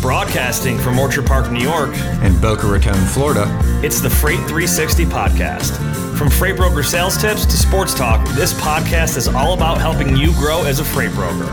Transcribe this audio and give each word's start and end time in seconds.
Broadcasting 0.00 0.78
from 0.78 0.98
Orchard 0.98 1.26
Park, 1.26 1.52
New 1.52 1.62
York, 1.62 1.90
and 2.22 2.40
Boca 2.40 2.66
Raton, 2.66 2.94
Florida. 3.06 3.46
it's 3.84 4.00
the 4.00 4.10
Freight 4.10 4.38
360 4.40 5.04
podcast. 5.04 5.76
From 6.18 6.28
freight 6.28 6.56
broker 6.56 6.82
sales 6.82 7.16
tips 7.16 7.44
to 7.46 7.56
sports 7.56 7.94
talk, 7.94 8.26
this 8.30 8.52
podcast 8.54 9.16
is 9.16 9.28
all 9.28 9.54
about 9.54 9.78
helping 9.78 10.16
you 10.16 10.32
grow 10.34 10.64
as 10.64 10.80
a 10.80 10.84
freight 10.84 11.12
broker. 11.12 11.46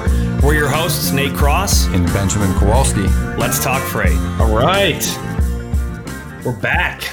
We're 0.44 0.56
your 0.56 0.70
hosts, 0.70 1.12
Nate 1.12 1.34
Cross. 1.36 1.88
And 1.88 2.06
Benjamin 2.08 2.52
Kowalski. 2.58 3.04
Let's 3.38 3.64
talk 3.64 3.82
freight. 3.84 4.18
All 4.40 4.54
right. 4.56 5.04
We're 6.46 6.60
back. 6.60 7.04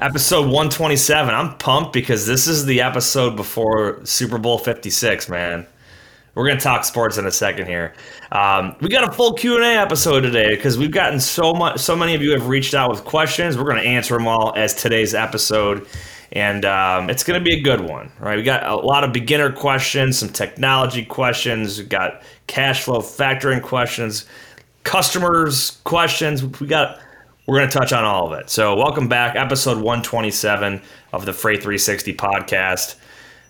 Episode 0.00 0.42
127. 0.46 1.34
I'm 1.34 1.56
pumped 1.56 1.92
because 1.92 2.26
this 2.26 2.46
is 2.46 2.66
the 2.66 2.82
episode 2.82 3.36
before 3.36 4.04
Super 4.04 4.38
Bowl 4.38 4.58
56, 4.58 5.28
man. 5.28 5.66
We're 6.34 6.48
gonna 6.48 6.60
talk 6.60 6.84
sports 6.84 7.16
in 7.16 7.26
a 7.26 7.30
second 7.30 7.66
here. 7.66 7.94
Um, 8.32 8.74
we 8.80 8.88
got 8.88 9.08
a 9.08 9.12
full 9.12 9.34
Q 9.34 9.54
and 9.54 9.64
A 9.64 9.76
episode 9.76 10.22
today 10.22 10.56
because 10.56 10.76
we've 10.76 10.90
gotten 10.90 11.20
so 11.20 11.52
much. 11.52 11.78
So 11.78 11.94
many 11.94 12.14
of 12.14 12.22
you 12.22 12.32
have 12.32 12.48
reached 12.48 12.74
out 12.74 12.90
with 12.90 13.04
questions. 13.04 13.56
We're 13.56 13.68
gonna 13.68 13.82
answer 13.82 14.14
them 14.14 14.26
all 14.26 14.52
as 14.56 14.74
today's 14.74 15.14
episode, 15.14 15.86
and 16.32 16.64
um, 16.64 17.08
it's 17.08 17.22
gonna 17.22 17.40
be 17.40 17.54
a 17.54 17.60
good 17.60 17.80
one, 17.80 18.10
right? 18.18 18.36
We 18.36 18.42
got 18.42 18.66
a 18.66 18.74
lot 18.74 19.04
of 19.04 19.12
beginner 19.12 19.52
questions, 19.52 20.18
some 20.18 20.28
technology 20.28 21.04
questions. 21.04 21.78
We 21.78 21.84
got 21.84 22.22
cash 22.48 22.82
flow 22.82 22.98
factoring 22.98 23.62
questions, 23.62 24.26
customers 24.82 25.78
questions. 25.84 26.42
We 26.60 26.66
got. 26.66 26.98
We're 27.46 27.58
gonna 27.58 27.70
touch 27.70 27.92
on 27.92 28.04
all 28.04 28.32
of 28.32 28.40
it. 28.40 28.48
So 28.48 28.74
welcome 28.74 29.06
back, 29.06 29.36
episode 29.36 29.76
127 29.76 30.80
of 31.12 31.26
the 31.26 31.32
Freight 31.34 31.58
360 31.58 32.14
podcast 32.14 32.96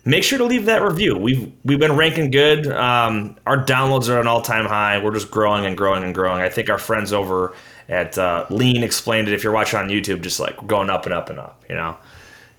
make 0.05 0.23
sure 0.23 0.37
to 0.37 0.45
leave 0.45 0.65
that 0.65 0.81
review. 0.81 1.17
We've 1.17 1.51
we've 1.63 1.79
been 1.79 1.97
ranking 1.97 2.31
good. 2.31 2.67
Um, 2.67 3.35
our 3.45 3.63
downloads 3.63 4.07
are 4.07 4.19
an 4.21 4.27
all 4.27 4.41
time 4.41 4.65
high. 4.65 5.03
We're 5.03 5.13
just 5.13 5.31
growing 5.31 5.65
and 5.65 5.75
growing 5.75 6.03
and 6.03 6.13
growing. 6.13 6.41
I 6.41 6.49
think 6.49 6.69
our 6.69 6.77
friends 6.77 7.11
over 7.11 7.53
at 7.89 8.17
uh, 8.17 8.45
Lean 8.49 8.83
explained 8.83 9.27
it. 9.27 9.33
If 9.33 9.43
you're 9.43 9.53
watching 9.53 9.79
on 9.79 9.89
YouTube, 9.89 10.21
just 10.21 10.39
like 10.39 10.65
going 10.67 10.89
up 10.89 11.05
and 11.05 11.13
up 11.13 11.29
and 11.29 11.39
up. 11.39 11.63
You 11.67 11.75
know, 11.75 11.97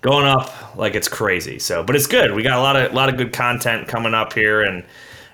going 0.01 0.25
up 0.27 0.75
like 0.75 0.93
it's 0.93 1.07
crazy. 1.07 1.57
So, 1.57 1.83
but 1.83 1.95
it's 1.95 2.07
good. 2.07 2.33
We 2.33 2.43
got 2.43 2.57
a 2.57 2.61
lot 2.61 2.75
of 2.75 2.91
a 2.91 2.95
lot 2.95 3.09
of 3.09 3.17
good 3.17 3.33
content 3.33 3.87
coming 3.87 4.13
up 4.13 4.33
here, 4.33 4.61
and 4.61 4.83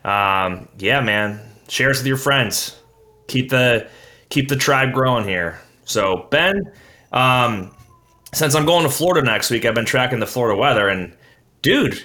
um, 0.06 0.70
yeah, 0.78 1.02
man, 1.02 1.42
share 1.68 1.90
us 1.90 1.98
with 1.98 2.08
your 2.08 2.18
friends. 2.18 2.80
Keep 3.28 3.50
the 3.50 3.88
keep 4.30 4.50
the 4.50 4.56
tribe 4.56 4.94
growing 4.94 5.28
here. 5.28 5.60
So, 5.86 6.28
Ben. 6.30 6.72
Um, 7.12 7.76
since 8.34 8.56
I'm 8.56 8.66
going 8.66 8.82
to 8.82 8.90
Florida 8.90 9.24
next 9.24 9.52
week, 9.52 9.64
I've 9.64 9.76
been 9.76 9.86
tracking 9.86 10.20
the 10.20 10.26
Florida 10.26 10.60
weather, 10.60 10.90
and 10.90 11.16
dude, 11.64 12.04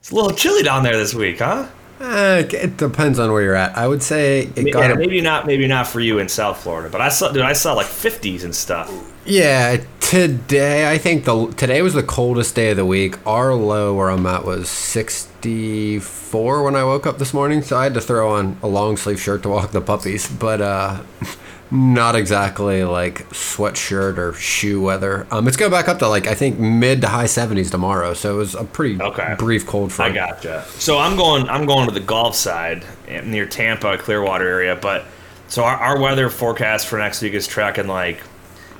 it's 0.00 0.10
a 0.10 0.14
little 0.14 0.32
chilly 0.32 0.64
down 0.64 0.82
there 0.82 0.96
this 0.96 1.14
week, 1.14 1.38
huh? 1.38 1.68
Uh, 2.00 2.42
it 2.50 2.76
depends 2.76 3.20
on 3.20 3.30
where 3.32 3.40
you're 3.42 3.54
at. 3.54 3.76
I 3.78 3.86
would 3.86 4.02
say 4.02 4.50
it 4.56 4.72
got 4.72 4.90
Yeah, 4.90 4.94
maybe 4.96 5.20
not, 5.20 5.46
maybe 5.46 5.68
not 5.68 5.86
for 5.86 6.00
you 6.00 6.18
in 6.18 6.28
South 6.28 6.60
Florida, 6.60 6.88
but 6.90 7.00
I 7.00 7.08
saw, 7.08 7.30
dude, 7.30 7.42
I 7.42 7.52
saw 7.52 7.72
like 7.74 7.86
50s 7.86 8.42
and 8.44 8.52
stuff. 8.54 8.90
yeah. 9.24 9.84
Today, 10.00 10.90
I 10.90 10.98
think 10.98 11.24
the 11.24 11.46
today 11.52 11.80
was 11.82 11.94
the 11.94 12.02
coldest 12.02 12.54
day 12.54 12.70
of 12.70 12.76
the 12.76 12.84
week. 12.84 13.16
Our 13.26 13.54
low 13.54 13.94
where 13.94 14.10
I'm 14.10 14.26
at 14.26 14.44
was 14.44 14.68
64 14.68 16.62
when 16.62 16.76
I 16.76 16.84
woke 16.84 17.06
up 17.06 17.18
this 17.18 17.32
morning, 17.32 17.62
so 17.62 17.76
I 17.78 17.84
had 17.84 17.94
to 17.94 18.00
throw 18.00 18.30
on 18.32 18.58
a 18.62 18.68
long 18.68 18.96
sleeve 18.96 19.20
shirt 19.20 19.42
to 19.44 19.48
walk 19.48 19.70
the 19.70 19.80
puppies. 19.80 20.28
But 20.30 20.60
uh, 20.60 21.02
not 21.74 22.14
exactly 22.14 22.84
like 22.84 23.28
sweatshirt 23.30 24.16
or 24.16 24.32
shoe 24.34 24.80
weather. 24.80 25.26
Um, 25.30 25.48
it's 25.48 25.56
going 25.56 25.70
back 25.70 25.88
up 25.88 25.98
to 25.98 26.08
like 26.08 26.26
I 26.26 26.34
think 26.34 26.58
mid 26.58 27.00
to 27.02 27.08
high 27.08 27.24
70s 27.24 27.70
tomorrow, 27.70 28.14
so 28.14 28.34
it 28.34 28.38
was 28.38 28.54
a 28.54 28.64
pretty 28.64 29.00
Okay. 29.02 29.34
brief 29.38 29.66
cold 29.66 29.92
front. 29.92 30.12
I 30.12 30.14
gotcha. 30.14 30.64
So 30.78 30.98
I'm 30.98 31.16
going, 31.16 31.48
I'm 31.48 31.66
going 31.66 31.86
to 31.88 31.92
the 31.94 32.00
Gulf 32.00 32.34
side 32.36 32.84
eh, 33.08 33.20
near 33.22 33.46
Tampa, 33.46 33.98
Clearwater 33.98 34.46
area, 34.48 34.76
but 34.76 35.04
so 35.48 35.64
our, 35.64 35.76
our 35.76 36.00
weather 36.00 36.30
forecast 36.30 36.86
for 36.86 36.98
next 36.98 37.20
week 37.22 37.34
is 37.34 37.46
tracking 37.46 37.86
like 37.88 38.20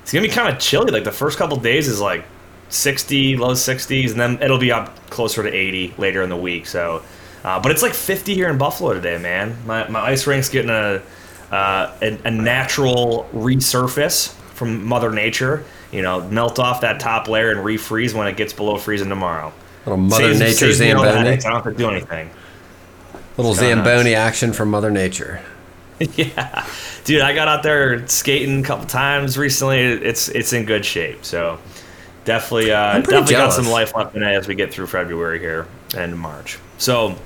it's 0.00 0.12
gonna 0.12 0.26
be 0.26 0.32
kind 0.32 0.54
of 0.54 0.60
chilly. 0.60 0.90
Like 0.92 1.04
the 1.04 1.12
first 1.12 1.36
couple 1.38 1.56
days 1.56 1.88
is 1.88 2.00
like 2.00 2.24
60, 2.68 3.36
low 3.36 3.52
60s, 3.52 4.10
and 4.12 4.20
then 4.20 4.42
it'll 4.42 4.58
be 4.58 4.72
up 4.72 5.10
closer 5.10 5.42
to 5.42 5.52
80 5.52 5.94
later 5.98 6.22
in 6.22 6.28
the 6.30 6.36
week. 6.36 6.66
So, 6.66 7.02
uh, 7.44 7.60
but 7.60 7.70
it's 7.72 7.82
like 7.82 7.94
50 7.94 8.34
here 8.34 8.48
in 8.48 8.58
Buffalo 8.58 8.92
today, 8.94 9.18
man. 9.18 9.56
My, 9.66 9.88
my 9.88 10.00
ice 10.00 10.26
rink's 10.26 10.48
getting 10.48 10.70
a, 10.70 11.00
uh, 11.54 11.92
a 12.02 12.18
a 12.24 12.30
natural 12.32 13.28
resurface 13.32 14.32
from 14.54 14.84
Mother 14.84 15.10
Nature. 15.12 15.64
You 15.92 16.02
know, 16.02 16.28
melt 16.28 16.58
off 16.58 16.80
that 16.80 16.98
top 16.98 17.28
layer 17.28 17.52
and 17.52 17.60
refreeze 17.60 18.12
when 18.12 18.26
it 18.26 18.36
gets 18.36 18.52
below 18.52 18.76
freezing 18.76 19.08
tomorrow. 19.08 19.52
Little 19.86 19.98
Mother 19.98 20.34
Saves- 20.34 20.40
Nature 20.40 20.54
saves 20.54 20.76
Zamboni. 20.78 21.30
I 21.30 21.36
don't 21.36 21.52
have 21.52 21.64
to 21.64 21.72
do 21.72 21.88
anything. 21.88 22.30
Little 23.36 23.54
kinda 23.54 23.76
nuts. 23.76 23.86
Zamboni 23.88 24.14
action 24.16 24.52
from 24.52 24.70
Mother 24.70 24.90
Nature. 24.90 25.40
yeah, 26.16 26.66
dude, 27.04 27.20
I 27.20 27.32
got 27.36 27.46
out 27.46 27.62
there 27.62 28.04
skating 28.08 28.58
a 28.60 28.62
couple 28.64 28.86
times 28.86 29.38
recently. 29.38 29.78
It's 29.78 30.28
it's 30.28 30.52
in 30.52 30.64
good 30.64 30.84
shape. 30.84 31.24
So 31.24 31.60
definitely, 32.24 32.72
uh, 32.72 32.94
definitely 33.00 33.34
got 33.34 33.52
some 33.52 33.68
life 33.68 33.94
left 33.94 34.16
in 34.16 34.24
it 34.24 34.32
as 34.32 34.48
we 34.48 34.56
get 34.56 34.72
through 34.72 34.88
February 34.88 35.38
here 35.38 35.68
and 35.96 36.18
March. 36.18 36.58
So, 36.78 37.10
all 37.10 37.16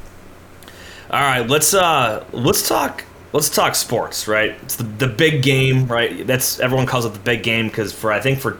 right, 1.10 1.48
let's 1.48 1.72
uh 1.72 2.26
let's 2.32 2.68
talk 2.68 3.04
let's 3.32 3.48
talk 3.48 3.74
sports. 3.74 4.28
Right, 4.28 4.56
it's 4.62 4.76
the 4.76 4.84
the 4.84 5.08
big 5.08 5.42
game. 5.42 5.86
Right, 5.86 6.26
that's 6.26 6.60
everyone 6.60 6.86
calls 6.86 7.04
it 7.04 7.12
the 7.12 7.18
big 7.18 7.42
game 7.42 7.68
because 7.68 7.92
for 7.92 8.12
I 8.12 8.20
think 8.20 8.40
for 8.40 8.58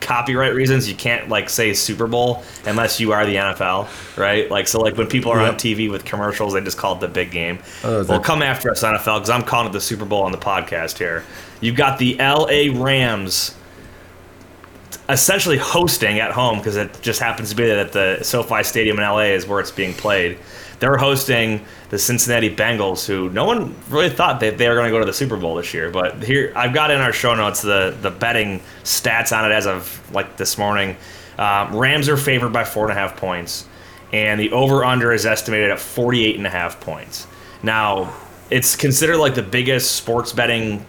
copyright 0.00 0.54
reasons 0.54 0.88
you 0.88 0.94
can't 0.94 1.28
like 1.28 1.50
say 1.50 1.74
Super 1.74 2.06
Bowl 2.06 2.42
unless 2.66 3.00
you 3.00 3.12
are 3.12 3.26
the 3.26 3.34
NFL, 3.34 4.16
right? 4.16 4.50
Like 4.50 4.68
so 4.68 4.80
like 4.80 4.96
when 4.96 5.06
people 5.06 5.32
are 5.32 5.40
on 5.40 5.54
TV 5.54 5.90
with 5.90 6.04
commercials 6.04 6.54
they 6.54 6.60
just 6.60 6.78
call 6.78 6.94
it 6.94 7.00
the 7.00 7.08
big 7.08 7.30
game. 7.30 7.58
Oh, 7.84 8.04
well, 8.04 8.20
come 8.20 8.42
after 8.42 8.70
us 8.70 8.82
NFL 8.82 9.16
because 9.16 9.30
I'm 9.30 9.42
calling 9.42 9.68
it 9.68 9.72
the 9.72 9.80
Super 9.80 10.04
Bowl 10.04 10.22
on 10.22 10.32
the 10.32 10.38
podcast 10.38 10.98
here. 10.98 11.24
You've 11.60 11.76
got 11.76 11.98
the 11.98 12.16
LA 12.18 12.72
Rams 12.82 13.54
essentially 15.08 15.56
hosting 15.56 16.20
at 16.20 16.32
home 16.32 16.58
because 16.58 16.76
it 16.76 17.00
just 17.00 17.20
happens 17.20 17.50
to 17.50 17.56
be 17.56 17.66
that 17.66 17.92
the 17.92 18.22
SoFi 18.22 18.62
Stadium 18.62 18.98
in 18.98 19.04
LA 19.04 19.32
is 19.34 19.46
where 19.46 19.60
it's 19.60 19.70
being 19.70 19.94
played. 19.94 20.38
They're 20.80 20.96
hosting 20.96 21.64
the 21.90 21.98
Cincinnati 21.98 22.54
Bengals, 22.54 23.06
who 23.06 23.28
no 23.30 23.44
one 23.44 23.74
really 23.88 24.10
thought 24.10 24.40
that 24.40 24.58
they 24.58 24.68
were 24.68 24.74
going 24.74 24.86
to 24.86 24.90
go 24.92 25.00
to 25.00 25.04
the 25.04 25.12
Super 25.12 25.36
Bowl 25.36 25.56
this 25.56 25.74
year. 25.74 25.90
But 25.90 26.22
here, 26.22 26.52
I've 26.54 26.72
got 26.72 26.90
in 26.90 27.00
our 27.00 27.12
show 27.12 27.34
notes 27.34 27.62
the 27.62 27.96
the 28.00 28.10
betting 28.10 28.60
stats 28.84 29.36
on 29.36 29.50
it 29.50 29.54
as 29.54 29.66
of 29.66 30.00
like 30.12 30.36
this 30.36 30.56
morning. 30.58 30.96
Um, 31.38 31.74
Rams 31.74 32.08
are 32.08 32.16
favored 32.16 32.52
by 32.52 32.64
four 32.64 32.88
and 32.88 32.96
a 32.96 33.00
half 33.00 33.16
points, 33.16 33.66
and 34.12 34.40
the 34.40 34.52
over 34.52 34.84
under 34.84 35.12
is 35.12 35.26
estimated 35.26 35.70
at 35.70 35.78
48 35.78 36.36
and 36.36 36.46
a 36.46 36.50
half 36.50 36.80
points. 36.80 37.26
Now, 37.62 38.14
it's 38.50 38.76
considered 38.76 39.18
like 39.18 39.34
the 39.34 39.42
biggest 39.42 39.96
sports 39.96 40.32
betting 40.32 40.84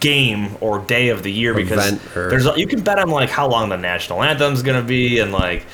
game 0.00 0.56
or 0.60 0.80
day 0.80 1.10
of 1.10 1.22
the 1.22 1.30
year 1.30 1.54
because 1.54 1.92
or- 2.16 2.28
there's 2.28 2.44
you 2.56 2.66
can 2.66 2.82
bet 2.82 2.98
on 2.98 3.08
like 3.08 3.30
how 3.30 3.46
long 3.48 3.68
the 3.68 3.76
national 3.76 4.20
anthem's 4.22 4.60
gonna 4.62 4.82
be 4.82 5.20
and 5.20 5.30
like 5.30 5.64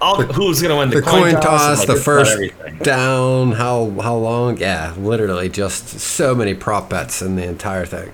all, 0.00 0.22
who's 0.22 0.60
gonna 0.60 0.76
win 0.76 0.90
the, 0.90 0.96
The 0.96 1.02
coin 1.02 1.34
toss, 1.34 1.80
and, 1.80 1.88
like, 1.88 1.98
the 1.98 2.02
first 2.02 2.38
down, 2.82 3.52
how 3.52 3.90
how 4.00 4.16
long? 4.16 4.58
Yeah, 4.58 4.94
literally 4.98 5.48
just 5.48 6.00
so 6.00 6.34
many 6.34 6.54
prop 6.54 6.90
bets 6.90 7.22
in 7.22 7.36
the 7.36 7.44
entire 7.44 7.86
thing. 7.86 8.12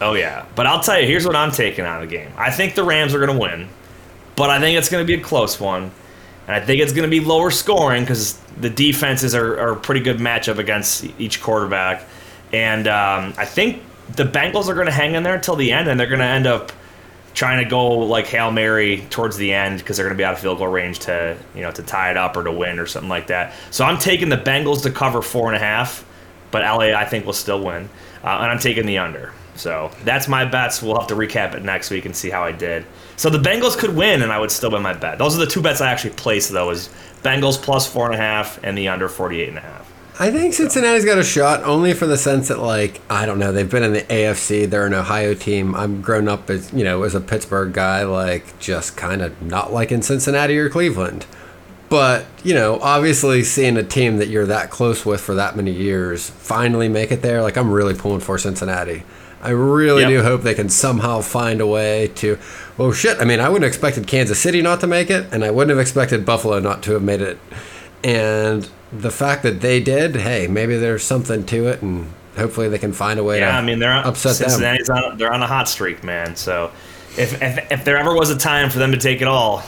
Oh 0.00 0.14
yeah, 0.14 0.46
but 0.54 0.66
I'll 0.66 0.80
tell 0.80 0.98
you, 1.00 1.06
here's 1.06 1.26
what 1.26 1.36
I'm 1.36 1.50
taking 1.50 1.84
out 1.84 2.02
of 2.02 2.08
the 2.08 2.16
game. 2.16 2.30
I 2.36 2.50
think 2.50 2.74
the 2.74 2.82
Rams 2.84 3.14
are 3.14 3.20
gonna 3.24 3.38
win, 3.38 3.68
but 4.36 4.50
I 4.50 4.58
think 4.60 4.78
it's 4.78 4.88
gonna 4.88 5.04
be 5.04 5.14
a 5.14 5.20
close 5.20 5.60
one, 5.60 5.90
and 6.46 6.56
I 6.56 6.60
think 6.60 6.80
it's 6.80 6.92
gonna 6.92 7.08
be 7.08 7.20
lower 7.20 7.50
scoring 7.50 8.02
because 8.02 8.38
the 8.60 8.70
defenses 8.70 9.34
are, 9.34 9.58
are 9.60 9.72
a 9.72 9.76
pretty 9.76 10.00
good 10.00 10.18
matchup 10.18 10.58
against 10.58 11.06
each 11.18 11.42
quarterback, 11.42 12.04
and 12.52 12.88
um, 12.88 13.34
I 13.36 13.44
think 13.44 13.82
the 14.16 14.24
Bengals 14.24 14.68
are 14.68 14.74
gonna 14.74 14.90
hang 14.90 15.14
in 15.14 15.22
there 15.22 15.34
until 15.34 15.56
the 15.56 15.70
end, 15.70 15.88
and 15.88 16.00
they're 16.00 16.06
gonna 16.08 16.24
end 16.24 16.46
up 16.46 16.72
trying 17.34 17.62
to 17.62 17.68
go 17.68 17.88
like 17.90 18.26
hail 18.26 18.50
mary 18.50 19.06
towards 19.10 19.36
the 19.36 19.52
end 19.52 19.78
because 19.78 19.96
they're 19.96 20.06
going 20.06 20.16
to 20.16 20.20
be 20.20 20.24
out 20.24 20.34
of 20.34 20.40
field 20.40 20.58
goal 20.58 20.68
range 20.68 20.98
to 21.00 21.36
you 21.54 21.62
know 21.62 21.70
to 21.70 21.82
tie 21.82 22.10
it 22.10 22.16
up 22.16 22.36
or 22.36 22.44
to 22.44 22.52
win 22.52 22.78
or 22.78 22.86
something 22.86 23.08
like 23.08 23.28
that. 23.28 23.54
So 23.70 23.84
I'm 23.84 23.98
taking 23.98 24.28
the 24.28 24.36
Bengals 24.36 24.82
to 24.82 24.90
cover 24.90 25.22
four 25.22 25.48
and 25.48 25.56
a 25.56 25.60
half, 25.60 26.04
but 26.50 26.62
LA 26.62 26.96
I 26.98 27.04
think 27.04 27.26
will 27.26 27.32
still 27.32 27.62
win, 27.62 27.88
uh, 28.24 28.38
and 28.40 28.50
I'm 28.50 28.58
taking 28.58 28.86
the 28.86 28.98
under. 28.98 29.32
So 29.54 29.90
that's 30.04 30.26
my 30.26 30.44
bets. 30.44 30.82
We'll 30.82 30.98
have 30.98 31.08
to 31.08 31.14
recap 31.14 31.54
it 31.54 31.62
next 31.62 31.90
week 31.90 32.06
and 32.06 32.16
see 32.16 32.30
how 32.30 32.42
I 32.42 32.52
did. 32.52 32.86
So 33.16 33.28
the 33.28 33.38
Bengals 33.38 33.76
could 33.76 33.94
win, 33.94 34.22
and 34.22 34.32
I 34.32 34.38
would 34.38 34.50
still 34.50 34.70
win 34.70 34.82
my 34.82 34.94
bet. 34.94 35.18
Those 35.18 35.36
are 35.36 35.40
the 35.40 35.50
two 35.50 35.60
bets 35.60 35.80
I 35.80 35.90
actually 35.90 36.14
placed 36.14 36.50
though: 36.50 36.70
is 36.70 36.88
Bengals 37.22 37.60
plus 37.60 37.86
four 37.86 38.06
and 38.06 38.14
a 38.14 38.18
half 38.18 38.58
and 38.62 38.76
the 38.76 38.88
under 38.88 39.08
48 39.08 39.48
and 39.48 39.58
a 39.58 39.60
half. 39.60 39.79
I 40.20 40.30
think 40.30 40.52
Cincinnati's 40.52 41.06
got 41.06 41.16
a 41.16 41.24
shot 41.24 41.62
only 41.64 41.94
for 41.94 42.06
the 42.06 42.18
sense 42.18 42.48
that 42.48 42.58
like 42.58 43.00
I 43.08 43.24
don't 43.24 43.38
know 43.38 43.52
they've 43.52 43.70
been 43.70 43.82
in 43.82 43.94
the 43.94 44.02
AFC 44.02 44.68
they're 44.68 44.84
an 44.84 44.92
Ohio 44.92 45.32
team. 45.32 45.74
I'm 45.74 46.02
grown 46.02 46.28
up 46.28 46.50
as 46.50 46.70
you 46.74 46.84
know 46.84 47.04
as 47.04 47.14
a 47.14 47.22
Pittsburgh 47.22 47.72
guy 47.72 48.02
like 48.02 48.58
just 48.58 48.98
kind 48.98 49.22
of 49.22 49.40
not 49.40 49.72
liking 49.72 50.02
Cincinnati 50.02 50.58
or 50.58 50.68
Cleveland. 50.68 51.24
But 51.88 52.26
you 52.44 52.52
know 52.52 52.78
obviously 52.82 53.42
seeing 53.44 53.78
a 53.78 53.82
team 53.82 54.18
that 54.18 54.28
you're 54.28 54.44
that 54.44 54.68
close 54.68 55.06
with 55.06 55.22
for 55.22 55.34
that 55.36 55.56
many 55.56 55.70
years 55.72 56.28
finally 56.28 56.90
make 56.90 57.10
it 57.10 57.22
there 57.22 57.40
like 57.40 57.56
I'm 57.56 57.72
really 57.72 57.94
pulling 57.94 58.20
for 58.20 58.36
Cincinnati. 58.36 59.04
I 59.42 59.48
really 59.52 60.02
Yep. 60.02 60.10
do 60.10 60.22
hope 60.22 60.42
they 60.42 60.52
can 60.52 60.68
somehow 60.68 61.22
find 61.22 61.62
a 61.62 61.66
way 61.66 62.08
to 62.16 62.38
well 62.76 62.92
shit 62.92 63.18
I 63.22 63.24
mean 63.24 63.40
I 63.40 63.48
wouldn't 63.48 63.64
have 63.64 63.70
expected 63.72 64.06
Kansas 64.06 64.38
City 64.38 64.60
not 64.60 64.80
to 64.80 64.86
make 64.86 65.08
it 65.08 65.32
and 65.32 65.42
I 65.46 65.50
wouldn't 65.50 65.70
have 65.70 65.80
expected 65.80 66.26
Buffalo 66.26 66.58
not 66.58 66.82
to 66.82 66.92
have 66.92 67.02
made 67.02 67.22
it. 67.22 67.38
And 68.04 68.68
the 68.92 69.10
fact 69.10 69.42
that 69.44 69.60
they 69.60 69.80
did, 69.80 70.16
hey, 70.16 70.46
maybe 70.46 70.76
there's 70.76 71.04
something 71.04 71.44
to 71.46 71.68
it, 71.68 71.82
and 71.82 72.10
hopefully 72.36 72.68
they 72.68 72.78
can 72.78 72.92
find 72.92 73.18
a 73.20 73.24
way 73.24 73.38
Yeah, 73.40 73.52
to 73.52 73.56
I 73.58 73.62
mean 73.62 73.78
they're 73.78 73.92
on, 73.92 74.04
upset 74.04 74.36
them. 74.38 74.50
On 74.90 75.16
they're 75.18 75.32
on 75.32 75.42
a 75.42 75.46
hot 75.46 75.68
streak, 75.68 76.02
man. 76.04 76.36
So 76.36 76.70
if, 77.16 77.40
if 77.42 77.70
if 77.72 77.84
there 77.84 77.96
ever 77.98 78.14
was 78.14 78.30
a 78.30 78.36
time 78.38 78.70
for 78.70 78.78
them 78.78 78.92
to 78.92 78.98
take 78.98 79.20
it 79.20 79.28
all, 79.28 79.62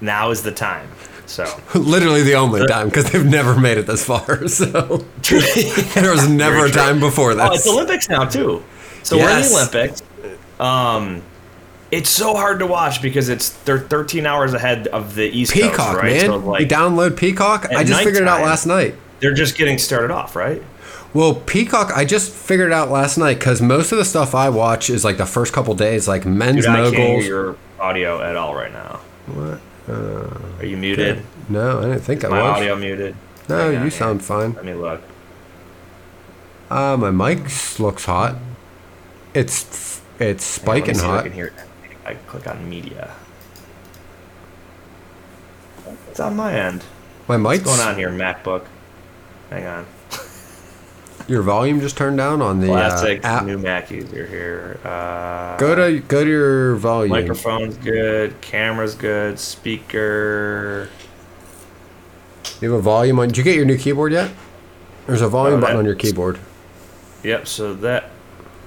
now 0.00 0.30
is 0.30 0.42
the 0.42 0.52
time. 0.52 0.88
So 1.26 1.44
Literally 1.74 2.22
the 2.22 2.34
only 2.34 2.66
time 2.66 2.88
because 2.88 3.10
they've 3.10 3.24
never 3.26 3.58
made 3.58 3.78
it 3.78 3.86
this 3.86 4.04
far. 4.04 4.46
So 4.48 4.98
there 5.94 6.12
was 6.12 6.28
never 6.28 6.66
a 6.66 6.70
time 6.70 7.00
before 7.00 7.34
that. 7.34 7.50
Oh, 7.50 7.54
it's 7.54 7.66
Olympics 7.68 8.08
now 8.08 8.24
too. 8.24 8.62
So 9.02 9.16
Yes. 9.16 9.52
we're 9.52 9.60
in 9.62 9.70
the 9.70 9.78
Olympics. 9.78 10.02
Um, 10.60 11.22
it's 11.90 12.10
so 12.10 12.34
hard 12.34 12.58
to 12.60 12.66
watch 12.66 13.00
because 13.02 13.28
it's 13.28 13.50
they're 13.64 13.78
13 13.78 14.26
hours 14.26 14.52
ahead 14.54 14.86
of 14.88 15.14
the 15.14 15.24
East 15.24 15.52
Coast, 15.54 15.78
right? 15.78 16.02
man. 16.04 16.26
So 16.26 16.36
like 16.38 16.60
you 16.62 16.66
download 16.66 17.16
Peacock. 17.16 17.66
I 17.70 17.84
just 17.84 18.02
figured 18.02 18.22
it 18.22 18.28
out 18.28 18.42
last 18.42 18.66
night. 18.66 18.94
they're 19.20 19.34
just 19.34 19.56
getting 19.56 19.78
started 19.78 20.10
off, 20.10 20.34
right? 20.36 20.62
Well, 21.14 21.34
Peacock, 21.36 21.92
I 21.96 22.04
just 22.04 22.30
figured 22.32 22.68
it 22.68 22.72
out 22.74 22.90
last 22.90 23.16
night 23.16 23.38
because 23.38 23.62
most 23.62 23.90
of 23.92 23.96
the 23.98 24.04
stuff 24.04 24.34
I 24.34 24.50
watch 24.50 24.90
is 24.90 25.02
like 25.04 25.16
the 25.16 25.24
first 25.24 25.52
couple 25.54 25.74
days, 25.74 26.06
like 26.06 26.26
men's 26.26 26.66
Dude, 26.66 26.74
I 26.74 26.82
can't 26.90 26.94
hear 26.94 27.06
moguls. 27.08 27.26
your 27.26 27.56
audio 27.80 28.20
at 28.20 28.36
all 28.36 28.54
right 28.54 28.72
now. 28.72 29.00
What? 29.26 29.60
Are 29.88 30.64
you 30.66 30.76
muted? 30.76 31.22
No, 31.48 31.78
I 31.78 31.82
didn't 31.82 32.00
think 32.00 32.24
I 32.24 32.28
My 32.28 32.42
was. 32.42 32.56
audio 32.58 32.76
muted. 32.76 33.14
No, 33.48 33.70
you 33.70 33.78
here. 33.78 33.90
sound 33.90 34.24
fine. 34.24 34.52
Let 34.54 34.64
me 34.64 34.74
look. 34.74 35.00
Uh, 36.68 36.96
my 36.98 37.10
mic 37.12 37.78
looks 37.78 38.04
hot. 38.06 38.36
It's 39.32 40.00
it's 40.18 40.58
Hang 40.58 40.68
on, 40.68 40.74
let 40.74 40.86
spiking 40.86 40.96
if 40.96 41.02
I 41.02 41.06
hot. 41.06 41.24
can 41.24 41.32
hear 41.32 41.46
it. 41.46 41.52
I 42.06 42.14
click 42.28 42.46
on 42.46 42.68
media. 42.68 43.10
It's 46.10 46.20
on 46.20 46.36
my 46.36 46.54
end. 46.54 46.84
My 47.28 47.36
mic's 47.36 47.64
What's 47.64 47.78
going 47.78 47.88
on 47.88 47.96
here, 47.96 48.10
MacBook? 48.10 48.64
Hang 49.50 49.66
on. 49.66 49.86
Your 51.28 51.42
volume 51.42 51.80
just 51.80 51.96
turned 51.96 52.16
down 52.16 52.40
on 52.40 52.60
the 52.60 52.72
uh, 52.72 53.18
app. 53.24 53.44
new 53.44 53.58
Mac 53.58 53.90
user 53.90 54.24
here. 54.26 54.78
Uh, 54.84 55.56
Go 55.56 55.74
to 55.74 55.98
go 56.00 56.22
to 56.22 56.30
your 56.30 56.76
volume. 56.76 57.10
microphone's 57.10 57.76
good, 57.78 58.40
camera's 58.40 58.94
good, 58.94 59.36
speaker. 59.40 60.88
You 62.60 62.70
have 62.70 62.78
a 62.78 62.82
volume 62.82 63.18
on. 63.18 63.26
Did 63.28 63.38
you 63.38 63.42
get 63.42 63.56
your 63.56 63.64
new 63.64 63.76
keyboard 63.76 64.12
yet? 64.12 64.30
There's 65.08 65.20
a 65.22 65.28
volume 65.28 65.58
Oh, 65.58 65.62
button 65.62 65.78
on 65.78 65.84
your 65.84 65.96
keyboard. 65.96 66.38
Yep. 67.24 67.48
So 67.48 67.74
that 67.74 68.10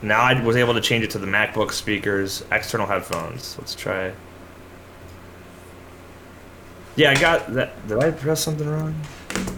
now 0.01 0.21
I 0.21 0.41
was 0.41 0.55
able 0.55 0.73
to 0.73 0.81
change 0.81 1.03
it 1.03 1.09
to 1.11 1.19
the 1.19 1.27
MacBook 1.27 1.71
speakers, 1.71 2.43
external 2.51 2.87
headphones. 2.87 3.55
Let's 3.57 3.75
try. 3.75 4.11
Yeah, 6.95 7.11
I 7.11 7.15
got 7.15 7.53
that. 7.53 7.87
Did 7.87 7.99
I 8.03 8.11
press 8.11 8.41
something 8.41 8.67
wrong? 8.67 8.95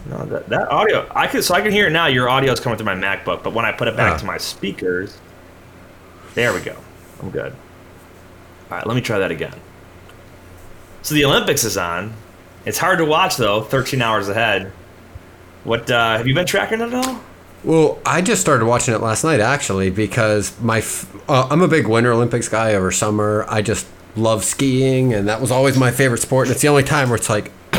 No, 0.08 0.24
that 0.26 0.48
that 0.48 0.68
audio. 0.68 1.10
I 1.14 1.26
could 1.26 1.42
so 1.44 1.54
I 1.54 1.60
can 1.60 1.72
hear 1.72 1.88
it 1.88 1.90
now. 1.90 2.06
Your 2.06 2.28
audio 2.28 2.52
is 2.52 2.60
coming 2.60 2.76
through 2.78 2.86
my 2.86 2.94
MacBook, 2.94 3.42
but 3.42 3.52
when 3.52 3.64
I 3.64 3.72
put 3.72 3.88
it 3.88 3.96
back 3.96 4.14
Ah. 4.14 4.18
to 4.18 4.24
my 4.26 4.38
speakers, 4.38 5.18
there 6.34 6.52
we 6.52 6.60
go. 6.60 6.76
I'm 7.20 7.30
good. 7.30 7.52
All 8.70 8.76
right, 8.78 8.86
let 8.86 8.94
me 8.94 9.00
try 9.00 9.18
that 9.18 9.30
again. 9.30 9.54
So 11.02 11.14
the 11.14 11.24
Olympics 11.24 11.64
is 11.64 11.76
on. 11.76 12.12
It's 12.64 12.78
hard 12.78 12.98
to 12.98 13.04
watch 13.04 13.36
though, 13.36 13.62
13 13.62 14.00
hours 14.02 14.28
ahead. 14.28 14.70
What 15.64 15.90
uh, 15.90 16.16
have 16.18 16.26
you 16.28 16.34
been 16.34 16.46
tracking 16.46 16.80
it 16.80 16.92
at 16.92 17.06
all? 17.06 17.20
Well, 17.64 18.00
I 18.04 18.22
just 18.22 18.40
started 18.40 18.66
watching 18.66 18.92
it 18.92 19.00
last 19.00 19.22
night 19.22 19.40
actually 19.40 19.90
because 19.90 20.58
my 20.60 20.78
f- 20.78 21.08
uh, 21.28 21.46
I'm 21.48 21.62
a 21.62 21.68
big 21.68 21.86
Winter 21.86 22.12
Olympics 22.12 22.48
guy 22.48 22.74
over 22.74 22.90
summer. 22.90 23.46
I 23.48 23.62
just 23.62 23.86
love 24.16 24.44
skiing, 24.44 25.14
and 25.14 25.28
that 25.28 25.40
was 25.40 25.50
always 25.52 25.78
my 25.78 25.92
favorite 25.92 26.20
sport. 26.20 26.48
And 26.48 26.52
it's 26.52 26.62
the 26.62 26.68
only 26.68 26.82
time 26.82 27.08
where 27.08 27.16
it's 27.16 27.30
like, 27.30 27.52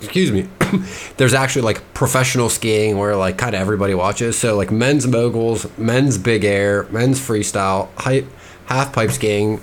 excuse 0.00 0.30
me, 0.30 0.48
there's 1.16 1.34
actually 1.34 1.62
like 1.62 1.94
professional 1.94 2.48
skiing 2.48 2.96
where 2.96 3.16
like 3.16 3.38
kind 3.38 3.56
of 3.56 3.60
everybody 3.60 3.94
watches. 3.94 4.38
So 4.38 4.56
like 4.56 4.70
men's 4.70 5.06
moguls, 5.06 5.66
men's 5.76 6.16
big 6.16 6.44
air, 6.44 6.84
men's 6.84 7.18
freestyle, 7.18 7.88
height, 7.96 8.24
half 8.66 8.92
pipe 8.92 9.10
skiing. 9.10 9.60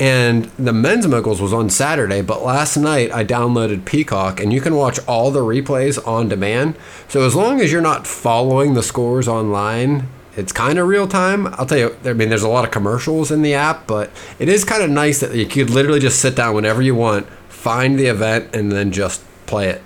And 0.00 0.46
the 0.58 0.72
men's 0.72 1.06
moguls 1.06 1.40
was 1.40 1.52
on 1.52 1.70
Saturday, 1.70 2.20
but 2.20 2.42
last 2.42 2.76
night 2.76 3.12
I 3.12 3.24
downloaded 3.24 3.84
Peacock 3.84 4.40
and 4.40 4.52
you 4.52 4.60
can 4.60 4.74
watch 4.74 4.98
all 5.06 5.30
the 5.30 5.40
replays 5.40 6.04
on 6.06 6.28
demand. 6.28 6.76
So 7.08 7.24
as 7.24 7.36
long 7.36 7.60
as 7.60 7.70
you're 7.70 7.80
not 7.80 8.06
following 8.06 8.74
the 8.74 8.82
scores 8.82 9.28
online, 9.28 10.08
it's 10.36 10.52
kind 10.52 10.78
of 10.80 10.88
real 10.88 11.06
time. 11.06 11.46
I'll 11.54 11.66
tell 11.66 11.78
you, 11.78 11.96
I 12.04 12.12
mean, 12.12 12.28
there's 12.28 12.42
a 12.42 12.48
lot 12.48 12.64
of 12.64 12.72
commercials 12.72 13.30
in 13.30 13.42
the 13.42 13.54
app, 13.54 13.86
but 13.86 14.10
it 14.40 14.48
is 14.48 14.64
kind 14.64 14.82
of 14.82 14.90
nice 14.90 15.20
that 15.20 15.34
you 15.34 15.46
could 15.46 15.70
literally 15.70 16.00
just 16.00 16.18
sit 16.18 16.34
down 16.34 16.56
whenever 16.56 16.82
you 16.82 16.96
want, 16.96 17.28
find 17.48 17.96
the 17.96 18.06
event, 18.06 18.54
and 18.54 18.72
then 18.72 18.90
just 18.90 19.22
play 19.46 19.68
it. 19.68 19.80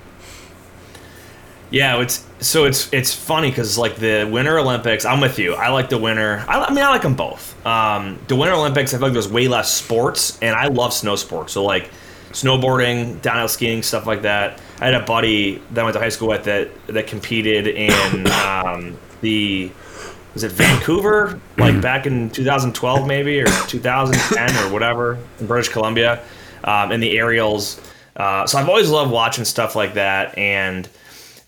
Yeah, 1.70 2.00
it's 2.00 2.26
so 2.40 2.64
it's 2.64 2.90
it's 2.92 3.14
funny 3.14 3.50
because 3.50 3.76
like 3.76 3.96
the 3.96 4.28
Winter 4.30 4.58
Olympics, 4.58 5.04
I'm 5.04 5.20
with 5.20 5.38
you. 5.38 5.54
I 5.54 5.68
like 5.68 5.90
the 5.90 5.98
winter. 5.98 6.44
I, 6.48 6.64
I 6.64 6.72
mean, 6.72 6.84
I 6.84 6.88
like 6.88 7.02
them 7.02 7.14
both. 7.14 7.54
Um, 7.66 8.18
the 8.28 8.36
Winter 8.36 8.54
Olympics, 8.54 8.94
I 8.94 8.96
feel 8.96 9.08
like 9.08 9.12
there's 9.12 9.28
way 9.28 9.48
less 9.48 9.70
sports, 9.72 10.38
and 10.40 10.56
I 10.56 10.68
love 10.68 10.94
snow 10.94 11.16
sports. 11.16 11.52
So 11.52 11.64
like 11.64 11.90
snowboarding, 12.30 13.20
downhill 13.20 13.48
skiing, 13.48 13.82
stuff 13.82 14.06
like 14.06 14.22
that. 14.22 14.60
I 14.80 14.86
had 14.86 14.94
a 14.94 15.04
buddy 15.04 15.60
that 15.72 15.80
I 15.80 15.84
went 15.84 15.94
to 15.94 16.00
high 16.00 16.08
school 16.08 16.28
with 16.28 16.44
that 16.44 16.70
that 16.86 17.06
competed 17.06 17.66
in 17.66 18.26
um, 18.32 18.96
the 19.20 19.70
was 20.32 20.44
it 20.44 20.52
Vancouver, 20.52 21.40
like 21.56 21.80
back 21.80 22.06
in 22.06 22.30
2012 22.30 23.06
maybe 23.06 23.40
or 23.40 23.46
2010 23.66 24.64
or 24.64 24.72
whatever 24.72 25.18
in 25.40 25.46
British 25.46 25.70
Columbia, 25.70 26.22
um, 26.64 26.92
in 26.92 27.00
the 27.00 27.18
aerials. 27.18 27.80
Uh, 28.16 28.46
so 28.46 28.58
I've 28.58 28.68
always 28.68 28.88
loved 28.88 29.10
watching 29.10 29.44
stuff 29.44 29.76
like 29.76 29.94
that, 29.94 30.36
and 30.38 30.88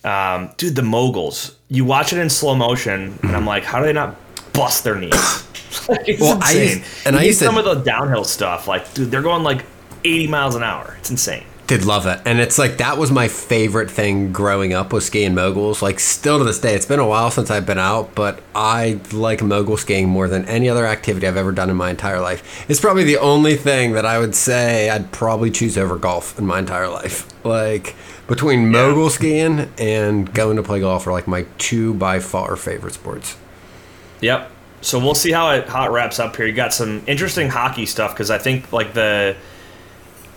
um, 0.04 0.50
dude, 0.56 0.76
the 0.76 0.82
moguls. 0.82 1.56
You 1.68 1.84
watch 1.84 2.12
it 2.12 2.18
in 2.18 2.28
slow 2.30 2.54
motion, 2.54 3.18
and 3.22 3.36
I'm 3.36 3.46
like, 3.46 3.64
how 3.64 3.78
do 3.80 3.86
they 3.86 3.92
not 3.92 4.16
bust 4.52 4.84
their 4.84 4.96
knees? 4.96 5.46
It's 5.88 6.20
Well, 6.20 6.38
I 6.42 6.50
insane. 6.52 6.78
used- 6.78 7.06
and 7.06 7.14
You 7.14 7.20
I 7.20 7.24
used 7.24 7.38
to- 7.38 7.44
some 7.44 7.56
of 7.56 7.64
the 7.64 7.74
downhill 7.76 8.24
stuff, 8.24 8.66
like, 8.66 8.92
dude, 8.92 9.10
they're 9.12 9.22
going 9.22 9.44
like 9.44 9.64
80 10.04 10.26
miles 10.26 10.54
an 10.56 10.62
hour. 10.64 10.96
It's 10.98 11.10
insane. 11.10 11.44
Did 11.68 11.84
love 11.84 12.06
it. 12.06 12.20
And 12.24 12.40
it's 12.40 12.58
like 12.58 12.78
that 12.78 12.98
was 12.98 13.12
my 13.12 13.28
favorite 13.28 13.88
thing 13.88 14.32
growing 14.32 14.72
up 14.72 14.92
was 14.92 15.06
skiing 15.06 15.32
moguls. 15.36 15.80
Like 15.80 16.00
still 16.00 16.38
to 16.38 16.44
this 16.44 16.58
day, 16.58 16.74
it's 16.74 16.86
been 16.86 16.98
a 16.98 17.06
while 17.06 17.30
since 17.30 17.48
I've 17.52 17.66
been 17.66 17.78
out, 17.78 18.16
but 18.16 18.42
I 18.56 18.98
like 19.12 19.40
mogul 19.42 19.76
skiing 19.76 20.08
more 20.08 20.26
than 20.26 20.44
any 20.46 20.68
other 20.68 20.84
activity 20.86 21.28
I've 21.28 21.36
ever 21.36 21.52
done 21.52 21.70
in 21.70 21.76
my 21.76 21.90
entire 21.90 22.20
life. 22.20 22.68
It's 22.68 22.80
probably 22.80 23.04
the 23.04 23.18
only 23.18 23.54
thing 23.54 23.92
that 23.92 24.04
I 24.04 24.18
would 24.18 24.34
say 24.34 24.90
I'd 24.90 25.12
probably 25.12 25.52
choose 25.52 25.78
over 25.78 25.96
golf 25.96 26.36
in 26.40 26.44
my 26.46 26.58
entire 26.58 26.88
life. 26.88 27.28
Like 27.44 27.94
between 28.30 28.70
mogul 28.70 29.10
skiing 29.10 29.68
and 29.76 30.32
going 30.32 30.56
to 30.56 30.62
play 30.62 30.78
golf 30.78 31.04
are 31.04 31.10
like 31.12 31.26
my 31.26 31.44
two 31.58 31.92
by 31.94 32.20
far 32.20 32.54
favorite 32.54 32.94
sports. 32.94 33.36
Yep. 34.20 34.52
So 34.82 35.00
we'll 35.00 35.16
see 35.16 35.32
how 35.32 35.50
it 35.50 35.68
how 35.68 35.84
it 35.84 35.90
wraps 35.90 36.20
up 36.20 36.36
here. 36.36 36.46
You 36.46 36.52
got 36.52 36.72
some 36.72 37.02
interesting 37.08 37.48
hockey 37.48 37.86
stuff 37.86 38.12
because 38.12 38.30
I 38.30 38.38
think 38.38 38.72
like 38.72 38.94
the 38.94 39.36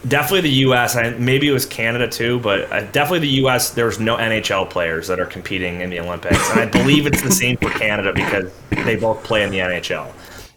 definitely 0.08 0.42
the 0.42 0.56
U.S. 0.66 0.96
and 0.96 1.24
maybe 1.24 1.48
it 1.48 1.52
was 1.52 1.68
Canada 1.68 2.08
too, 2.08 2.40
but 2.40 2.70
uh, 2.72 2.82
definitely 2.92 3.20
the 3.20 3.36
U.S. 3.36 3.70
There's 3.70 4.00
no 4.00 4.18
NHL 4.18 4.72
players 4.72 5.08
that 5.08 5.20
are 5.20 5.28
competing 5.28 5.82
in 5.82 5.92
the 5.92 6.00
Olympics, 6.00 6.50
and 6.50 6.62
I 6.62 6.66
believe 6.66 7.06
it's 7.06 7.22
the 7.22 7.32
same 7.32 7.58
for 7.58 7.70
Canada 7.70 8.12
because 8.12 8.52
they 8.72 8.96
both 8.96 9.24
play 9.24 9.44
in 9.44 9.52
the 9.52 9.60
NHL, 9.60 10.12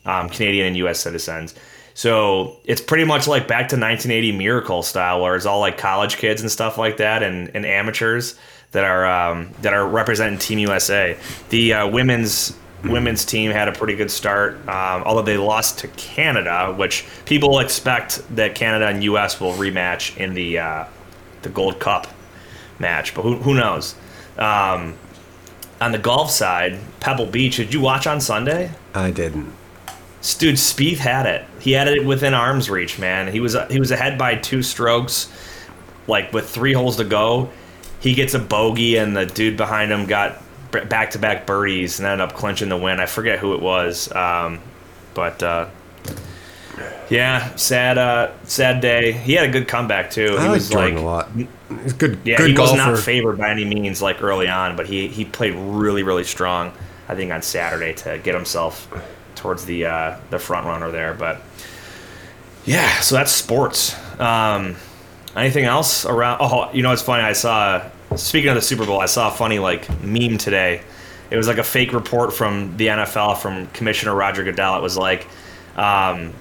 um, 0.07 0.31
Canadian 0.31 0.69
and 0.69 0.76
U.S. 0.78 1.00
citizens. 1.00 1.55
So 1.97 2.59
it's 2.67 2.83
pretty 2.83 3.05
much 3.05 3.26
like 3.26 3.49
back 3.49 3.71
to 3.71 3.76
1980 3.76 4.33
Miracle 4.33 4.83
style, 4.83 5.23
where 5.23 5.35
it's 5.35 5.47
all 5.47 5.61
like 5.61 5.79
college 5.79 6.19
kids 6.19 6.43
and 6.43 6.50
stuff 6.50 6.76
like 6.76 6.99
that, 6.99 7.23
and, 7.23 7.50
and 7.55 7.65
amateurs 7.65 8.37
that 8.73 8.85
are 8.85 9.07
um, 9.07 9.50
that 9.62 9.73
are 9.73 9.88
representing 9.88 10.38
Team 10.38 10.59
USA. 10.59 11.17
The 11.49 11.73
uh, 11.73 11.88
women's 11.88 12.55
women's 12.85 13.25
team 13.25 13.50
had 13.50 13.67
a 13.69 13.73
pretty 13.73 13.97
good 13.97 14.11
start, 14.11 14.57
um, 14.69 15.05
although 15.05 15.23
they 15.23 15.38
lost 15.38 15.79
to 15.79 15.88
Canada, 15.88 16.75
which 16.76 17.07
people 17.25 17.61
expect 17.61 18.23
that 18.37 18.55
Canada 18.55 18.88
and 18.88 19.03
U.S. 19.05 19.41
will 19.41 19.55
rematch 19.55 20.19
in 20.19 20.35
the 20.35 20.59
uh, 20.59 20.85
the 21.41 21.49
Gold 21.49 21.81
Cup 21.81 22.09
match, 22.79 23.15
but 23.15 23.23
who, 23.23 23.37
who 23.37 23.55
knows? 23.55 23.95
Um, 24.37 24.97
on 25.81 25.93
the 25.93 25.99
golf 25.99 26.31
side, 26.31 26.79
Pebble 27.00 27.25
Beach. 27.25 27.57
Did 27.57 27.73
you 27.73 27.81
watch 27.81 28.07
on 28.07 28.21
Sunday? 28.21 28.73
I 28.95 29.11
didn't. 29.11 29.50
Dude, 30.35 30.56
Spieth 30.56 30.99
had 30.99 31.26
it. 31.26 31.45
He 31.61 31.73
had 31.73 31.88
it 31.88 32.04
within 32.04 32.35
arm's 32.35 32.68
reach, 32.68 32.99
man. 32.99 33.33
He 33.33 33.40
was 33.40 33.56
he 33.71 33.78
was 33.78 33.90
ahead 33.90 34.18
by 34.18 34.35
two 34.35 34.62
strokes, 34.62 35.30
like 36.06 36.33
with 36.33 36.49
three 36.49 36.73
holes 36.73 36.97
to 36.97 37.04
go. 37.04 37.50
He 38.00 38.14
gets 38.14 38.35
a 38.35 38.38
bogey, 38.38 38.97
and 38.97 39.16
the 39.16 39.26
dude 39.26 39.56
behind 39.56 39.92
him 39.92 40.06
got 40.06 40.42
back 40.88 41.12
to 41.12 41.18
back 41.18 41.47
birdies 41.47 41.99
and 41.99 42.06
ended 42.06 42.28
up 42.28 42.35
clinching 42.35 42.68
the 42.68 42.76
win. 42.76 43.00
I 43.00 43.06
forget 43.06 43.38
who 43.38 43.54
it 43.54 43.61
was, 43.61 44.12
um, 44.14 44.61
but 45.14 45.42
uh, 45.42 45.68
yeah, 47.09 47.54
sad 47.56 47.99
uh, 47.99 48.33
sad 48.45 48.80
day. 48.80 49.12
He 49.12 49.35
had 49.35 49.49
a 49.49 49.52
good 49.52 49.68
comeback 49.68 50.11
too. 50.11 50.37
I 50.38 50.42
he 50.42 50.49
like 50.49 50.50
was 50.50 50.68
Jordan 50.68 50.95
like 50.97 51.02
a 51.02 51.06
lot. 51.06 51.28
He's 51.83 51.92
good, 51.92 52.18
yeah, 52.25 52.37
good 52.37 52.50
he 52.50 52.54
golfer. 52.54 52.73
was 52.73 52.78
not 52.78 52.99
favored 52.99 53.38
by 53.38 53.50
any 53.50 53.64
means 53.64 54.02
like 54.02 54.23
early 54.23 54.49
on, 54.49 54.76
but 54.76 54.87
he 54.87 55.09
he 55.09 55.25
played 55.25 55.54
really 55.54 56.02
really 56.02 56.25
strong. 56.25 56.73
I 57.09 57.14
think 57.14 57.33
on 57.33 57.42
Saturday 57.42 57.92
to 57.95 58.18
get 58.18 58.35
himself 58.35 58.88
towards 59.47 59.65
the 59.65 59.87
uh, 59.87 60.17
the 60.31 60.41
front 60.41 60.67
runner 60.67 60.91
there. 60.91 61.15
But 61.15 61.41
yeah, 62.65 63.00
so 63.00 63.15
that's 63.15 63.31
sports. 63.31 63.95
Um, 64.19 64.75
anything 65.37 65.65
else 65.65 66.05
around? 66.05 66.38
Oh, 66.41 66.73
you 66.73 66.83
know, 66.83 66.91
it's 66.91 67.03
funny. 67.03 67.23
I 67.23 67.33
saw 67.33 67.88
speaking 68.17 68.49
of 68.49 68.57
the 68.57 68.62
Super 68.62 68.85
Bowl, 68.85 69.00
I 69.00 69.07
saw 69.07 69.29
a 69.29 69.31
funny 69.31 69.61
like 69.61 69.88
meme 70.03 70.37
today. 70.38 70.83
it 71.31 71.37
was 71.37 71.47
like 71.47 71.59
a 71.59 71.65
fake 71.65 71.93
report 71.93 72.33
from 72.33 72.76
the 72.76 72.88
NFL 72.88 73.38
from 73.38 73.69
Commissioner 73.69 74.17
Roger 74.17 74.43
Goodell. 74.43 74.76
It 74.76 74.83
was 74.83 74.97
like, 74.97 75.29
um, 75.76 76.33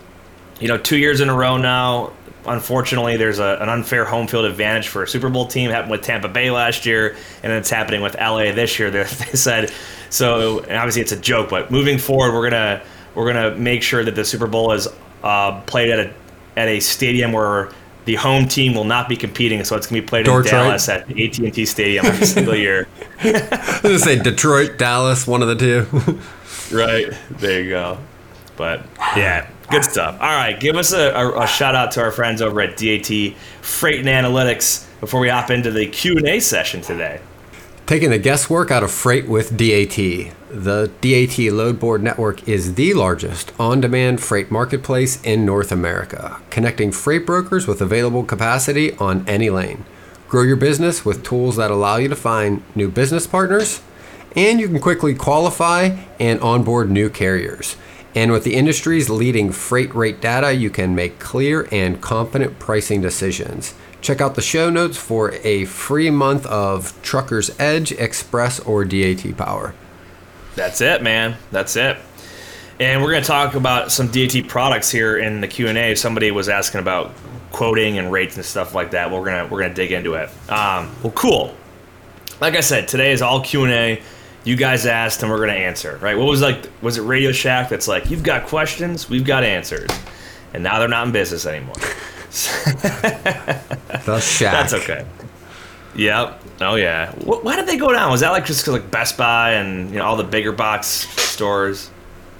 you 0.59 0.67
know, 0.67 0.77
two 0.77 0.97
years 0.97 1.21
in 1.21 1.29
a 1.29 1.35
row 1.35 1.57
now. 1.57 2.11
Unfortunately, 2.47 3.17
there's 3.17 3.39
a, 3.39 3.57
an 3.59 3.69
unfair 3.69 4.05
home 4.05 4.27
field 4.27 4.45
advantage 4.45 4.87
for 4.87 5.03
a 5.03 5.07
Super 5.07 5.29
Bowl 5.29 5.45
team. 5.47 5.69
Happened 5.69 5.91
with 5.91 6.01
Tampa 6.01 6.27
Bay 6.27 6.49
last 6.49 6.87
year, 6.87 7.15
and 7.43 7.51
it's 7.51 7.69
happening 7.69 8.01
with 8.01 8.15
LA 8.15 8.51
this 8.51 8.79
year. 8.79 8.89
They, 8.89 9.03
they 9.03 9.37
said 9.37 9.71
so. 10.09 10.59
Obviously, 10.59 11.01
it's 11.01 11.11
a 11.11 11.19
joke, 11.19 11.49
but 11.49 11.69
moving 11.69 11.99
forward, 11.99 12.33
we're 12.33 12.49
gonna 12.49 12.81
we're 13.15 13.31
gonna 13.31 13.55
make 13.55 13.81
sure 13.81 14.03
that 14.03 14.15
the 14.15 14.25
Super 14.25 14.47
Bowl 14.47 14.71
is 14.73 14.87
uh, 15.23 15.61
played 15.61 15.89
at 15.89 15.99
a 15.99 16.13
at 16.57 16.67
a 16.67 16.79
stadium 16.79 17.31
where 17.31 17.69
the 18.05 18.15
home 18.15 18.47
team 18.47 18.75
will 18.75 18.83
not 18.83 19.09
be 19.09 19.15
competing, 19.17 19.63
so 19.63 19.75
it's 19.75 19.87
gonna 19.87 20.01
be 20.01 20.07
played 20.07 20.25
Detroit. 20.25 20.45
in 20.45 20.51
Dallas 20.51 20.87
at 20.89 21.07
the 21.07 21.25
AT&T 21.25 21.65
Stadium 21.65 22.05
every 22.05 22.25
single 22.27 22.55
year. 22.55 22.87
I 23.19 23.31
was 23.31 23.81
gonna 23.81 23.99
say 23.99 24.19
Detroit, 24.19 24.77
Dallas, 24.77 25.25
one 25.25 25.41
of 25.41 25.47
the 25.47 25.55
two. 25.55 26.19
Right 26.71 27.13
there, 27.29 27.61
you 27.61 27.69
go. 27.69 27.99
But 28.57 28.85
yeah, 29.15 29.47
good 29.69 29.83
stuff. 29.83 30.15
All 30.19 30.27
right, 30.29 30.59
give 30.59 30.75
us 30.77 30.93
a, 30.93 31.11
a, 31.11 31.41
a 31.41 31.47
shout 31.47 31.75
out 31.75 31.91
to 31.91 32.01
our 32.01 32.11
friends 32.11 32.41
over 32.41 32.59
at 32.59 32.75
DAT 32.75 33.35
Freight 33.61 33.99
and 33.99 34.07
Analytics 34.07 34.87
before 34.99 35.19
we 35.19 35.29
hop 35.29 35.51
into 35.51 35.69
the 35.69 35.85
Q 35.85 36.17
and 36.17 36.27
A 36.27 36.39
session 36.39 36.81
today. 36.81 37.21
Taking 37.85 38.09
the 38.09 38.17
guesswork 38.17 38.71
out 38.71 38.81
of 38.81 38.89
freight 38.89 39.27
with 39.27 39.55
DAT. 39.55 40.33
The 40.55 40.89
DAT 41.01 41.51
Load 41.51 41.81
Board 41.81 42.01
Network 42.01 42.47
is 42.47 42.75
the 42.75 42.93
largest 42.93 43.51
on 43.59 43.81
demand 43.81 44.21
freight 44.21 44.49
marketplace 44.49 45.21
in 45.21 45.45
North 45.45 45.69
America, 45.69 46.39
connecting 46.49 46.93
freight 46.93 47.25
brokers 47.25 47.67
with 47.67 47.81
available 47.81 48.23
capacity 48.23 48.93
on 48.93 49.27
any 49.27 49.49
lane. 49.49 49.83
Grow 50.29 50.43
your 50.43 50.55
business 50.55 51.03
with 51.03 51.25
tools 51.25 51.57
that 51.57 51.71
allow 51.71 51.97
you 51.97 52.07
to 52.07 52.15
find 52.15 52.63
new 52.73 52.87
business 52.87 53.27
partners, 53.27 53.81
and 54.33 54.61
you 54.61 54.69
can 54.69 54.79
quickly 54.79 55.13
qualify 55.13 55.97
and 56.21 56.39
onboard 56.39 56.89
new 56.89 57.09
carriers. 57.09 57.75
And 58.15 58.31
with 58.31 58.45
the 58.45 58.55
industry's 58.55 59.09
leading 59.09 59.51
freight 59.51 59.93
rate 59.93 60.21
data, 60.21 60.53
you 60.53 60.69
can 60.69 60.95
make 60.95 61.19
clear 61.19 61.67
and 61.69 61.99
confident 61.99 62.59
pricing 62.59 63.01
decisions. 63.01 63.73
Check 63.99 64.21
out 64.21 64.35
the 64.35 64.41
show 64.41 64.69
notes 64.69 64.95
for 64.95 65.33
a 65.43 65.65
free 65.65 66.09
month 66.09 66.45
of 66.45 66.97
Trucker's 67.01 67.51
Edge, 67.59 67.91
Express, 67.91 68.61
or 68.61 68.85
DAT 68.85 69.35
Power. 69.35 69.75
That's 70.55 70.81
it, 70.81 71.01
man. 71.01 71.37
That's 71.51 71.75
it. 71.75 71.97
And 72.79 73.01
we're 73.01 73.11
going 73.11 73.23
to 73.23 73.27
talk 73.27 73.55
about 73.55 73.91
some 73.91 74.07
DAT 74.07 74.47
products 74.47 74.89
here 74.91 75.17
in 75.17 75.41
the 75.41 75.47
Q 75.47 75.67
and 75.67 75.77
A. 75.77 75.95
Somebody 75.95 76.31
was 76.31 76.49
asking 76.49 76.81
about 76.81 77.13
quoting 77.55 77.97
and 77.97 78.11
rates 78.11 78.35
and 78.35 78.43
stuff 78.43 78.75
like 78.75 78.91
that. 78.91 79.09
We're 79.09 79.23
gonna 79.23 79.47
we're 79.47 79.61
gonna 79.61 79.73
dig 79.73 79.93
into 79.93 80.15
it. 80.15 80.29
Um, 80.49 80.93
well, 81.01 81.13
cool. 81.15 81.55
Like 82.41 82.55
I 82.55 82.59
said, 82.59 82.89
today 82.89 83.13
is 83.13 83.21
all 83.21 83.39
Q 83.39 83.63
and 83.63 83.71
A. 83.71 84.01
You 84.43 84.57
guys 84.57 84.85
asked, 84.85 85.23
and 85.23 85.31
we're 85.31 85.39
gonna 85.39 85.53
answer. 85.53 85.97
Right? 86.01 86.17
What 86.17 86.27
was 86.27 86.41
like? 86.41 86.69
Was 86.81 86.97
it 86.97 87.03
Radio 87.03 87.31
Shack? 87.31 87.69
That's 87.69 87.87
like, 87.87 88.09
you've 88.09 88.23
got 88.23 88.45
questions, 88.47 89.09
we've 89.09 89.23
got 89.23 89.45
answers, 89.45 89.89
and 90.53 90.63
now 90.63 90.79
they're 90.79 90.89
not 90.89 91.07
in 91.07 91.13
business 91.13 91.45
anymore. 91.45 91.75
The 94.05 94.19
Shack. 94.19 94.51
That's 94.69 94.73
okay. 94.73 95.05
Yep. 95.95 96.41
Oh 96.61 96.75
yeah. 96.75 97.11
Wh- 97.11 97.43
Why 97.43 97.55
did 97.55 97.67
they 97.67 97.77
go 97.77 97.91
down? 97.91 98.11
Was 98.11 98.21
that 98.21 98.31
like 98.31 98.45
just 98.45 98.61
because 98.63 98.79
like 98.81 98.91
Best 98.91 99.17
Buy 99.17 99.51
and 99.53 99.89
you 99.91 99.97
know 99.99 100.05
all 100.05 100.15
the 100.15 100.23
bigger 100.23 100.51
box 100.51 100.87
stores? 100.87 101.89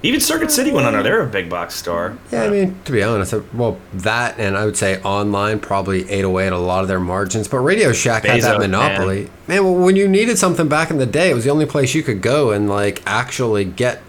Even 0.03 0.19
Circuit 0.19 0.51
City 0.51 0.71
went 0.71 0.85
under. 0.85 1.01
They're 1.01 1.21
a 1.23 1.27
big 1.27 1.49
box 1.49 1.73
store. 1.73 2.15
Yeah, 2.31 2.43
I 2.43 2.49
mean, 2.49 2.79
to 2.85 2.91
be 2.91 3.01
honest, 3.01 3.33
uh, 3.33 3.41
well, 3.53 3.79
that 3.93 4.37
and 4.39 4.55
I 4.55 4.63
would 4.65 4.77
say 4.77 5.01
online 5.01 5.59
probably 5.59 6.07
ate 6.11 6.23
away 6.23 6.45
at 6.45 6.53
a 6.53 6.59
lot 6.59 6.83
of 6.83 6.87
their 6.87 6.99
margins. 6.99 7.47
But 7.47 7.59
Radio 7.59 7.91
Shack 7.91 8.23
had 8.23 8.39
that 8.43 8.57
Bezos, 8.57 8.59
monopoly. 8.59 9.29
Man. 9.47 9.63
well, 9.63 9.73
when 9.73 9.95
you 9.95 10.07
needed 10.07 10.37
something 10.37 10.67
back 10.67 10.91
in 10.91 10.97
the 10.99 11.07
day, 11.07 11.31
it 11.31 11.33
was 11.33 11.43
the 11.43 11.49
only 11.49 11.65
place 11.65 11.95
you 11.95 12.03
could 12.03 12.21
go 12.21 12.51
and 12.51 12.69
like 12.69 13.01
actually 13.07 13.65
get 13.65 14.01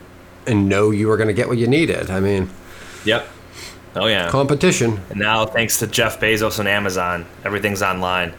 and 0.46 0.68
know 0.68 0.90
you 0.90 1.08
were 1.08 1.16
going 1.16 1.28
to 1.28 1.34
get 1.34 1.48
what 1.48 1.56
you 1.56 1.66
needed. 1.66 2.10
I 2.10 2.20
mean, 2.20 2.50
Yep. 3.06 3.26
Oh 3.94 4.06
yeah. 4.06 4.28
competition. 4.28 5.00
And 5.08 5.18
now, 5.18 5.46
thanks 5.46 5.78
to 5.78 5.86
Jeff 5.86 6.20
Bezos 6.20 6.58
and 6.58 6.68
Amazon, 6.68 7.24
everything's 7.42 7.80
online. 7.82 8.34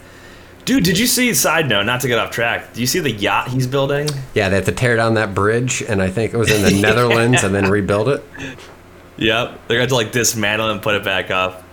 Dude, 0.67 0.83
did 0.83 0.99
you 0.99 1.07
see? 1.07 1.33
Side 1.33 1.69
note, 1.69 1.83
not 1.83 2.01
to 2.01 2.09
get 2.09 2.19
off 2.19 2.29
track. 2.29 2.73
Do 2.73 2.81
you 2.81 2.87
see 2.87 2.99
the 2.99 3.09
yacht 3.09 3.47
he's 3.47 3.65
building? 3.65 4.09
Yeah, 4.33 4.49
they 4.49 4.57
have 4.57 4.65
to 4.65 4.73
tear 4.73 4.97
down 4.97 5.13
that 5.13 5.33
bridge, 5.33 5.81
and 5.81 6.01
I 6.01 6.09
think 6.09 6.33
it 6.33 6.37
was 6.37 6.51
in 6.51 6.61
the 6.61 6.81
Netherlands, 6.81 7.43
and 7.43 7.55
then 7.55 7.71
rebuild 7.71 8.09
it. 8.09 8.21
Yep. 9.15 9.67
They're 9.69 9.77
going 9.77 9.87
to 9.87 9.95
like 9.95 10.11
dismantle 10.11 10.67
it 10.67 10.71
and 10.73 10.81
put 10.81 10.95
it 10.95 11.05
back 11.05 11.31
up. 11.31 11.63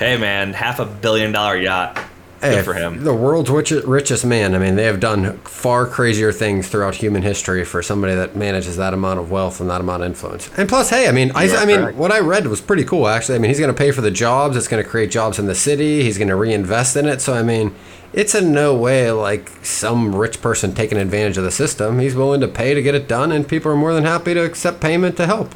Hey 0.00 0.16
man, 0.16 0.52
half 0.52 0.80
a 0.80 0.84
billion 0.84 1.30
dollar 1.30 1.56
yacht. 1.56 1.94
Good 2.40 2.56
Hey, 2.56 2.62
for 2.62 2.74
him. 2.74 3.04
The 3.04 3.14
world's 3.14 3.48
richest, 3.50 3.86
richest 3.86 4.26
man. 4.26 4.56
I 4.56 4.58
mean, 4.58 4.74
they 4.74 4.84
have 4.86 4.98
done 4.98 5.38
far 5.44 5.86
crazier 5.86 6.32
things 6.32 6.68
throughout 6.68 6.96
human 6.96 7.22
history 7.22 7.64
for 7.64 7.82
somebody 7.82 8.16
that 8.16 8.34
manages 8.34 8.76
that 8.78 8.92
amount 8.92 9.20
of 9.20 9.30
wealth 9.30 9.60
and 9.60 9.70
that 9.70 9.80
amount 9.80 10.02
of 10.02 10.08
influence. 10.08 10.50
And 10.58 10.68
plus, 10.68 10.90
hey, 10.90 11.08
I 11.08 11.12
mean, 11.12 11.30
I, 11.36 11.48
I 11.54 11.64
mean, 11.64 11.78
correct. 11.78 11.96
what 11.96 12.10
I 12.10 12.18
read 12.18 12.48
was 12.48 12.60
pretty 12.60 12.84
cool, 12.84 13.06
actually. 13.06 13.36
I 13.36 13.38
mean, 13.38 13.48
he's 13.50 13.60
going 13.60 13.72
to 13.72 13.78
pay 13.78 13.92
for 13.92 14.00
the 14.02 14.10
jobs. 14.10 14.56
It's 14.56 14.68
going 14.68 14.82
to 14.82 14.88
create 14.88 15.12
jobs 15.12 15.38
in 15.38 15.46
the 15.46 15.54
city. 15.54 16.02
He's 16.02 16.18
going 16.18 16.28
to 16.28 16.36
reinvest 16.36 16.96
in 16.96 17.06
it. 17.06 17.22
So, 17.22 17.32
I 17.32 17.42
mean, 17.44 17.74
it's 18.14 18.34
in 18.34 18.52
no 18.52 18.74
way 18.76 19.10
like 19.10 19.50
some 19.64 20.14
rich 20.14 20.40
person 20.40 20.74
taking 20.74 20.98
advantage 20.98 21.36
of 21.36 21.44
the 21.44 21.50
system. 21.50 21.98
He's 21.98 22.14
willing 22.14 22.40
to 22.40 22.48
pay 22.48 22.72
to 22.72 22.80
get 22.80 22.94
it 22.94 23.08
done, 23.08 23.32
and 23.32 23.46
people 23.46 23.72
are 23.72 23.76
more 23.76 23.92
than 23.92 24.04
happy 24.04 24.34
to 24.34 24.44
accept 24.44 24.80
payment 24.80 25.16
to 25.16 25.26
help. 25.26 25.54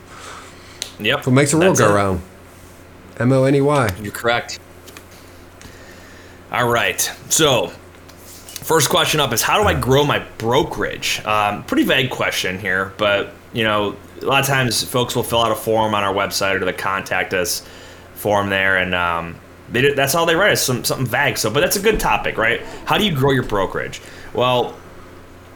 Yep. 0.98 1.26
What 1.26 1.32
makes 1.32 1.52
the 1.52 1.58
world 1.58 1.78
go 1.78 1.88
it. 1.88 1.94
around? 1.94 2.20
M 3.18 3.32
O 3.32 3.44
N 3.44 3.54
E 3.54 3.60
Y. 3.60 3.88
You're 4.02 4.12
correct. 4.12 4.58
All 6.50 6.68
right. 6.68 7.00
So, 7.28 7.68
first 7.68 8.90
question 8.90 9.20
up 9.20 9.32
is 9.32 9.42
how 9.42 9.62
do 9.62 9.68
I 9.68 9.74
grow 9.74 10.04
my 10.04 10.18
brokerage? 10.38 11.24
Um, 11.24 11.62
pretty 11.64 11.84
vague 11.84 12.10
question 12.10 12.58
here, 12.58 12.92
but 12.96 13.34
you 13.52 13.62
know, 13.64 13.96
a 14.20 14.24
lot 14.24 14.40
of 14.40 14.46
times 14.46 14.82
folks 14.82 15.14
will 15.14 15.22
fill 15.22 15.42
out 15.42 15.52
a 15.52 15.56
form 15.56 15.94
on 15.94 16.02
our 16.02 16.12
website 16.12 16.60
or 16.60 16.64
the 16.64 16.72
contact 16.72 17.34
us 17.34 17.64
form 18.14 18.50
there, 18.50 18.78
and 18.78 18.94
um, 18.94 19.36
they 19.72 19.92
that's 19.92 20.14
all 20.14 20.26
they 20.26 20.34
write 20.34 20.52
is 20.52 20.60
some, 20.60 20.84
something 20.84 21.06
vague. 21.06 21.38
So, 21.38 21.50
but 21.50 21.60
that's 21.60 21.76
a 21.76 21.80
good 21.80 22.00
topic, 22.00 22.38
right? 22.38 22.60
How 22.84 22.98
do 22.98 23.04
you 23.04 23.14
grow 23.14 23.32
your 23.32 23.42
brokerage? 23.42 24.00
Well, 24.32 24.76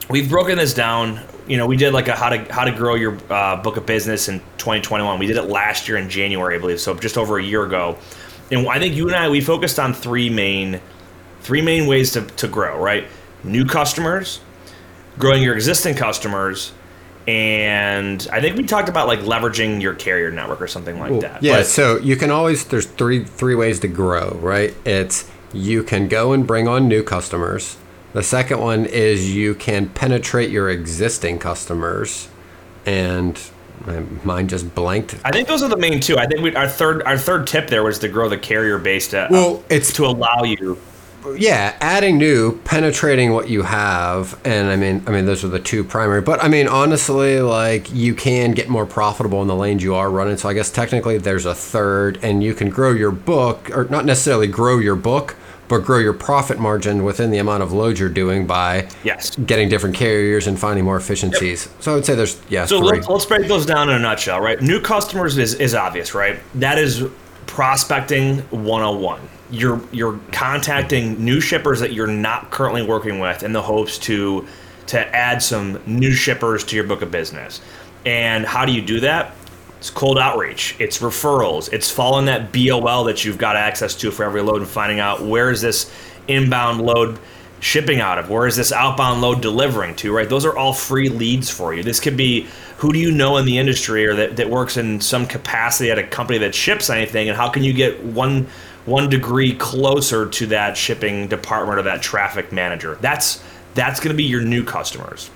we've 0.09 0.29
broken 0.29 0.59
this 0.59 0.75
down. 0.75 1.21
You 1.47 1.57
know, 1.57 1.67
we 1.67 1.77
did 1.77 1.93
like 1.93 2.09
a 2.09 2.17
how 2.17 2.29
to 2.29 2.53
how 2.53 2.65
to 2.65 2.73
grow 2.73 2.95
your 2.95 3.19
uh, 3.31 3.57
book 3.63 3.77
of 3.77 3.87
business 3.87 4.29
in 4.29 4.39
2021. 4.59 5.19
We 5.19 5.27
did 5.27 5.37
it 5.37 5.45
last 5.45 5.89
year 5.89 5.97
in 5.97 6.09
January, 6.09 6.57
I 6.57 6.59
believe, 6.59 6.81
so 6.81 6.95
just 6.95 7.19
over 7.19 7.39
a 7.39 7.43
year 7.43 7.65
ago. 7.65 7.99
And 8.51 8.69
I 8.69 8.79
think 8.79 8.95
you 8.95 9.07
and 9.07 9.17
I 9.17 9.29
we 9.29 9.41
focused 9.41 9.79
on 9.79 9.95
three 9.95 10.31
main 10.31 10.81
three 11.41 11.63
main 11.63 11.87
ways 11.87 12.13
to, 12.13 12.23
to 12.23 12.49
grow. 12.49 12.79
Right, 12.79 13.07
new 13.43 13.65
customers, 13.65 14.41
growing 15.19 15.43
your 15.43 15.55
existing 15.55 15.95
customers, 15.95 16.73
and 17.29 18.27
I 18.33 18.41
think 18.41 18.57
we 18.57 18.65
talked 18.65 18.89
about 18.89 19.07
like 19.07 19.21
leveraging 19.21 19.81
your 19.81 19.95
carrier 19.95 20.31
network 20.31 20.61
or 20.61 20.67
something 20.67 20.99
like 20.99 21.21
that. 21.21 21.43
Yeah, 21.43 21.59
But- 21.59 21.67
so 21.67 21.99
you 21.99 22.17
can 22.17 22.31
always 22.31 22.65
there's 22.65 22.87
three 22.87 23.25
three 23.25 23.55
ways 23.55 23.81
to 23.81 23.89
grow, 23.89 24.39
right? 24.41 24.75
It's 24.85 25.31
you 25.53 25.83
can 25.83 26.09
go 26.09 26.33
and 26.33 26.47
bring 26.47 26.67
on 26.69 26.89
new 26.89 27.03
customers. 27.03 27.77
The 28.13 28.23
second 28.23 28.61
one 28.61 28.85
is 28.87 29.35
you 29.35 29.55
can 29.55 29.89
penetrate 29.89 30.51
your 30.51 30.69
existing 30.69 31.39
customers, 31.39 32.29
and 32.85 33.41
my 33.87 34.01
mine 34.25 34.49
just 34.49 34.75
blanked. 34.75 35.17
I 35.25 35.31
think 35.31 35.49
those 35.49 35.63
are 35.63 35.69
the 35.69 35.77
main 35.77 36.01
two. 36.01 36.19
I 36.19 36.27
think 36.27 36.41
we, 36.43 36.55
our 36.55 36.69
third 36.69 37.03
our 37.05 37.17
third 37.17 37.47
tip 37.47 37.69
there 37.69 37.83
was 37.83 37.99
to 38.01 38.09
grow 38.09 38.29
the 38.29 38.37
carrier 38.39 38.79
base 38.79 39.09
to 39.09 39.29
Well, 39.31 39.65
it's 39.71 39.93
to 39.95 40.07
allow 40.07 40.43
you 40.45 40.79
yeah, 41.37 41.77
adding 41.81 42.19
new, 42.19 42.59
penetrating 42.61 43.33
what 43.33 43.49
you 43.49 43.63
have, 43.63 44.39
and 44.45 44.69
I 44.69 44.77
mean, 44.77 45.03
I 45.07 45.11
mean, 45.11 45.27
those 45.27 45.45
are 45.45 45.49
the 45.49 45.61
two 45.61 45.85
primary. 45.85 46.21
But 46.21 46.43
I 46.43 46.49
mean, 46.49 46.69
honestly, 46.69 47.41
like 47.41 47.93
you 47.93 48.15
can 48.15 48.53
get 48.53 48.69
more 48.69 48.87
profitable 48.87 49.43
in 49.43 49.49
the 49.49 49.57
lanes 49.57 49.83
you 49.83 49.95
are 49.95 50.11
running. 50.11 50.37
So 50.37 50.49
I 50.49 50.55
guess 50.55 50.71
technically 50.71 51.19
there's 51.19 51.47
a 51.47 51.55
third, 51.55 52.19
and 52.23 52.43
you 52.43 52.55
can 52.55 52.71
grow 52.71 52.93
your 52.93 53.11
book, 53.11 53.71
or 53.77 53.85
not 53.85 54.05
necessarily 54.05 54.47
grow 54.47 54.79
your 54.79 54.97
book, 54.97 55.37
but 55.69 55.85
grow 55.85 55.99
your 55.99 56.13
profit 56.13 56.59
margin 56.59 57.03
within 57.03 57.31
the 57.31 57.39
amount 57.39 57.63
of 57.63 57.73
load 57.73 57.99
you're 57.99 58.09
doing 58.09 58.47
by 58.47 58.89
yes. 59.05 59.35
getting 59.37 59.69
different 59.69 59.97
carriers 59.97 60.47
and 60.47 60.59
finding 60.59 60.85
more 60.85 60.97
efficiencies. 60.97 61.69
So 61.81 61.93
I 61.93 61.95
would 61.95 62.05
say 62.05 62.15
there's 62.15 62.41
yeah, 62.51 62.67
So 62.67 62.79
let's, 62.79 63.09
let's 63.09 63.25
break 63.25 63.49
those 63.49 63.65
down 63.65 63.89
in 63.89 63.97
a 63.97 63.99
nutshell, 63.99 64.41
right? 64.41 64.61
New 64.61 64.81
customers 64.81 65.39
is, 65.39 65.55
is 65.55 65.75
obvious, 65.75 66.15
right? 66.15 66.39
That 66.57 66.79
is 66.79 67.09
prospecting 67.47 68.39
101. 68.51 69.21
You're 69.53 69.81
you're 69.93 70.19
contacting 70.33 71.25
new 71.25 71.41
shippers 71.41 71.79
that 71.79 71.93
you're 71.93 72.09
not 72.09 72.51
currently 72.51 72.83
working 72.83 73.21
with 73.21 73.45
in 73.45 73.53
the 73.53 73.63
hopes 73.63 73.99
to 73.99 74.47
to 74.89 75.17
add 75.17 75.41
some 75.43 75.81
new 75.87 76.13
shippers 76.13 76.65
to 76.65 76.77
your 76.77 76.85
book 76.85 77.03
of 77.03 77.11
business. 77.11 77.61
And 78.05 78.45
how 78.45 78.65
do 78.65 78.73
you 78.73 78.83
do 78.83 78.99
that? 79.01 79.35
It's 79.79 79.91
cold 79.91 80.19
outreach. 80.19 80.77
It's 80.79 80.99
referrals. 80.99 81.73
It's 81.73 81.91
following 81.91 82.27
that 82.27 82.53
BOL 82.53 83.05
that 83.05 83.25
you've 83.25 83.39
got 83.39 83.57
access 83.57 83.95
to 83.97 84.11
for 84.11 84.25
every 84.25 84.43
load 84.43 84.59
and 84.59 84.69
finding 84.69 85.01
out 85.01 85.23
where 85.23 85.51
is 85.51 85.61
this 85.61 85.93
inbound 86.29 86.81
load 86.81 87.19
shipping 87.61 88.01
out 88.01 88.19
of? 88.19 88.29
Where 88.29 88.47
is 88.47 88.57
this 88.57 88.73
outbound 88.73 89.21
load 89.21 89.41
delivering 89.41 89.95
to? 89.97 90.15
Right? 90.15 90.29
Those 90.29 90.45
are 90.45 90.57
all 90.57 90.73
free 90.73 91.09
leads 91.09 91.49
for 91.49 91.73
you. 91.73 91.83
This 91.83 92.01
could 92.01 92.17
be 92.17 92.47
who 92.79 92.93
do 92.93 92.99
you 92.99 93.13
know 93.13 93.37
in 93.37 93.45
the 93.45 93.59
industry 93.59 94.05
or 94.05 94.15
that, 94.17 94.37
that 94.37 94.51
works 94.51 94.77
in 94.77 95.01
some 95.01 95.27
capacity 95.27 95.91
at 95.91 95.99
a 95.99 96.03
company 96.03 96.39
that 96.41 96.55
ships 96.55 96.91
anything, 96.91 97.29
and 97.29 97.37
how 97.37 97.49
can 97.49 97.63
you 97.63 97.73
get 97.73 98.03
one 98.03 98.49
one 98.87 99.09
degree 99.09 99.55
closer 99.55 100.29
to 100.29 100.47
that 100.47 100.77
shipping 100.77 101.29
department 101.29 101.79
or 101.79 101.83
that 101.83 102.03
traffic 102.03 102.53
manager? 102.53 102.97
That's 103.01 103.43
that's 103.75 104.01
going 104.01 104.13
to 104.13 104.17
be 104.17 104.25
your 104.25 104.43
new 104.43 104.65
customers. 104.65 105.31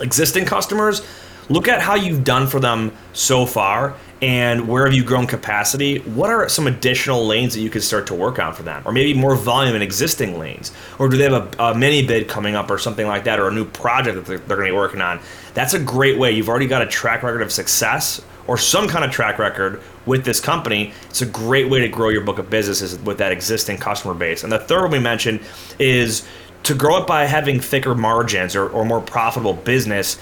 existing 0.00 0.44
customers, 0.44 1.06
look 1.48 1.68
at 1.68 1.80
how 1.80 1.94
you've 1.94 2.24
done 2.24 2.46
for 2.46 2.60
them 2.60 2.92
so 3.12 3.46
far 3.46 3.94
and 4.22 4.66
where 4.66 4.86
have 4.86 4.94
you 4.94 5.04
grown 5.04 5.26
capacity? 5.26 5.98
What 5.98 6.30
are 6.30 6.48
some 6.48 6.66
additional 6.66 7.26
lanes 7.26 7.54
that 7.54 7.60
you 7.60 7.68
could 7.68 7.82
start 7.82 8.06
to 8.06 8.14
work 8.14 8.38
on 8.38 8.54
for 8.54 8.62
them? 8.62 8.82
Or 8.86 8.92
maybe 8.92 9.12
more 9.12 9.36
volume 9.36 9.76
in 9.76 9.82
existing 9.82 10.38
lanes? 10.38 10.72
Or 10.98 11.08
do 11.08 11.18
they 11.18 11.24
have 11.24 11.54
a, 11.58 11.62
a 11.62 11.74
mini 11.74 12.06
bid 12.06 12.26
coming 12.26 12.54
up 12.54 12.70
or 12.70 12.78
something 12.78 13.06
like 13.06 13.24
that 13.24 13.38
or 13.38 13.48
a 13.48 13.52
new 13.52 13.66
project 13.66 14.16
that 14.16 14.24
they're, 14.24 14.38
they're 14.38 14.56
going 14.56 14.68
to 14.68 14.72
be 14.72 14.76
working 14.76 15.02
on? 15.02 15.20
That's 15.52 15.74
a 15.74 15.78
great 15.78 16.18
way. 16.18 16.32
You've 16.32 16.48
already 16.48 16.66
got 16.66 16.80
a 16.80 16.86
track 16.86 17.22
record 17.22 17.42
of 17.42 17.52
success 17.52 18.22
or 18.46 18.56
some 18.58 18.88
kind 18.88 19.04
of 19.04 19.10
track 19.10 19.38
record 19.38 19.82
with 20.04 20.24
this 20.24 20.40
company. 20.40 20.92
It's 21.08 21.22
a 21.22 21.26
great 21.26 21.68
way 21.68 21.80
to 21.80 21.88
grow 21.88 22.08
your 22.08 22.22
book 22.22 22.38
of 22.38 22.48
business 22.48 22.96
with 22.98 23.18
that 23.18 23.32
existing 23.32 23.78
customer 23.78 24.14
base. 24.14 24.44
And 24.44 24.52
the 24.52 24.58
third 24.58 24.82
one 24.82 24.90
we 24.92 24.98
mentioned 24.98 25.40
is 25.78 26.26
to 26.64 26.74
grow 26.74 26.98
it 26.98 27.06
by 27.06 27.26
having 27.26 27.60
thicker 27.60 27.94
margins 27.94 28.56
or, 28.56 28.68
or 28.68 28.84
more 28.84 29.00
profitable 29.00 29.54
business 29.54 30.18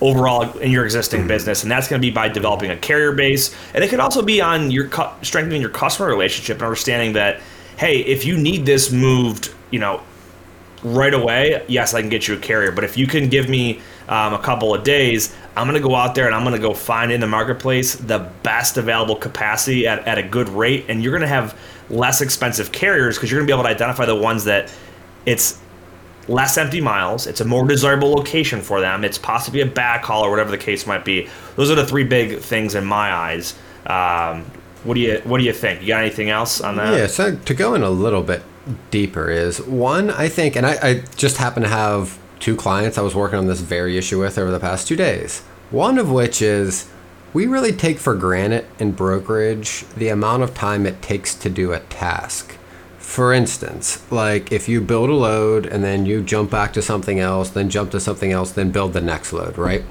overall 0.00 0.58
in 0.58 0.70
your 0.70 0.84
existing 0.84 1.20
mm-hmm. 1.20 1.28
business 1.28 1.62
and 1.62 1.70
that's 1.70 1.86
going 1.86 2.00
to 2.00 2.04
be 2.04 2.12
by 2.12 2.28
developing 2.28 2.70
a 2.70 2.76
carrier 2.76 3.12
base 3.12 3.54
and 3.74 3.84
it 3.84 3.88
could 3.88 4.00
also 4.00 4.22
be 4.22 4.40
on 4.40 4.70
your 4.70 4.88
cu- 4.88 5.08
strengthening 5.22 5.60
your 5.60 5.70
customer 5.70 6.08
relationship 6.08 6.56
and 6.56 6.64
understanding 6.64 7.12
that 7.12 7.40
hey 7.76 8.00
if 8.00 8.24
you 8.24 8.36
need 8.36 8.66
this 8.66 8.90
moved 8.90 9.54
you 9.70 9.78
know 9.78 10.02
right 10.82 11.14
away 11.14 11.64
yes 11.68 11.94
i 11.94 12.00
can 12.00 12.10
get 12.10 12.26
you 12.26 12.34
a 12.34 12.38
carrier 12.38 12.72
but 12.72 12.82
if 12.82 12.98
you 12.98 13.06
can 13.06 13.28
give 13.28 13.48
me 13.48 13.80
um, 14.08 14.34
a 14.34 14.38
couple 14.38 14.74
of 14.74 14.82
days 14.82 15.34
i'm 15.56 15.66
going 15.66 15.80
to 15.80 15.86
go 15.86 15.94
out 15.94 16.14
there 16.14 16.26
and 16.26 16.34
i'm 16.34 16.42
going 16.42 16.54
to 16.54 16.60
go 16.60 16.74
find 16.74 17.10
in 17.12 17.20
the 17.20 17.26
marketplace 17.26 17.94
the 17.94 18.30
best 18.42 18.76
available 18.76 19.16
capacity 19.16 19.86
at, 19.86 20.06
at 20.06 20.18
a 20.18 20.22
good 20.22 20.48
rate 20.48 20.84
and 20.88 21.02
you're 21.02 21.12
going 21.12 21.22
to 21.22 21.26
have 21.26 21.58
less 21.90 22.20
expensive 22.20 22.72
carriers 22.72 23.16
because 23.16 23.30
you're 23.30 23.38
going 23.38 23.46
to 23.46 23.52
be 23.52 23.54
able 23.54 23.64
to 23.64 23.74
identify 23.74 24.04
the 24.04 24.14
ones 24.14 24.44
that 24.44 24.72
it's 25.26 25.60
less 26.28 26.56
empty 26.56 26.80
miles. 26.80 27.26
It's 27.26 27.40
a 27.40 27.44
more 27.44 27.66
desirable 27.66 28.12
location 28.12 28.60
for 28.60 28.80
them. 28.80 29.04
It's 29.04 29.18
possibly 29.18 29.60
a 29.60 29.68
backhaul 29.68 30.22
or 30.22 30.30
whatever 30.30 30.50
the 30.50 30.58
case 30.58 30.86
might 30.86 31.04
be. 31.04 31.28
Those 31.56 31.70
are 31.70 31.74
the 31.74 31.86
three 31.86 32.04
big 32.04 32.38
things 32.40 32.74
in 32.74 32.84
my 32.84 33.12
eyes. 33.12 33.54
Um, 33.86 34.44
what 34.84 34.94
do 34.94 35.00
you 35.00 35.20
What 35.24 35.38
do 35.38 35.44
you 35.44 35.52
think? 35.52 35.82
You 35.82 35.88
got 35.88 36.02
anything 36.02 36.30
else 36.30 36.60
on 36.60 36.76
that? 36.76 36.98
Yeah. 36.98 37.06
So 37.06 37.36
to 37.36 37.54
go 37.54 37.74
in 37.74 37.82
a 37.82 37.90
little 37.90 38.22
bit 38.22 38.42
deeper 38.90 39.30
is 39.30 39.60
one 39.62 40.10
I 40.10 40.28
think, 40.28 40.56
and 40.56 40.66
I, 40.66 40.78
I 40.82 40.94
just 41.16 41.36
happen 41.36 41.62
to 41.62 41.68
have 41.68 42.18
two 42.40 42.56
clients 42.56 42.98
I 42.98 43.02
was 43.02 43.14
working 43.14 43.38
on 43.38 43.46
this 43.46 43.60
very 43.60 43.96
issue 43.96 44.20
with 44.20 44.38
over 44.38 44.50
the 44.50 44.60
past 44.60 44.88
two 44.88 44.96
days. 44.96 45.40
One 45.70 45.98
of 45.98 46.10
which 46.10 46.42
is 46.42 46.88
we 47.32 47.46
really 47.46 47.72
take 47.72 47.98
for 47.98 48.14
granted 48.14 48.66
in 48.78 48.92
brokerage 48.92 49.84
the 49.96 50.08
amount 50.08 50.42
of 50.42 50.54
time 50.54 50.86
it 50.86 51.02
takes 51.02 51.34
to 51.34 51.50
do 51.50 51.72
a 51.72 51.80
task 51.80 52.56
for 53.04 53.32
instance, 53.32 54.02
like 54.10 54.50
if 54.50 54.68
you 54.68 54.80
build 54.80 55.08
a 55.08 55.14
load 55.14 55.66
and 55.66 55.84
then 55.84 56.04
you 56.04 56.20
jump 56.20 56.50
back 56.50 56.72
to 56.72 56.82
something 56.82 57.20
else, 57.20 57.50
then 57.50 57.70
jump 57.70 57.92
to 57.92 58.00
something 58.00 58.32
else, 58.32 58.50
then 58.50 58.72
build 58.72 58.92
the 58.92 59.00
next 59.00 59.32
load, 59.32 59.56
right? 59.56 59.84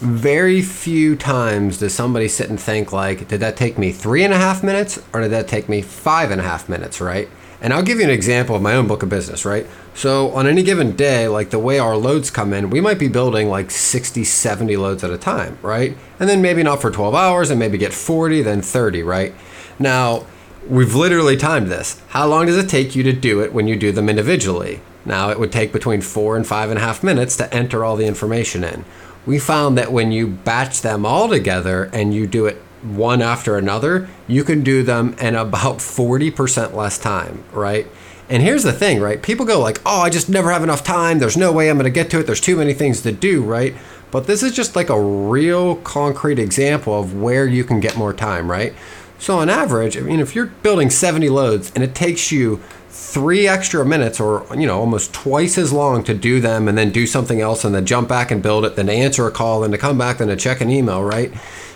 Very 0.00 0.62
few 0.62 1.14
times 1.14 1.78
does 1.78 1.94
somebody 1.94 2.26
sit 2.26 2.50
and 2.50 2.58
think 2.58 2.92
like, 2.92 3.28
did 3.28 3.38
that 3.38 3.56
take 3.56 3.78
me 3.78 3.92
three 3.92 4.24
and 4.24 4.34
a 4.34 4.38
half 4.38 4.64
minutes 4.64 5.00
or 5.12 5.20
did 5.20 5.30
that 5.30 5.46
take 5.46 5.68
me 5.68 5.80
five 5.80 6.32
and 6.32 6.40
a 6.40 6.44
half 6.44 6.68
minutes, 6.68 7.00
right? 7.00 7.28
And 7.60 7.72
I'll 7.72 7.82
give 7.82 7.98
you 7.98 8.04
an 8.04 8.10
example 8.10 8.54
of 8.54 8.62
my 8.62 8.74
own 8.74 8.86
book 8.86 9.02
of 9.02 9.08
business, 9.08 9.44
right? 9.44 9.66
So 9.94 10.30
on 10.32 10.46
any 10.46 10.62
given 10.62 10.94
day, 10.94 11.26
like 11.26 11.50
the 11.50 11.58
way 11.58 11.78
our 11.78 11.96
loads 11.96 12.30
come 12.30 12.52
in, 12.52 12.68
we 12.68 12.80
might 12.80 12.98
be 12.98 13.08
building 13.08 13.48
like 13.48 13.70
60, 13.70 14.24
70 14.24 14.76
loads 14.76 15.02
at 15.02 15.10
a 15.10 15.16
time, 15.16 15.58
right? 15.62 15.96
And 16.20 16.28
then 16.28 16.42
maybe 16.42 16.62
not 16.62 16.82
for 16.82 16.90
12 16.90 17.14
hours 17.14 17.50
and 17.50 17.58
maybe 17.58 17.78
get 17.78 17.94
40, 17.94 18.42
then 18.42 18.60
30, 18.60 19.02
right? 19.02 19.34
Now, 19.78 20.26
we've 20.68 20.94
literally 20.94 21.36
timed 21.36 21.68
this. 21.68 22.02
How 22.08 22.26
long 22.26 22.46
does 22.46 22.58
it 22.58 22.68
take 22.68 22.94
you 22.94 23.02
to 23.04 23.12
do 23.12 23.40
it 23.40 23.54
when 23.54 23.66
you 23.66 23.76
do 23.76 23.90
them 23.90 24.10
individually? 24.10 24.80
Now, 25.06 25.30
it 25.30 25.38
would 25.38 25.52
take 25.52 25.72
between 25.72 26.02
four 26.02 26.36
and 26.36 26.46
five 26.46 26.68
and 26.68 26.78
a 26.78 26.82
half 26.82 27.02
minutes 27.02 27.36
to 27.36 27.54
enter 27.54 27.84
all 27.84 27.96
the 27.96 28.06
information 28.06 28.64
in. 28.64 28.84
We 29.24 29.38
found 29.38 29.78
that 29.78 29.92
when 29.92 30.12
you 30.12 30.26
batch 30.26 30.82
them 30.82 31.06
all 31.06 31.28
together 31.28 31.90
and 31.92 32.12
you 32.12 32.26
do 32.26 32.46
it 32.46 32.62
one 32.94 33.22
after 33.22 33.56
another, 33.56 34.08
you 34.26 34.44
can 34.44 34.62
do 34.62 34.82
them 34.82 35.14
in 35.20 35.34
about 35.34 35.78
40% 35.78 36.74
less 36.74 36.98
time, 36.98 37.44
right? 37.52 37.86
And 38.28 38.42
here's 38.42 38.64
the 38.64 38.72
thing, 38.72 39.00
right? 39.00 39.22
People 39.22 39.46
go 39.46 39.60
like, 39.60 39.80
"Oh, 39.86 40.00
I 40.00 40.10
just 40.10 40.28
never 40.28 40.50
have 40.50 40.64
enough 40.64 40.82
time. 40.82 41.18
There's 41.18 41.36
no 41.36 41.52
way 41.52 41.70
I'm 41.70 41.76
going 41.76 41.84
to 41.84 41.90
get 41.90 42.10
to 42.10 42.20
it. 42.20 42.26
There's 42.26 42.40
too 42.40 42.56
many 42.56 42.74
things 42.74 43.02
to 43.02 43.12
do," 43.12 43.42
right? 43.42 43.74
But 44.10 44.26
this 44.26 44.42
is 44.42 44.52
just 44.52 44.74
like 44.74 44.90
a 44.90 45.00
real 45.00 45.76
concrete 45.76 46.38
example 46.38 46.98
of 46.98 47.14
where 47.14 47.46
you 47.46 47.64
can 47.64 47.80
get 47.80 47.96
more 47.96 48.12
time, 48.12 48.50
right? 48.50 48.74
So 49.18 49.38
on 49.38 49.48
average, 49.48 49.96
I 49.96 50.00
mean, 50.00 50.20
if 50.20 50.34
you're 50.34 50.46
building 50.46 50.90
70 50.90 51.28
loads 51.28 51.72
and 51.74 51.82
it 51.82 51.94
takes 51.94 52.30
you 52.30 52.60
three 52.96 53.46
extra 53.46 53.84
minutes 53.84 54.18
or 54.18 54.46
you 54.56 54.66
know 54.66 54.78
almost 54.78 55.12
twice 55.12 55.58
as 55.58 55.70
long 55.70 56.02
to 56.02 56.14
do 56.14 56.40
them 56.40 56.66
and 56.66 56.78
then 56.78 56.90
do 56.90 57.06
something 57.06 57.42
else 57.42 57.62
and 57.62 57.74
then 57.74 57.84
jump 57.84 58.08
back 58.08 58.30
and 58.30 58.42
build 58.42 58.64
it 58.64 58.74
then 58.74 58.86
to 58.86 58.92
answer 58.92 59.26
a 59.26 59.30
call 59.30 59.60
then 59.60 59.70
to 59.70 59.76
come 59.76 59.98
back 59.98 60.16
then 60.16 60.28
to 60.28 60.36
check 60.36 60.62
an 60.62 60.70
email 60.70 61.02
right 61.02 61.30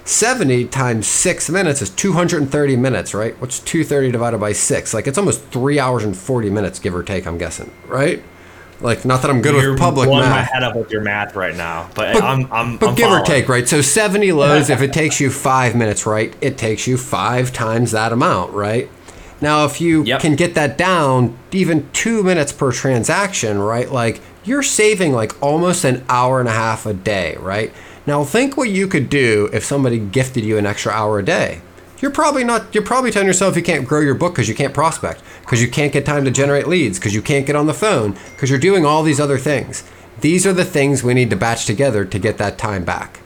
70 0.05 0.67
times 0.67 1.07
six 1.07 1.49
minutes 1.51 1.83
is 1.83 1.91
230 1.91 2.77
minutes 2.77 3.15
right 3.15 3.39
what's 3.41 3.61
230 3.61 4.11
divided 4.13 4.39
by 4.39 4.53
six 4.53 4.95
like 4.95 5.07
it's 5.07 5.19
almost 5.19 5.43
three 5.47 5.79
hours 5.79 6.05
and 6.05 6.17
40 6.17 6.51
minutes 6.51 6.79
give 6.79 6.95
or 6.95 7.03
take 7.03 7.27
i'm 7.27 7.39
guessing 7.39 7.71
right 7.87 8.23
like, 8.83 9.05
not 9.05 9.23
that 9.23 9.31
I'm 9.31 9.43
good 9.43 9.55
You're 9.55 9.73
with 9.73 9.81
public 9.81 10.09
blowing 10.09 10.23
math. 10.23 10.31
my 10.31 10.43
head 10.43 10.63
up 10.63 10.75
with 10.75 10.91
your 10.91 11.03
math 11.03 11.37
right 11.37 11.55
now, 11.55 11.91
but, 11.95 12.15
but 12.15 12.23
I'm, 12.23 12.51
I'm, 12.53 12.79
but 12.79 12.91
I'm 12.91 12.95
give 12.95 13.09
following. 13.09 13.23
or 13.23 13.27
take, 13.27 13.49
right? 13.49 13.69
So 13.69 13.83
70 13.83 14.33
loads, 14.33 14.71
if 14.71 14.81
it 14.81 14.93
takes 14.93 15.21
you 15.21 15.31
five 15.31 15.75
minutes, 15.75 16.07
right, 16.07 16.35
it 16.41 16.57
takes 16.57 16.87
you 16.87 16.97
five 16.97 17.53
times 17.53 17.93
that 17.93 18.13
amount, 18.13 18.53
right? 18.53 18.89
Now, 19.41 19.65
if 19.65 19.81
you 19.81 20.05
yep. 20.05 20.21
can 20.21 20.35
get 20.35 20.55
that 20.55 20.77
down 20.79 21.37
even 21.53 21.91
two 21.93 22.23
minutes 22.23 22.53
per 22.53 22.73
transaction, 22.73 23.59
right, 23.59 23.91
like 23.91 24.21
you're 24.45 24.63
saving 24.63 25.13
like 25.13 25.41
almost 25.43 25.85
an 25.85 26.05
hour 26.09 26.41
and 26.41 26.49
a 26.49 26.53
half 26.53 26.87
a 26.87 26.95
day, 26.95 27.37
right? 27.39 27.73
Now, 28.07 28.25
think 28.25 28.57
what 28.57 28.71
you 28.71 28.89
could 28.89 29.11
do 29.11 29.51
if 29.53 29.65
somebody 29.65 29.99
gifted 29.99 30.45
you 30.45 30.59
an 30.59 30.67
extra 30.67 30.93
hour 30.93 31.19
a 31.19 31.25
day. 31.25 31.61
You're 32.01 32.11
probably 32.11 32.45
not 32.45 32.75
you're 32.75 32.85
probably 32.85 33.11
telling 33.11 33.27
yourself 33.27 33.57
you 33.57 33.63
can't 33.63 33.87
grow 33.87 34.01
your 34.01 34.15
book 34.15 34.33
because 34.33 34.49
you 34.49 34.55
can't 34.55 34.73
prospect 34.73 35.23
because 35.43 35.61
you 35.61 35.69
can't 35.69 35.93
get 35.93 36.07
time 36.07 36.25
to 36.25 36.31
generate 36.31 36.67
leads 36.67 36.99
because 36.99 37.15
you 37.15 37.21
can't 37.21 37.47
get 37.47 37.57
on 37.57 37.67
the 37.67 37.75
phone 37.75 38.17
because 38.33 38.49
you're 38.49 38.59
doing 38.59 38.87
all 38.87 39.03
these 39.03 39.21
other 39.21 39.37
things. 39.37 39.85
These 40.21 40.47
are 40.47 40.55
the 40.55 40.65
things 40.65 41.03
we 41.03 41.13
need 41.13 41.29
to 41.31 41.37
batch 41.37 41.67
together 41.67 42.07
to 42.07 42.19
get 42.19 42.39
that 42.39 42.57
time 42.57 42.85
back. 42.85 43.21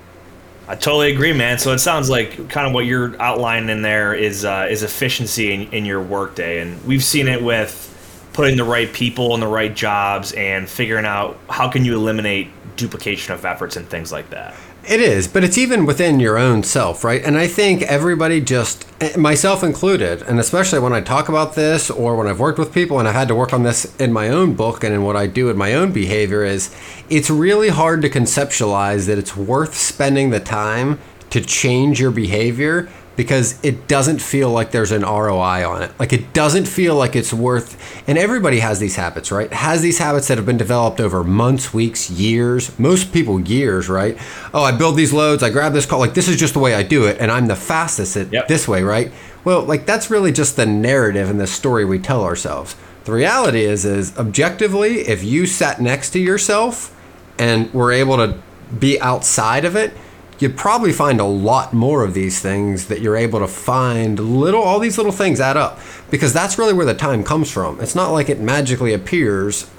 I 0.66 0.74
totally 0.74 1.12
agree, 1.12 1.32
man. 1.32 1.58
So 1.58 1.72
it 1.72 1.78
sounds 1.78 2.08
like 2.08 2.48
kind 2.48 2.66
of 2.66 2.72
what 2.72 2.86
you're 2.86 3.20
outlining 3.20 3.68
in 3.68 3.82
there 3.82 4.14
is 4.14 4.44
uh, 4.44 4.66
is 4.68 4.82
efficiency 4.82 5.52
in, 5.52 5.72
in 5.72 5.84
your 5.84 6.02
workday, 6.02 6.60
and 6.60 6.82
we've 6.84 7.04
seen 7.04 7.28
it 7.28 7.42
with 7.42 7.90
putting 8.32 8.56
the 8.56 8.64
right 8.64 8.92
people 8.92 9.34
in 9.34 9.40
the 9.40 9.46
right 9.46 9.74
jobs 9.74 10.32
and 10.32 10.68
figuring 10.68 11.04
out 11.04 11.38
how 11.48 11.70
can 11.70 11.84
you 11.84 11.94
eliminate 11.94 12.48
duplication 12.76 13.34
of 13.34 13.44
efforts 13.44 13.76
and 13.76 13.88
things 13.88 14.12
like 14.12 14.30
that. 14.30 14.54
It 14.86 15.00
is, 15.00 15.26
but 15.26 15.42
it's 15.42 15.56
even 15.56 15.86
within 15.86 16.20
your 16.20 16.36
own 16.36 16.62
self, 16.62 17.04
right? 17.04 17.24
And 17.24 17.38
I 17.38 17.46
think 17.46 17.82
everybody 17.82 18.40
just, 18.40 18.86
eh, 19.00 19.16
myself 19.16 19.64
included, 19.64 20.20
and 20.22 20.38
especially 20.38 20.78
when 20.78 20.92
I 20.92 21.00
talk 21.00 21.30
about 21.30 21.54
this 21.54 21.90
or 21.90 22.16
when 22.16 22.26
I've 22.26 22.40
worked 22.40 22.58
with 22.58 22.74
people 22.74 22.98
and 22.98 23.08
I've 23.08 23.14
had 23.14 23.28
to 23.28 23.34
work 23.34 23.54
on 23.54 23.62
this 23.62 23.94
in 23.96 24.12
my 24.12 24.28
own 24.28 24.54
book 24.54 24.84
and 24.84 24.92
in 24.92 25.02
what 25.02 25.16
I 25.16 25.26
do 25.26 25.48
in 25.48 25.56
my 25.56 25.72
own 25.72 25.92
behavior, 25.92 26.44
is 26.44 26.74
it's 27.08 27.30
really 27.30 27.70
hard 27.70 28.02
to 28.02 28.10
conceptualize 28.10 29.06
that 29.06 29.16
it's 29.16 29.34
worth 29.34 29.74
spending 29.74 30.30
the 30.30 30.40
time 30.40 30.98
to 31.30 31.40
change 31.40 31.98
your 31.98 32.10
behavior 32.10 32.88
because 33.16 33.58
it 33.62 33.86
doesn't 33.86 34.20
feel 34.20 34.50
like 34.50 34.70
there's 34.70 34.92
an 34.92 35.02
ROI 35.02 35.68
on 35.68 35.82
it. 35.82 35.92
Like 35.98 36.12
it 36.12 36.32
doesn't 36.32 36.66
feel 36.66 36.94
like 36.94 37.14
it's 37.14 37.32
worth 37.32 37.78
and 38.08 38.18
everybody 38.18 38.60
has 38.60 38.80
these 38.80 38.96
habits, 38.96 39.30
right? 39.30 39.52
Has 39.52 39.82
these 39.82 39.98
habits 39.98 40.28
that 40.28 40.38
have 40.38 40.46
been 40.46 40.56
developed 40.56 41.00
over 41.00 41.22
months, 41.22 41.72
weeks, 41.72 42.10
years, 42.10 42.76
most 42.78 43.12
people 43.12 43.40
years, 43.40 43.88
right? 43.88 44.18
Oh, 44.52 44.62
I 44.62 44.72
build 44.72 44.96
these 44.96 45.12
loads, 45.12 45.42
I 45.42 45.50
grab 45.50 45.72
this 45.72 45.86
call, 45.86 45.98
like 45.98 46.14
this 46.14 46.28
is 46.28 46.36
just 46.36 46.54
the 46.54 46.60
way 46.60 46.74
I 46.74 46.82
do 46.82 47.06
it 47.06 47.18
and 47.20 47.30
I'm 47.30 47.46
the 47.46 47.56
fastest 47.56 48.16
at 48.16 48.32
yep. 48.32 48.48
this 48.48 48.66
way, 48.66 48.82
right? 48.82 49.12
Well, 49.44 49.62
like 49.62 49.86
that's 49.86 50.10
really 50.10 50.32
just 50.32 50.56
the 50.56 50.66
narrative 50.66 51.30
and 51.30 51.40
the 51.40 51.46
story 51.46 51.84
we 51.84 51.98
tell 51.98 52.24
ourselves. 52.24 52.76
The 53.04 53.12
reality 53.12 53.64
is 53.64 53.84
is 53.84 54.16
objectively, 54.18 55.00
if 55.00 55.22
you 55.22 55.46
sat 55.46 55.80
next 55.80 56.10
to 56.10 56.18
yourself 56.18 56.90
and 57.38 57.72
were 57.74 57.92
able 57.92 58.16
to 58.16 58.38
be 58.78 59.00
outside 59.00 59.64
of 59.64 59.76
it, 59.76 59.92
you'd 60.38 60.56
probably 60.56 60.92
find 60.92 61.20
a 61.20 61.24
lot 61.24 61.72
more 61.72 62.04
of 62.04 62.14
these 62.14 62.40
things 62.40 62.88
that 62.88 63.00
you're 63.00 63.16
able 63.16 63.38
to 63.40 63.48
find 63.48 64.18
little 64.18 64.62
all 64.62 64.78
these 64.78 64.96
little 64.96 65.12
things 65.12 65.40
add 65.40 65.56
up 65.56 65.78
because 66.10 66.32
that's 66.32 66.58
really 66.58 66.72
where 66.72 66.86
the 66.86 66.94
time 66.94 67.22
comes 67.24 67.50
from. 67.50 67.80
It's 67.80 67.94
not 67.94 68.10
like 68.10 68.28
it 68.28 68.40
magically 68.40 68.92
appears. 68.92 69.70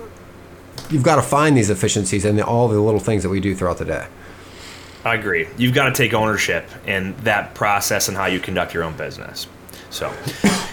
You've 0.89 1.03
got 1.03 1.15
to 1.15 1.21
find 1.21 1.57
these 1.57 1.69
efficiencies 1.69 2.25
and 2.25 2.39
all 2.41 2.67
the 2.67 2.79
little 2.79 2.99
things 2.99 3.23
that 3.23 3.29
we 3.29 3.39
do 3.39 3.55
throughout 3.55 3.77
the 3.77 3.85
day. 3.85 4.07
I 5.03 5.15
agree. 5.15 5.47
You've 5.57 5.73
got 5.73 5.85
to 5.85 5.93
take 5.93 6.13
ownership 6.13 6.67
in 6.87 7.15
that 7.23 7.53
process 7.53 8.07
and 8.07 8.17
how 8.17 8.25
you 8.25 8.39
conduct 8.39 8.73
your 8.73 8.83
own 8.83 8.97
business. 8.97 9.47
So 9.91 10.11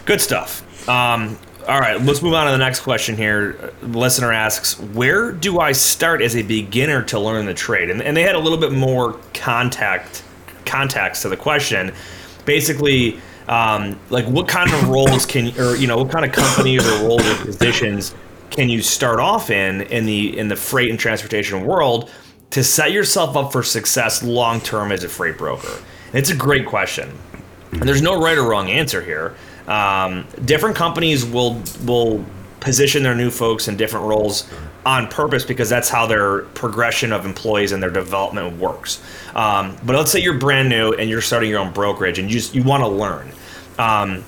good 0.07 0.21
stuff. 0.21 0.89
Um, 0.89 1.39
all 1.69 1.81
right, 1.81 2.01
let's 2.01 2.23
move 2.23 2.35
on 2.35 2.47
to 2.47 2.53
the 2.53 2.59
next 2.59 2.81
question 2.81 3.17
here. 3.17 3.73
The 3.81 3.99
listener 3.99 4.33
asks, 4.33 4.79
"Where 4.79 5.33
do 5.33 5.61
I 5.61 5.73
start 5.73 6.23
as 6.23 6.35
a 6.37 6.43
beginner 6.43 7.03
to 7.05 7.19
learn 7.19 7.47
the 7.47 7.55
trade?" 7.55 7.91
And, 7.91 8.03
and 8.03 8.17
they 8.17 8.23
had 8.23 8.35
a 8.35 8.39
little 8.39 8.59
bit 8.59 8.73
more 8.73 9.19
contact 9.35 10.23
context 10.67 11.23
to 11.23 11.29
the 11.29 11.37
question. 11.37 11.93
Basically, 12.45 13.21
um, 13.49 13.99
like 14.11 14.27
what 14.27 14.49
kind 14.49 14.73
of 14.73 14.89
roles 14.89 15.27
can, 15.27 15.59
or 15.59 15.77
you 15.77 15.87
know, 15.87 15.99
what 15.99 16.11
kind 16.11 16.25
of 16.25 16.33
companies 16.33 16.87
or 16.87 17.07
roles 17.07 17.27
or 17.29 17.45
positions 17.45 18.15
can 18.51 18.69
you 18.69 18.83
start 18.83 19.21
off 19.21 19.51
in 19.51 19.83
in 19.83 20.07
the 20.07 20.37
in 20.39 20.49
the 20.49 20.57
freight 20.57 20.91
and 20.91 20.99
transportation 20.99 21.65
world 21.65 22.11
to 22.51 22.63
set 22.63 22.93
yourself 22.93 23.37
up 23.37 23.53
for 23.53 23.63
success 23.63 24.23
long 24.23 24.61
term 24.61 24.93
as 24.93 25.05
a 25.05 25.09
freight 25.09 25.39
broker? 25.39 25.73
And 26.09 26.17
it's 26.17 26.31
a 26.31 26.37
great 26.37 26.67
question. 26.67 27.11
And 27.73 27.83
there's 27.83 28.03
no 28.03 28.21
right 28.21 28.37
or 28.37 28.49
wrong 28.49 28.69
answer 28.69 29.01
here. 29.03 29.35
Um, 29.69 30.27
different 30.45 30.77
companies 30.77 31.25
will 31.25 31.61
will 31.85 32.25
position 32.61 33.03
their 33.03 33.15
new 33.15 33.31
folks 33.31 33.67
in 33.67 33.77
different 33.77 34.07
roles 34.07 34.49
on 34.87 35.09
purpose 35.09 35.45
because 35.45 35.69
that's 35.69 35.89
how 35.89 36.07
their 36.07 36.41
progression 36.55 37.13
of 37.13 37.25
employees 37.25 37.73
and 37.73 37.83
their 37.83 37.91
development 37.91 38.57
works. 38.59 39.03
Um, 39.35 39.77
but 39.85 39.97
let's 39.97 40.11
say 40.11 40.21
you're 40.21 40.39
brand 40.39 40.69
new 40.69 40.93
and 40.93 41.11
you're 41.11 41.21
starting 41.21 41.51
your 41.51 41.61
own 41.61 41.73
brokerage 41.73 42.19
and 42.19 42.29
you 42.29 42.39
just, 42.39 42.55
you 42.55 42.63
want 42.63 42.83
to 42.83 42.89
learn. 42.89 43.31
Um, 43.79 44.25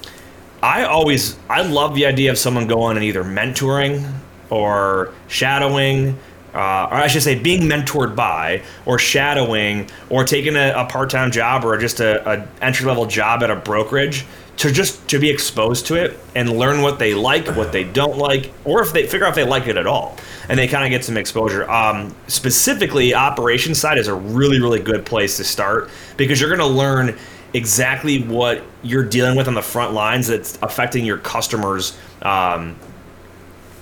I 0.62 0.85
always 0.85 1.37
I 1.51 1.62
love 1.62 1.94
the 1.94 2.07
idea 2.07 2.31
of 2.31 2.38
someone 2.38 2.66
going 2.66 2.97
and 2.97 3.05
either 3.05 3.23
mentoring 3.23 4.11
or 4.51 5.12
shadowing 5.29 6.18
uh, 6.55 6.88
or 6.90 6.97
I 6.97 7.07
should 7.09 7.23
say, 7.23 7.38
being 7.38 7.62
mentored 7.62 8.14
by, 8.14 8.62
or 8.87 8.99
shadowing, 8.99 9.88
or 10.11 10.25
taking 10.25 10.57
a, 10.57 10.73
a 10.77 10.85
part-time 10.87 11.31
job, 11.31 11.64
or 11.64 11.77
just 11.79 12.01
a, 12.01 12.29
a 12.29 12.49
entry-level 12.62 13.07
job 13.07 13.43
at 13.43 13.51
a 13.51 13.57
brokerage, 13.57 14.25
to 14.57 14.71
just 14.71 15.07
to 15.09 15.19
be 15.19 15.29
exposed 15.29 15.87
to 15.87 15.97
it 15.97 16.19
and 16.35 16.49
learn 16.49 16.81
what 16.81 16.99
they 16.99 17.12
like, 17.12 17.47
what 17.57 17.73
they 17.73 17.85
don't 17.85 18.19
like, 18.19 18.53
or 18.64 18.83
if 18.83 18.93
they 18.93 19.07
figure 19.07 19.27
out 19.27 19.31
if 19.31 19.35
they 19.35 19.45
like 19.45 19.67
it 19.67 19.77
at 19.77 19.87
all, 19.87 20.17
and 20.49 20.59
they 20.59 20.69
kind 20.69 20.85
of 20.85 20.90
get 20.90 21.05
some 21.05 21.17
exposure. 21.17 21.69
Um, 21.71 22.14
specifically, 22.29 23.14
operations 23.14 23.79
side 23.79 23.99
is 23.99 24.07
a 24.07 24.14
really, 24.14 24.61
really 24.61 24.81
good 24.81 25.05
place 25.05 25.37
to 25.38 25.45
start 25.45 25.90
because 26.17 26.40
you're 26.40 26.55
going 26.55 26.61
to 26.71 26.77
learn 26.77 27.17
exactly 27.53 28.23
what 28.23 28.62
you're 28.83 29.05
dealing 29.05 29.37
with 29.37 29.49
on 29.49 29.55
the 29.55 29.62
front 29.62 29.93
lines 29.93 30.27
that's 30.27 30.59
affecting 30.62 31.05
your 31.05 31.19
customers 31.19 31.97
um, 32.23 32.77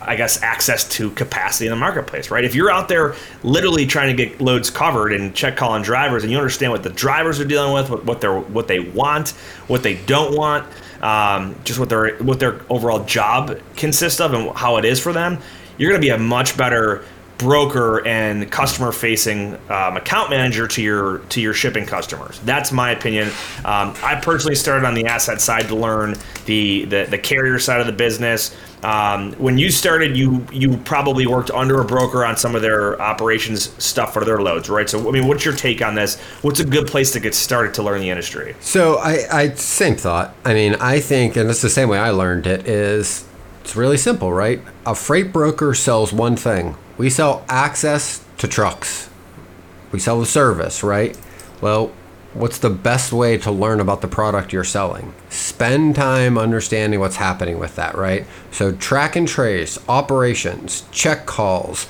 I 0.06 0.16
guess, 0.16 0.42
access 0.42 0.88
to 0.90 1.10
capacity 1.12 1.66
in 1.66 1.70
the 1.70 1.76
marketplace, 1.76 2.30
right? 2.30 2.44
If 2.44 2.54
you're 2.54 2.70
out 2.70 2.88
there 2.88 3.14
literally 3.42 3.86
trying 3.86 4.14
to 4.14 4.26
get 4.26 4.40
loads 4.40 4.70
covered 4.70 5.12
and 5.12 5.34
check 5.34 5.56
calling 5.56 5.82
drivers, 5.82 6.22
and 6.22 6.32
you 6.32 6.38
understand 6.38 6.72
what 6.72 6.82
the 6.82 6.90
drivers 6.90 7.40
are 7.40 7.44
dealing 7.44 7.72
with, 7.72 7.90
what, 7.90 8.04
what 8.04 8.20
they 8.20 8.28
what 8.28 8.68
they 8.68 8.80
want, 8.80 9.30
what 9.68 9.82
they 9.82 9.96
don't 10.04 10.36
want, 10.36 10.66
um, 11.02 11.56
just 11.64 11.78
what 11.78 11.88
their 11.88 12.16
what 12.18 12.40
their 12.40 12.60
overall 12.70 13.04
job 13.04 13.58
consists 13.76 14.20
of, 14.20 14.32
and 14.34 14.56
how 14.56 14.76
it 14.76 14.84
is 14.84 15.00
for 15.00 15.12
them, 15.12 15.38
you're 15.78 15.90
going 15.90 16.00
to 16.00 16.04
be 16.04 16.10
a 16.10 16.18
much 16.18 16.56
better 16.56 17.04
broker 17.38 18.06
and 18.06 18.50
customer 18.50 18.92
facing 18.92 19.54
um, 19.68 19.96
account 19.96 20.30
manager 20.30 20.66
to 20.68 20.82
your 20.82 21.18
to 21.30 21.40
your 21.40 21.54
shipping 21.54 21.84
customers. 21.84 22.38
That's 22.40 22.72
my 22.72 22.92
opinion. 22.92 23.28
Um, 23.64 23.94
i 24.02 24.18
personally 24.22 24.54
started 24.54 24.86
on 24.86 24.94
the 24.94 25.06
asset 25.06 25.40
side 25.40 25.68
to 25.68 25.74
learn 25.74 26.16
the 26.46 26.84
the, 26.84 27.04
the 27.10 27.18
carrier 27.18 27.58
side 27.58 27.80
of 27.80 27.86
the 27.86 27.92
business. 27.92 28.56
Um, 28.82 29.32
when 29.34 29.58
you 29.58 29.70
started 29.70 30.16
you 30.16 30.46
you 30.52 30.76
probably 30.78 31.26
worked 31.26 31.50
under 31.50 31.80
a 31.80 31.84
broker 31.84 32.24
on 32.24 32.36
some 32.36 32.54
of 32.54 32.62
their 32.62 33.00
operations 33.00 33.72
stuff 33.82 34.12
for 34.12 34.24
their 34.24 34.40
loads 34.40 34.68
right? 34.68 34.88
So 34.88 35.08
i 35.08 35.12
mean 35.12 35.26
what's 35.26 35.44
your 35.44 35.54
take 35.54 35.82
on 35.82 35.94
this? 35.94 36.20
What's 36.42 36.60
a 36.60 36.64
good 36.64 36.86
place 36.86 37.12
to 37.12 37.20
get 37.20 37.34
started 37.34 37.74
to 37.74 37.82
learn 37.82 38.00
the 38.00 38.10
industry? 38.10 38.54
So 38.60 38.98
i, 38.98 39.26
I 39.30 39.48
same 39.54 39.96
thought. 39.96 40.34
I 40.44 40.54
mean 40.54 40.74
i 40.76 41.00
think 41.00 41.36
and 41.36 41.48
it's 41.50 41.62
the 41.62 41.70
same 41.70 41.88
way 41.88 41.98
i 41.98 42.10
learned 42.10 42.46
it 42.46 42.66
is 42.66 43.24
it's 43.62 43.76
really 43.76 43.96
simple, 43.96 44.32
right? 44.32 44.60
A 44.84 44.94
freight 44.94 45.32
broker 45.32 45.72
sells 45.72 46.12
one 46.12 46.34
thing 46.36 46.74
we 46.98 47.11
sell 47.11 47.44
access 47.48 48.24
to 48.38 48.48
trucks. 48.48 49.09
We 49.90 49.98
sell 49.98 50.20
the 50.20 50.26
service, 50.26 50.83
right? 50.83 51.18
Well, 51.61 51.92
what's 52.35 52.59
the 52.59 52.70
best 52.70 53.12
way 53.12 53.38
to 53.38 53.50
learn 53.50 53.81
about 53.81 54.00
the 54.00 54.09
product 54.09 54.52
you're 54.52 54.64
selling? 54.64 55.14
Spend 55.28 55.94
time 55.94 56.38
understanding 56.38 57.00
what's 57.00 57.16
happening 57.16 57.59
with 57.59 57.76
that, 57.76 57.96
right? 57.96 58.26
So, 58.50 58.72
track 58.72 59.16
and 59.16 59.28
trace, 59.28 59.78
operations, 59.88 60.85
check 60.90 61.26
calls, 61.26 61.87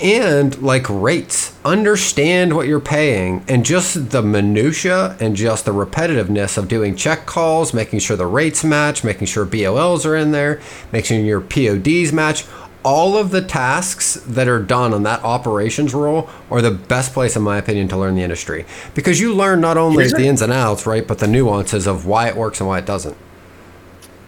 and 0.00 0.60
like 0.60 0.88
rates. 0.88 1.56
Understand 1.64 2.54
what 2.56 2.66
you're 2.66 2.80
paying 2.80 3.44
and 3.46 3.64
just 3.64 4.10
the 4.10 4.22
minutia 4.22 5.16
and 5.20 5.36
just 5.36 5.64
the 5.64 5.72
repetitiveness 5.72 6.58
of 6.58 6.68
doing 6.68 6.96
check 6.96 7.26
calls, 7.26 7.72
making 7.72 8.00
sure 8.00 8.16
the 8.16 8.26
rates 8.26 8.64
match, 8.64 9.04
making 9.04 9.26
sure 9.26 9.44
BOLs 9.44 10.04
are 10.04 10.16
in 10.16 10.32
there, 10.32 10.60
making 10.90 11.18
sure 11.18 11.24
your 11.24 11.40
PODs 11.40 12.12
match 12.12 12.44
all 12.84 13.16
of 13.16 13.30
the 13.30 13.40
tasks 13.40 14.14
that 14.26 14.48
are 14.48 14.60
done 14.60 14.92
on 14.92 15.04
that 15.04 15.22
operations 15.22 15.94
role 15.94 16.28
are 16.50 16.60
the 16.60 16.70
best 16.70 17.12
place, 17.12 17.36
in 17.36 17.42
my 17.42 17.58
opinion, 17.58 17.88
to 17.88 17.96
learn 17.96 18.14
the 18.14 18.22
industry 18.22 18.64
because 18.94 19.20
you 19.20 19.34
learn 19.34 19.60
not 19.60 19.76
only 19.76 20.08
the 20.08 20.26
ins 20.26 20.42
and 20.42 20.52
outs, 20.52 20.86
right, 20.86 21.06
but 21.06 21.18
the 21.18 21.28
nuances 21.28 21.86
of 21.86 22.06
why 22.06 22.28
it 22.28 22.36
works 22.36 22.60
and 22.60 22.68
why 22.68 22.78
it 22.78 22.86
doesn't. 22.86 23.16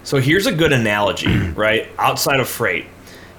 So 0.04 0.20
here's 0.20 0.46
a 0.46 0.52
good 0.52 0.72
analogy, 0.72 1.48
right? 1.56 1.88
Outside 1.98 2.40
of 2.40 2.48
freight, 2.48 2.86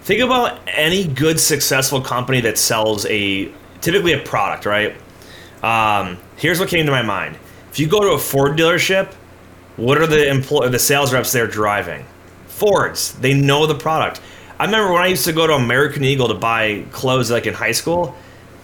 think 0.02 0.22
about 0.22 0.60
any 0.68 1.08
good, 1.08 1.40
successful 1.40 2.02
company 2.02 2.42
that 2.42 2.58
sells 2.58 3.06
a 3.06 3.52
typically 3.82 4.14
a 4.14 4.20
product, 4.20 4.66
right? 4.66 4.96
Um, 5.64 6.18
here's 6.36 6.60
what 6.60 6.70
came 6.70 6.86
to 6.86 6.92
my 6.92 7.02
mind: 7.02 7.38
if 7.72 7.80
you 7.80 7.88
go 7.88 8.02
to 8.02 8.12
a 8.12 8.20
Ford 8.20 8.58
dealership, 8.58 9.14
what 9.78 9.98
are 9.98 10.08
the 10.08 10.30
employ 10.30 10.68
the 10.70 10.80
sales 10.80 11.14
reps 11.14 11.32
there 11.32 11.48
driving? 11.48 12.06
Fords. 12.48 13.14
They 13.14 13.34
know 13.34 13.66
the 13.66 13.76
product 13.76 14.22
I 14.60 14.66
remember 14.66 14.94
when 14.94 15.02
I 15.02 15.08
used 15.08 15.26
to 15.26 15.34
go 15.34 15.48
to 15.48 15.54
American 15.54 16.04
Eagle 16.04 16.28
to 16.30 16.34
buy 16.34 16.86
clothes 16.92 17.30
like 17.30 17.46
in 17.46 17.54
high 17.54 17.74
school, 17.74 18.16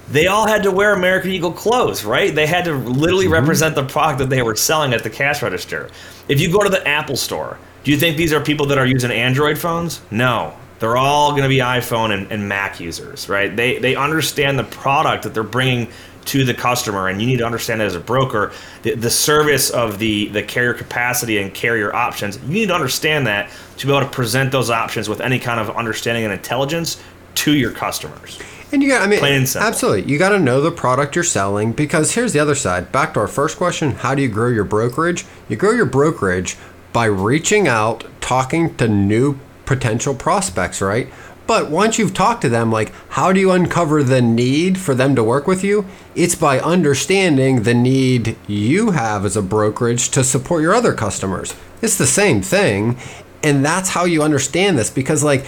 they 0.10 0.28
all 0.28 0.48
had 0.48 0.64
to 0.64 0.72
wear 0.72 0.94
American 0.94 1.32
Eagle 1.32 1.52
clothes, 1.52 2.04
right? 2.04 2.34
They 2.34 2.48
had 2.48 2.66
to 2.66 2.76
literally 2.76 3.26
mm-hmm. 3.26 3.34
represent 3.34 3.76
the 3.76 3.86
product 3.86 4.20
that 4.20 4.30
they 4.30 4.42
were 4.42 4.56
selling 4.56 4.94
at 4.94 5.04
the 5.04 5.10
cash 5.10 5.42
register. 5.42 5.90
If 6.28 6.40
you 6.40 6.52
go 6.52 6.64
to 6.64 6.70
the 6.70 6.86
Apple 6.88 7.18
store, 7.18 7.58
do 7.84 7.92
you 7.92 7.98
think 7.98 8.18
these 8.18 8.34
are 8.34 8.42
people 8.42 8.66
that 8.68 8.78
are 8.78 8.86
using 8.86 9.12
Android 9.12 9.58
phones? 9.58 10.02
No. 10.12 10.54
They're 10.80 10.98
all 10.98 11.32
going 11.32 11.44
to 11.44 11.50
be 11.50 11.60
iPhone 11.60 12.12
and, 12.12 12.32
and 12.32 12.50
Mac 12.50 12.80
users, 12.80 13.30
right? 13.30 13.56
They, 13.56 13.78
they 13.78 13.96
understand 13.96 14.58
the 14.58 14.64
product 14.64 15.24
that 15.24 15.34
they're 15.34 15.44
bringing 15.44 15.90
to 16.26 16.44
the 16.44 16.54
customer 16.54 17.08
and 17.08 17.20
you 17.22 17.28
need 17.28 17.38
to 17.38 17.46
understand 17.46 17.82
that 17.82 17.88
as 17.88 17.96
a 17.96 18.00
broker 18.00 18.52
the, 18.84 18.94
the 18.96 19.10
service 19.10 19.70
of 19.70 20.00
the 20.00 20.28
the 20.30 20.44
carrier 20.44 20.74
capacity 20.74 21.38
and 21.38 21.54
carrier 21.54 21.94
options 21.96 22.38
you 22.44 22.50
need 22.50 22.68
to 22.68 22.76
understand 22.76 23.26
that 23.26 23.50
to 23.78 23.88
be 23.88 23.94
able 23.94 24.06
to 24.06 24.12
present 24.12 24.52
those 24.52 24.70
options 24.70 25.10
with 25.10 25.20
any 25.22 25.40
kind 25.40 25.60
of 25.60 25.70
understanding 25.76 26.24
and 26.24 26.34
intelligence 26.34 27.02
to 27.34 27.54
your 27.54 27.72
customers 27.72 28.40
and 28.74 28.82
you 28.82 28.88
got, 28.88 29.02
I 29.02 29.08
mean, 29.08 29.22
absolutely. 29.22 30.10
You 30.10 30.18
got 30.18 30.30
to 30.30 30.40
know 30.40 30.62
the 30.62 30.72
product 30.72 31.16
you're 31.16 31.26
selling 31.26 31.74
because 31.74 32.14
here's 32.14 32.32
the 32.32 32.40
other 32.40 32.56
side. 32.56 32.90
Back 32.92 33.14
to 33.16 33.20
our 33.20 33.28
first 33.28 33.58
question 33.58 33.92
how 33.92 34.16
do 34.16 34.22
you 34.22 34.30
grow 34.30 34.48
your 34.48 34.64
brokerage? 34.64 35.26
You 35.50 35.58
grow 35.58 35.72
your 35.72 35.86
brokerage 35.86 36.56
by 36.94 37.06
reaching 37.06 37.68
out, 37.68 38.06
talking 38.22 38.76
to 38.78 38.88
new 38.88 39.40
potential 39.66 40.16
prospects, 40.16 40.82
right? 40.82 41.12
But 41.48 41.70
once 41.70 41.98
you've 41.98 42.14
talked 42.14 42.42
to 42.44 42.50
them, 42.50 42.72
like, 42.72 42.94
how 43.10 43.34
do 43.34 43.40
you 43.40 43.52
uncover 43.52 44.04
the 44.04 44.22
need 44.22 44.78
for 44.78 44.96
them 44.96 45.16
to 45.16 45.24
work 45.24 45.48
with 45.48 45.64
you? 45.64 45.86
It's 46.16 46.36
by 46.36 46.60
understanding 46.60 47.64
the 47.64 47.74
need 47.74 48.38
you 48.48 48.92
have 48.92 49.26
as 49.26 49.36
a 49.36 49.42
brokerage 49.42 50.10
to 50.12 50.24
support 50.24 50.62
your 50.62 50.74
other 50.74 50.94
customers. 50.94 51.54
It's 51.82 51.98
the 51.98 52.08
same 52.08 52.42
thing. 52.42 52.98
And 53.44 53.66
that's 53.66 53.90
how 53.90 54.06
you 54.06 54.22
understand 54.24 54.78
this 54.78 54.90
because, 54.90 55.24
like, 55.24 55.46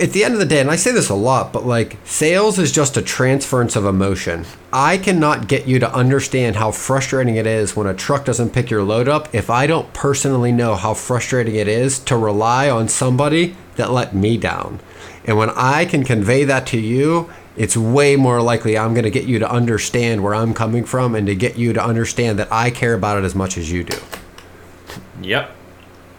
at 0.00 0.12
the 0.12 0.24
end 0.24 0.32
of 0.32 0.40
the 0.40 0.46
day, 0.46 0.60
and 0.60 0.70
I 0.70 0.76
say 0.76 0.92
this 0.92 1.10
a 1.10 1.14
lot, 1.14 1.52
but 1.52 1.66
like 1.66 1.98
sales 2.04 2.58
is 2.58 2.72
just 2.72 2.96
a 2.96 3.02
transference 3.02 3.76
of 3.76 3.84
emotion. 3.84 4.46
I 4.72 4.96
cannot 4.96 5.46
get 5.46 5.66
you 5.66 5.78
to 5.80 5.94
understand 5.94 6.56
how 6.56 6.70
frustrating 6.70 7.36
it 7.36 7.46
is 7.46 7.76
when 7.76 7.86
a 7.86 7.94
truck 7.94 8.24
doesn't 8.24 8.54
pick 8.54 8.70
your 8.70 8.82
load 8.82 9.08
up 9.08 9.34
if 9.34 9.50
I 9.50 9.66
don't 9.66 9.92
personally 9.92 10.52
know 10.52 10.74
how 10.74 10.94
frustrating 10.94 11.54
it 11.54 11.68
is 11.68 11.98
to 12.00 12.16
rely 12.16 12.70
on 12.70 12.88
somebody 12.88 13.56
that 13.76 13.90
let 13.90 14.14
me 14.14 14.38
down. 14.38 14.80
And 15.30 15.38
when 15.38 15.50
I 15.50 15.84
can 15.84 16.02
convey 16.02 16.42
that 16.42 16.66
to 16.66 16.76
you, 16.80 17.30
it's 17.56 17.76
way 17.76 18.16
more 18.16 18.42
likely 18.42 18.76
I'm 18.76 18.94
going 18.94 19.04
to 19.04 19.12
get 19.12 19.26
you 19.26 19.38
to 19.38 19.48
understand 19.48 20.24
where 20.24 20.34
I'm 20.34 20.52
coming 20.52 20.84
from 20.84 21.14
and 21.14 21.24
to 21.28 21.36
get 21.36 21.56
you 21.56 21.72
to 21.72 21.80
understand 21.80 22.40
that 22.40 22.52
I 22.52 22.72
care 22.72 22.94
about 22.94 23.16
it 23.16 23.22
as 23.22 23.36
much 23.36 23.56
as 23.56 23.70
you 23.70 23.84
do. 23.84 23.96
Yep. 25.22 25.54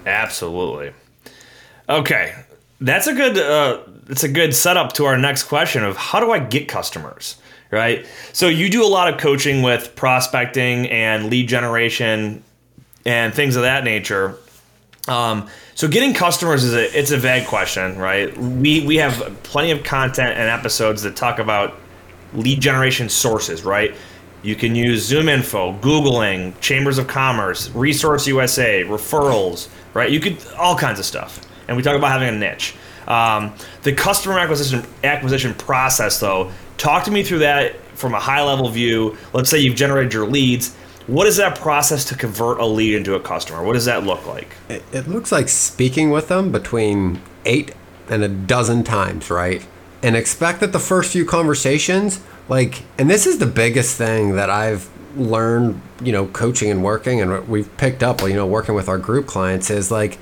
Absolutely. 0.06 0.93
Okay. 1.89 2.34
That's 2.80 3.08
a 3.08 3.13
good 3.13 3.38
uh 3.38 3.82
it's 4.08 4.24
a 4.24 4.30
good 4.30 4.56
setup 4.56 4.93
to 4.93 5.04
our 5.04 5.17
next 5.17 5.43
question 5.43 5.84
of 5.84 5.97
how 5.97 6.21
do 6.21 6.32
I 6.32 6.39
get 6.39 6.69
customers? 6.69 7.36
Right? 7.69 8.06
So 8.32 8.47
you 8.47 8.69
do 8.69 8.82
a 8.82 8.88
lot 8.88 9.13
of 9.13 9.19
coaching 9.19 9.62
with 9.62 9.93
prospecting 9.93 10.89
and 10.89 11.26
lead 11.30 11.50
generation 11.50 12.45
and 13.06 13.34
things 13.34 13.58
of 13.58 13.63
that 13.63 13.84
nature. 13.84 14.38
Um, 15.08 15.48
so 15.74 15.88
getting 15.88 16.14
customers 16.14 16.64
is 16.64 16.74
a 16.74 16.98
it's 16.98 17.12
a 17.12 17.18
vague 17.18 17.48
question, 17.48 17.98
right? 17.98 18.36
We 18.38 18.86
we 18.86 18.98
have 18.98 19.38
plenty 19.44 19.72
of 19.72 19.84
content 19.84 20.38
and 20.38 20.50
episodes 20.50 21.02
that 21.04 21.16
talk 21.16 21.40
about 21.40 21.76
lead 22.34 22.62
generation 22.62 23.10
sources, 23.10 23.64
right? 23.64 23.96
You 24.44 24.56
can 24.56 24.76
use 24.76 25.10
ZoomInfo, 25.12 25.80
Googling, 25.82 26.60
Chambers 26.62 26.98
of 26.98 27.08
Commerce, 27.08 27.70
Reference 27.70 28.26
USA, 28.28 28.84
referrals, 28.84 29.70
right? 29.94 30.10
You 30.10 30.20
could 30.20 30.38
all 30.58 30.76
kinds 30.76 31.00
of 31.00 31.06
stuff, 31.06 31.42
and 31.68 31.78
we 31.78 31.84
talk 31.84 31.96
about 31.96 32.12
having 32.12 32.30
a 32.30 32.38
niche. 32.38 32.76
Um, 33.08 33.54
the 33.84 33.94
customer 33.94 34.40
acquisition 34.40 34.86
acquisition 35.04 35.54
process, 35.56 36.20
though, 36.20 36.52
talk 36.78 37.04
to 37.06 37.12
me 37.12 37.24
through 37.24 37.40
that 37.40 37.76
from 37.96 38.14
a 38.14 38.20
high 38.20 38.44
level 38.44 38.70
view. 38.70 39.18
Let's 39.34 39.50
say 39.50 39.60
you've 39.60 39.76
generated 39.76 40.14
your 40.14 40.28
leads 40.28 40.76
what 41.12 41.28
is 41.28 41.38
that 41.38 41.60
process 41.60 42.06
to 42.06 42.15
convert 42.15 42.60
a 42.60 42.65
lead 42.65 42.95
into 42.95 43.15
a 43.15 43.19
customer? 43.19 43.63
What 43.63 43.74
does 43.74 43.86
that 43.86 44.04
look 44.04 44.26
like? 44.26 44.56
It, 44.69 44.82
it 44.93 45.08
looks 45.10 45.30
like 45.32 45.50
speaking 45.50 46.10
with 46.10 46.30
them 46.30 46.52
between 46.54 47.21
eight 47.43 47.76
and 48.10 48.24
a 48.24 48.30
dozen 48.30 48.86
times, 48.86 49.30
right? 49.30 49.65
And 50.02 50.15
expect 50.15 50.62
that 50.62 50.71
the 50.71 50.80
first 50.80 51.12
few 51.12 51.26
conversations 51.26 52.21
like, 52.47 52.84
and 52.97 53.10
this 53.10 53.28
is 53.28 53.39
the 53.39 53.45
biggest 53.45 53.97
thing 53.97 54.36
that 54.36 54.50
I've 54.50 54.89
learned, 55.17 55.82
you 56.02 56.13
know, 56.13 56.28
coaching 56.28 56.71
and 56.71 56.84
working, 56.84 57.21
and 57.21 57.47
we've 57.47 57.76
picked 57.78 58.04
up, 58.04 58.21
you 58.21 58.34
know, 58.34 58.47
working 58.47 58.74
with 58.74 58.88
our 58.88 58.97
group 58.97 59.28
clients 59.28 59.69
is 59.69 59.91
like, 59.91 60.15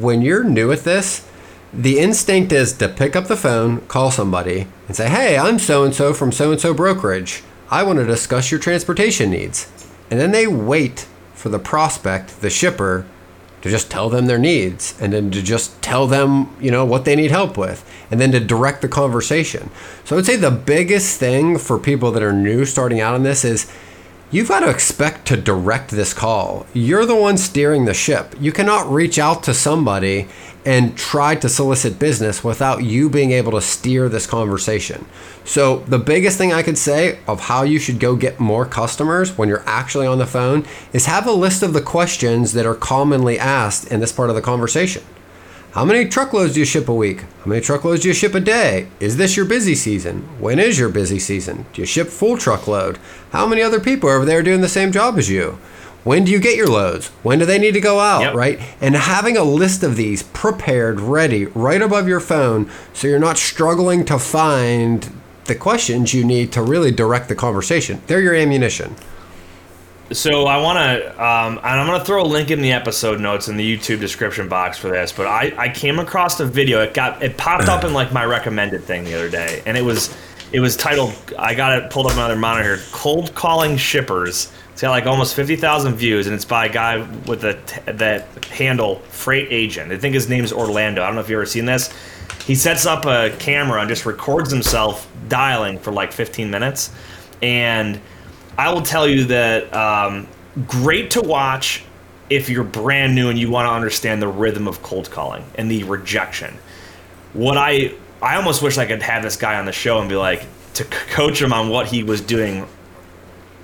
when 0.00 0.22
you're 0.22 0.44
new 0.44 0.72
at 0.72 0.80
this, 0.80 1.28
the 1.72 1.98
instinct 1.98 2.52
is 2.52 2.72
to 2.74 2.88
pick 2.88 3.14
up 3.14 3.26
the 3.26 3.36
phone, 3.36 3.80
call 3.82 4.10
somebody, 4.10 4.66
and 4.88 4.96
say, 4.96 5.08
Hey, 5.08 5.38
I'm 5.38 5.58
so 5.58 5.84
and 5.84 5.94
so 5.94 6.12
from 6.12 6.32
so 6.32 6.50
and 6.50 6.60
so 6.60 6.74
brokerage. 6.74 7.42
I 7.70 7.82
want 7.82 7.98
to 7.98 8.06
discuss 8.06 8.50
your 8.50 8.60
transportation 8.60 9.30
needs. 9.30 9.70
And 10.10 10.20
then 10.20 10.32
they 10.32 10.46
wait 10.46 11.06
for 11.34 11.48
the 11.48 11.58
prospect, 11.58 12.40
the 12.40 12.50
shipper, 12.50 13.06
to 13.62 13.70
just 13.70 13.90
tell 13.90 14.08
them 14.08 14.26
their 14.26 14.38
needs 14.38 14.94
and 15.00 15.12
then 15.12 15.30
to 15.32 15.42
just 15.42 15.80
tell 15.82 16.06
them, 16.06 16.54
you 16.60 16.70
know, 16.70 16.84
what 16.84 17.04
they 17.04 17.16
need 17.16 17.32
help 17.32 17.56
with 17.56 17.84
and 18.10 18.20
then 18.20 18.30
to 18.32 18.38
direct 18.38 18.82
the 18.82 18.88
conversation. 18.88 19.70
So 20.04 20.14
I 20.14 20.16
would 20.16 20.26
say 20.26 20.36
the 20.36 20.50
biggest 20.52 21.18
thing 21.18 21.58
for 21.58 21.78
people 21.78 22.12
that 22.12 22.22
are 22.22 22.32
new 22.32 22.64
starting 22.64 23.00
out 23.00 23.14
on 23.14 23.24
this 23.24 23.44
is 23.44 23.70
you've 24.30 24.48
got 24.48 24.60
to 24.60 24.70
expect 24.70 25.26
to 25.28 25.36
direct 25.36 25.90
this 25.90 26.14
call. 26.14 26.66
You're 26.74 27.06
the 27.06 27.16
one 27.16 27.36
steering 27.36 27.86
the 27.86 27.94
ship. 27.94 28.34
You 28.38 28.52
cannot 28.52 28.90
reach 28.90 29.18
out 29.18 29.42
to 29.44 29.54
somebody 29.54 30.28
and 30.66 30.98
tried 30.98 31.40
to 31.40 31.48
solicit 31.48 31.98
business 31.98 32.42
without 32.42 32.82
you 32.82 33.08
being 33.08 33.30
able 33.30 33.52
to 33.52 33.60
steer 33.62 34.08
this 34.08 34.26
conversation. 34.26 35.06
So, 35.44 35.78
the 35.86 35.98
biggest 35.98 36.36
thing 36.36 36.52
I 36.52 36.64
could 36.64 36.76
say 36.76 37.20
of 37.28 37.42
how 37.42 37.62
you 37.62 37.78
should 37.78 38.00
go 38.00 38.16
get 38.16 38.40
more 38.40 38.66
customers 38.66 39.38
when 39.38 39.48
you're 39.48 39.62
actually 39.64 40.08
on 40.08 40.18
the 40.18 40.26
phone 40.26 40.66
is 40.92 41.06
have 41.06 41.26
a 41.26 41.32
list 41.32 41.62
of 41.62 41.72
the 41.72 41.80
questions 41.80 42.52
that 42.54 42.66
are 42.66 42.74
commonly 42.74 43.38
asked 43.38 43.90
in 43.92 44.00
this 44.00 44.12
part 44.12 44.28
of 44.28 44.34
the 44.34 44.42
conversation. 44.42 45.04
How 45.70 45.84
many 45.84 46.08
truckloads 46.08 46.54
do 46.54 46.60
you 46.60 46.66
ship 46.66 46.88
a 46.88 46.94
week? 46.94 47.20
How 47.20 47.50
many 47.50 47.60
truckloads 47.60 48.02
do 48.02 48.08
you 48.08 48.14
ship 48.14 48.34
a 48.34 48.40
day? 48.40 48.88
Is 48.98 49.18
this 49.18 49.36
your 49.36 49.44
busy 49.44 49.74
season? 49.74 50.22
When 50.40 50.58
is 50.58 50.78
your 50.78 50.88
busy 50.88 51.18
season? 51.18 51.66
Do 51.74 51.82
you 51.82 51.86
ship 51.86 52.08
full 52.08 52.38
truckload? 52.38 52.98
How 53.30 53.46
many 53.46 53.62
other 53.62 53.78
people 53.78 54.08
are 54.08 54.16
over 54.16 54.24
there 54.24 54.42
doing 54.42 54.62
the 54.62 54.68
same 54.68 54.90
job 54.90 55.18
as 55.18 55.28
you? 55.28 55.58
When 56.06 56.22
do 56.22 56.30
you 56.30 56.38
get 56.38 56.56
your 56.56 56.68
loads? 56.68 57.08
When 57.24 57.40
do 57.40 57.44
they 57.44 57.58
need 57.58 57.74
to 57.74 57.80
go 57.80 57.98
out, 57.98 58.20
yep. 58.20 58.34
right? 58.36 58.60
And 58.80 58.94
having 58.94 59.36
a 59.36 59.42
list 59.42 59.82
of 59.82 59.96
these 59.96 60.22
prepared, 60.22 61.00
ready, 61.00 61.46
right 61.46 61.82
above 61.82 62.06
your 62.06 62.20
phone 62.20 62.70
so 62.92 63.08
you're 63.08 63.18
not 63.18 63.38
struggling 63.38 64.04
to 64.04 64.16
find 64.20 65.12
the 65.46 65.56
questions 65.56 66.14
you 66.14 66.24
need 66.24 66.52
to 66.52 66.62
really 66.62 66.92
direct 66.92 67.28
the 67.28 67.34
conversation. 67.34 68.00
They're 68.06 68.20
your 68.20 68.36
ammunition. 68.36 68.94
So 70.12 70.46
I 70.46 70.58
want 70.58 70.78
to, 70.78 71.08
um, 71.20 71.58
and 71.58 71.80
I'm 71.80 71.88
going 71.88 71.98
to 71.98 72.06
throw 72.06 72.22
a 72.22 72.24
link 72.24 72.52
in 72.52 72.62
the 72.62 72.70
episode 72.70 73.20
notes 73.20 73.48
in 73.48 73.56
the 73.56 73.76
YouTube 73.76 73.98
description 73.98 74.48
box 74.48 74.78
for 74.78 74.88
this. 74.88 75.10
But 75.10 75.26
I, 75.26 75.52
I 75.58 75.68
came 75.70 75.98
across 75.98 76.38
a 76.38 76.46
video. 76.46 76.82
It 76.82 76.94
got 76.94 77.20
it 77.20 77.36
popped 77.36 77.68
up 77.68 77.82
in 77.82 77.92
like 77.92 78.12
my 78.12 78.24
recommended 78.24 78.84
thing 78.84 79.02
the 79.02 79.14
other 79.16 79.28
day, 79.28 79.60
and 79.66 79.76
it 79.76 79.82
was 79.82 80.16
it 80.52 80.60
was 80.60 80.76
titled. 80.76 81.12
I 81.36 81.56
got 81.56 81.76
it 81.76 81.90
pulled 81.90 82.06
up 82.06 82.12
on 82.12 82.18
another 82.18 82.36
monitor. 82.36 82.78
Cold 82.92 83.34
calling 83.34 83.76
shippers. 83.76 84.52
It's 84.76 84.82
got 84.82 84.90
like 84.90 85.06
almost 85.06 85.34
fifty 85.34 85.56
thousand 85.56 85.94
views, 85.94 86.26
and 86.26 86.34
it's 86.34 86.44
by 86.44 86.66
a 86.66 86.68
guy 86.68 86.98
with 87.26 87.40
the 87.40 87.58
that 87.90 88.44
handle 88.44 88.96
Freight 89.08 89.48
Agent. 89.50 89.90
I 89.90 89.96
think 89.96 90.12
his 90.12 90.28
name 90.28 90.44
is 90.44 90.52
Orlando. 90.52 91.02
I 91.02 91.06
don't 91.06 91.14
know 91.14 91.22
if 91.22 91.30
you've 91.30 91.38
ever 91.38 91.46
seen 91.46 91.64
this. 91.64 91.90
He 92.44 92.54
sets 92.54 92.84
up 92.84 93.06
a 93.06 93.34
camera 93.38 93.80
and 93.80 93.88
just 93.88 94.04
records 94.04 94.52
himself 94.52 95.10
dialing 95.30 95.78
for 95.78 95.92
like 95.92 96.12
15 96.12 96.50
minutes, 96.50 96.90
and 97.40 97.98
I 98.58 98.70
will 98.70 98.82
tell 98.82 99.08
you 99.08 99.24
that 99.24 99.74
um, 99.74 100.28
great 100.68 101.10
to 101.12 101.22
watch 101.22 101.82
if 102.28 102.50
you're 102.50 102.62
brand 102.62 103.14
new 103.14 103.30
and 103.30 103.38
you 103.38 103.50
want 103.50 103.66
to 103.66 103.72
understand 103.72 104.20
the 104.20 104.28
rhythm 104.28 104.68
of 104.68 104.82
cold 104.82 105.10
calling 105.10 105.42
and 105.54 105.70
the 105.70 105.84
rejection. 105.84 106.54
What 107.32 107.56
I 107.56 107.94
I 108.20 108.36
almost 108.36 108.60
wish 108.60 108.76
I 108.76 108.84
could 108.84 109.00
have 109.00 109.22
this 109.22 109.36
guy 109.38 109.58
on 109.58 109.64
the 109.64 109.72
show 109.72 110.00
and 110.00 110.08
be 110.10 110.16
like 110.16 110.44
to 110.74 110.84
coach 110.84 111.40
him 111.40 111.54
on 111.54 111.70
what 111.70 111.86
he 111.86 112.02
was 112.02 112.20
doing, 112.20 112.68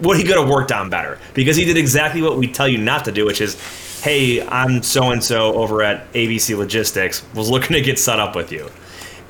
what 0.02 0.16
he 0.18 0.24
could 0.24 0.36
have 0.36 0.48
worked 0.48 0.72
on 0.72 0.90
better 0.90 1.18
because 1.34 1.56
he 1.56 1.64
did 1.64 1.76
exactly 1.76 2.22
what 2.22 2.36
we 2.36 2.50
tell 2.50 2.68
you 2.68 2.78
not 2.78 3.04
to 3.04 3.12
do, 3.12 3.24
which 3.24 3.40
is, 3.40 3.56
hey, 4.02 4.46
I'm 4.46 4.82
so 4.82 5.10
and 5.10 5.22
so 5.22 5.54
over 5.54 5.82
at 5.82 6.12
ABC 6.12 6.56
Logistics 6.56 7.24
was 7.34 7.48
looking 7.48 7.74
to 7.74 7.80
get 7.80 7.98
set 7.98 8.18
up 8.18 8.34
with 8.34 8.52
you. 8.52 8.68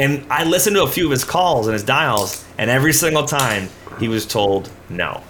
And 0.00 0.26
I 0.30 0.44
listened 0.44 0.76
to 0.76 0.82
a 0.82 0.88
few 0.88 1.04
of 1.04 1.10
his 1.10 1.24
calls 1.24 1.66
and 1.66 1.74
his 1.74 1.84
dials, 1.84 2.44
and 2.58 2.70
every 2.70 2.92
single 2.92 3.24
time 3.24 3.68
he 4.00 4.08
was 4.08 4.26
told 4.26 4.70
no. 4.88 5.22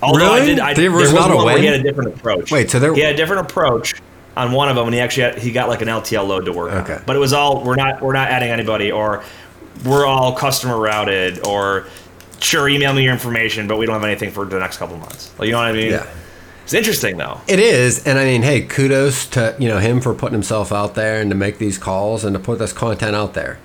Although 0.00 0.34
really? 0.34 0.40
I 0.40 0.44
did, 0.46 0.58
I, 0.58 0.74
there 0.74 0.90
was, 0.90 1.10
there 1.10 1.20
was 1.20 1.28
not 1.28 1.42
a 1.42 1.44
way. 1.44 1.60
He 1.60 1.66
had 1.66 1.80
a 1.80 1.82
different 1.82 2.14
approach. 2.14 2.50
Wait, 2.50 2.70
so 2.70 2.78
there 2.78 2.94
he 2.94 3.00
had 3.00 3.14
a 3.14 3.16
different 3.16 3.48
approach 3.48 4.00
on 4.36 4.52
one 4.52 4.68
of 4.68 4.76
them, 4.76 4.86
and 4.86 4.94
he 4.94 5.00
actually 5.00 5.24
had, 5.24 5.38
he 5.38 5.52
got 5.52 5.68
like 5.68 5.82
an 5.82 5.88
LTL 5.88 6.26
load 6.26 6.44
to 6.46 6.52
work 6.52 6.72
okay. 6.72 6.94
on. 6.94 7.02
But 7.06 7.16
it 7.16 7.18
was 7.18 7.32
all 7.32 7.62
we're 7.62 7.76
not 7.76 8.02
we're 8.02 8.12
not 8.12 8.28
adding 8.28 8.50
anybody, 8.50 8.90
or 8.90 9.22
we're 9.84 10.06
all 10.06 10.34
customer 10.34 10.78
routed, 10.78 11.46
or 11.46 11.86
sure 12.42 12.68
email 12.68 12.92
me 12.92 13.04
your 13.04 13.12
information, 13.12 13.66
but 13.66 13.78
we 13.78 13.86
don't 13.86 13.94
have 13.94 14.04
anything 14.04 14.30
for 14.30 14.44
the 14.44 14.58
next 14.58 14.76
couple 14.76 14.96
months. 14.96 15.32
Like 15.38 15.46
you 15.46 15.52
know 15.52 15.58
what 15.58 15.68
I 15.68 15.72
mean? 15.72 15.90
Yeah. 15.92 16.06
It's 16.64 16.74
interesting 16.74 17.16
though. 17.16 17.40
It 17.48 17.58
is, 17.58 18.06
and 18.06 18.18
I 18.18 18.24
mean, 18.24 18.42
hey, 18.42 18.62
kudos 18.62 19.26
to 19.30 19.56
you 19.58 19.68
know 19.68 19.78
him 19.78 20.00
for 20.00 20.14
putting 20.14 20.34
himself 20.34 20.72
out 20.72 20.94
there 20.94 21.20
and 21.20 21.30
to 21.30 21.36
make 21.36 21.58
these 21.58 21.78
calls 21.78 22.24
and 22.24 22.34
to 22.34 22.40
put 22.40 22.58
this 22.58 22.72
content 22.72 23.16
out 23.16 23.34
there. 23.34 23.58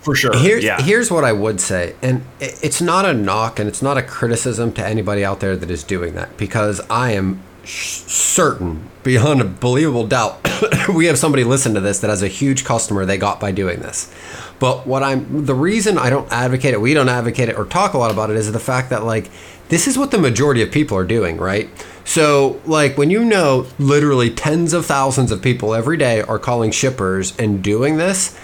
For 0.00 0.14
sure. 0.14 0.36
Here's, 0.36 0.62
yeah. 0.62 0.80
here's 0.80 1.10
what 1.10 1.24
I 1.24 1.32
would 1.32 1.60
say, 1.60 1.96
and 2.00 2.24
it's 2.38 2.80
not 2.80 3.04
a 3.04 3.12
knock 3.12 3.58
and 3.58 3.68
it's 3.68 3.82
not 3.82 3.98
a 3.98 4.02
criticism 4.02 4.72
to 4.74 4.86
anybody 4.86 5.24
out 5.24 5.40
there 5.40 5.56
that 5.56 5.68
is 5.68 5.82
doing 5.82 6.14
that 6.14 6.36
because 6.36 6.80
I 6.88 7.10
am 7.12 7.42
certain, 7.66 8.88
beyond 9.02 9.40
a 9.40 9.44
believable 9.44 10.06
doubt, 10.06 10.48
we 10.94 11.06
have 11.06 11.18
somebody 11.18 11.44
listen 11.44 11.74
to 11.74 11.80
this 11.80 12.00
that 12.00 12.10
has 12.10 12.22
a 12.22 12.28
huge 12.28 12.64
customer 12.64 13.04
they 13.04 13.18
got 13.18 13.40
by 13.40 13.52
doing 13.52 13.80
this. 13.80 14.12
But 14.58 14.86
what 14.86 15.02
I'm 15.02 15.44
the 15.44 15.54
reason 15.54 15.98
I 15.98 16.08
don't 16.08 16.30
advocate 16.32 16.72
it, 16.72 16.80
we 16.80 16.94
don't 16.94 17.08
advocate 17.08 17.48
it 17.48 17.58
or 17.58 17.66
talk 17.66 17.94
a 17.94 17.98
lot 17.98 18.10
about 18.10 18.30
it 18.30 18.36
is 18.36 18.50
the 18.50 18.58
fact 18.58 18.90
that 18.90 19.04
like 19.04 19.30
this 19.68 19.88
is 19.88 19.98
what 19.98 20.12
the 20.12 20.18
majority 20.18 20.62
of 20.62 20.70
people 20.70 20.96
are 20.96 21.04
doing, 21.04 21.36
right? 21.38 21.68
So, 22.04 22.60
like, 22.64 22.96
when 22.96 23.10
you 23.10 23.24
know 23.24 23.66
literally 23.80 24.30
tens 24.30 24.72
of 24.72 24.86
thousands 24.86 25.32
of 25.32 25.42
people 25.42 25.74
every 25.74 25.96
day 25.96 26.22
are 26.22 26.38
calling 26.38 26.70
shippers 26.70 27.36
and 27.36 27.64
doing 27.64 27.96
this, 27.96 28.38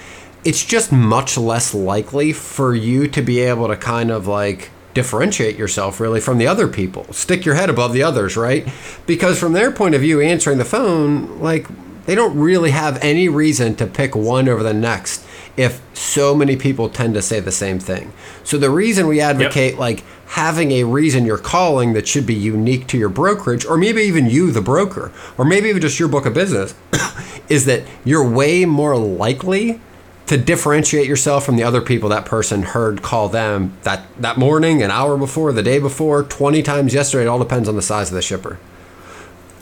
it's 0.45 0.65
just 0.65 0.91
much 0.91 1.39
less 1.39 1.73
likely 1.73 2.33
for 2.33 2.75
you 2.75 3.07
to 3.07 3.23
be 3.23 3.39
able 3.39 3.69
to 3.69 3.77
kind 3.77 4.11
of 4.11 4.27
like 4.27 4.72
differentiate 4.95 5.57
yourself 5.57 6.01
really 6.01 6.21
from 6.21 6.39
the 6.39 6.47
other 6.47 6.69
people. 6.69 7.05
Stick 7.13 7.45
your 7.45 7.55
head 7.55 7.71
above 7.71 7.93
the 7.93 8.03
others, 8.03 8.37
right? 8.37 8.69
Because 9.07 9.39
from 9.39 9.53
their 9.53 9.71
point 9.71 9.95
of 9.95 10.01
view, 10.01 10.21
answering 10.21 10.59
the 10.59 10.65
phone, 10.65 11.41
like, 11.41 11.67
they 12.07 12.15
don't 12.15 12.39
really 12.39 12.71
have 12.71 12.99
any 13.03 13.29
reason 13.29 13.75
to 13.77 13.87
pick 13.87 14.15
one 14.15 14.49
over 14.49 14.63
the 14.63 14.75
next 14.75 15.25
if 15.57 15.81
so 15.97 16.35
many 16.35 16.57
people 16.57 16.89
tend 16.89 17.15
to 17.15 17.23
say 17.23 17.39
the 17.39 17.53
same 17.53 17.79
thing. 17.79 18.13
So 18.43 18.59
the 18.59 18.71
reason 18.71 19.07
we 19.07 19.21
advocate 19.21 19.73
yep. 19.73 19.81
like 19.81 20.05
having 20.29 20.73
a 20.73 20.85
reason 20.85 21.27
you're 21.27 21.37
calling 21.37 21.93
that 21.93 22.09
should 22.09 22.27
be 22.27 22.35
unique 22.35 22.87
to 22.89 22.99
your 22.99 23.11
brokerage, 23.11 23.67
or 23.67 23.77
maybe 23.77 24.03
even 24.03 24.31
you, 24.31 24.51
the 24.51 24.63
broker, 24.63 25.13
or 25.37 25.45
maybe 25.45 25.69
even 25.69 25.83
just 25.83 26.01
your 26.01 26.09
book 26.09 26.25
of 26.25 26.33
business, 26.33 26.75
is 27.49 27.67
that 27.67 27.83
you're 28.05 28.27
way 28.27 28.65
more 28.65 28.97
likely 28.97 29.81
to 30.33 30.39
differentiate 30.39 31.07
yourself 31.07 31.45
from 31.45 31.57
the 31.57 31.63
other 31.63 31.83
people 31.83 32.09
that 32.09 32.25
person 32.25 32.63
heard 32.63 33.03
call 33.03 33.29
them 33.29 33.77
that, 33.83 34.03
that 34.19 34.39
morning, 34.39 34.83
an 34.83 34.91
hour 34.91 35.19
before, 35.19 35.53
the 35.53 35.63
day 35.63 35.79
before, 35.79 36.23
20 36.23 36.63
times 36.63 36.95
yesterday. 36.95 37.25
It 37.25 37.27
all 37.27 37.39
depends 37.39 37.69
on 37.69 37.77
the 37.77 37.83
size 37.83 38.09
of 38.09 38.15
the 38.15 38.23
shipper. 38.23 38.59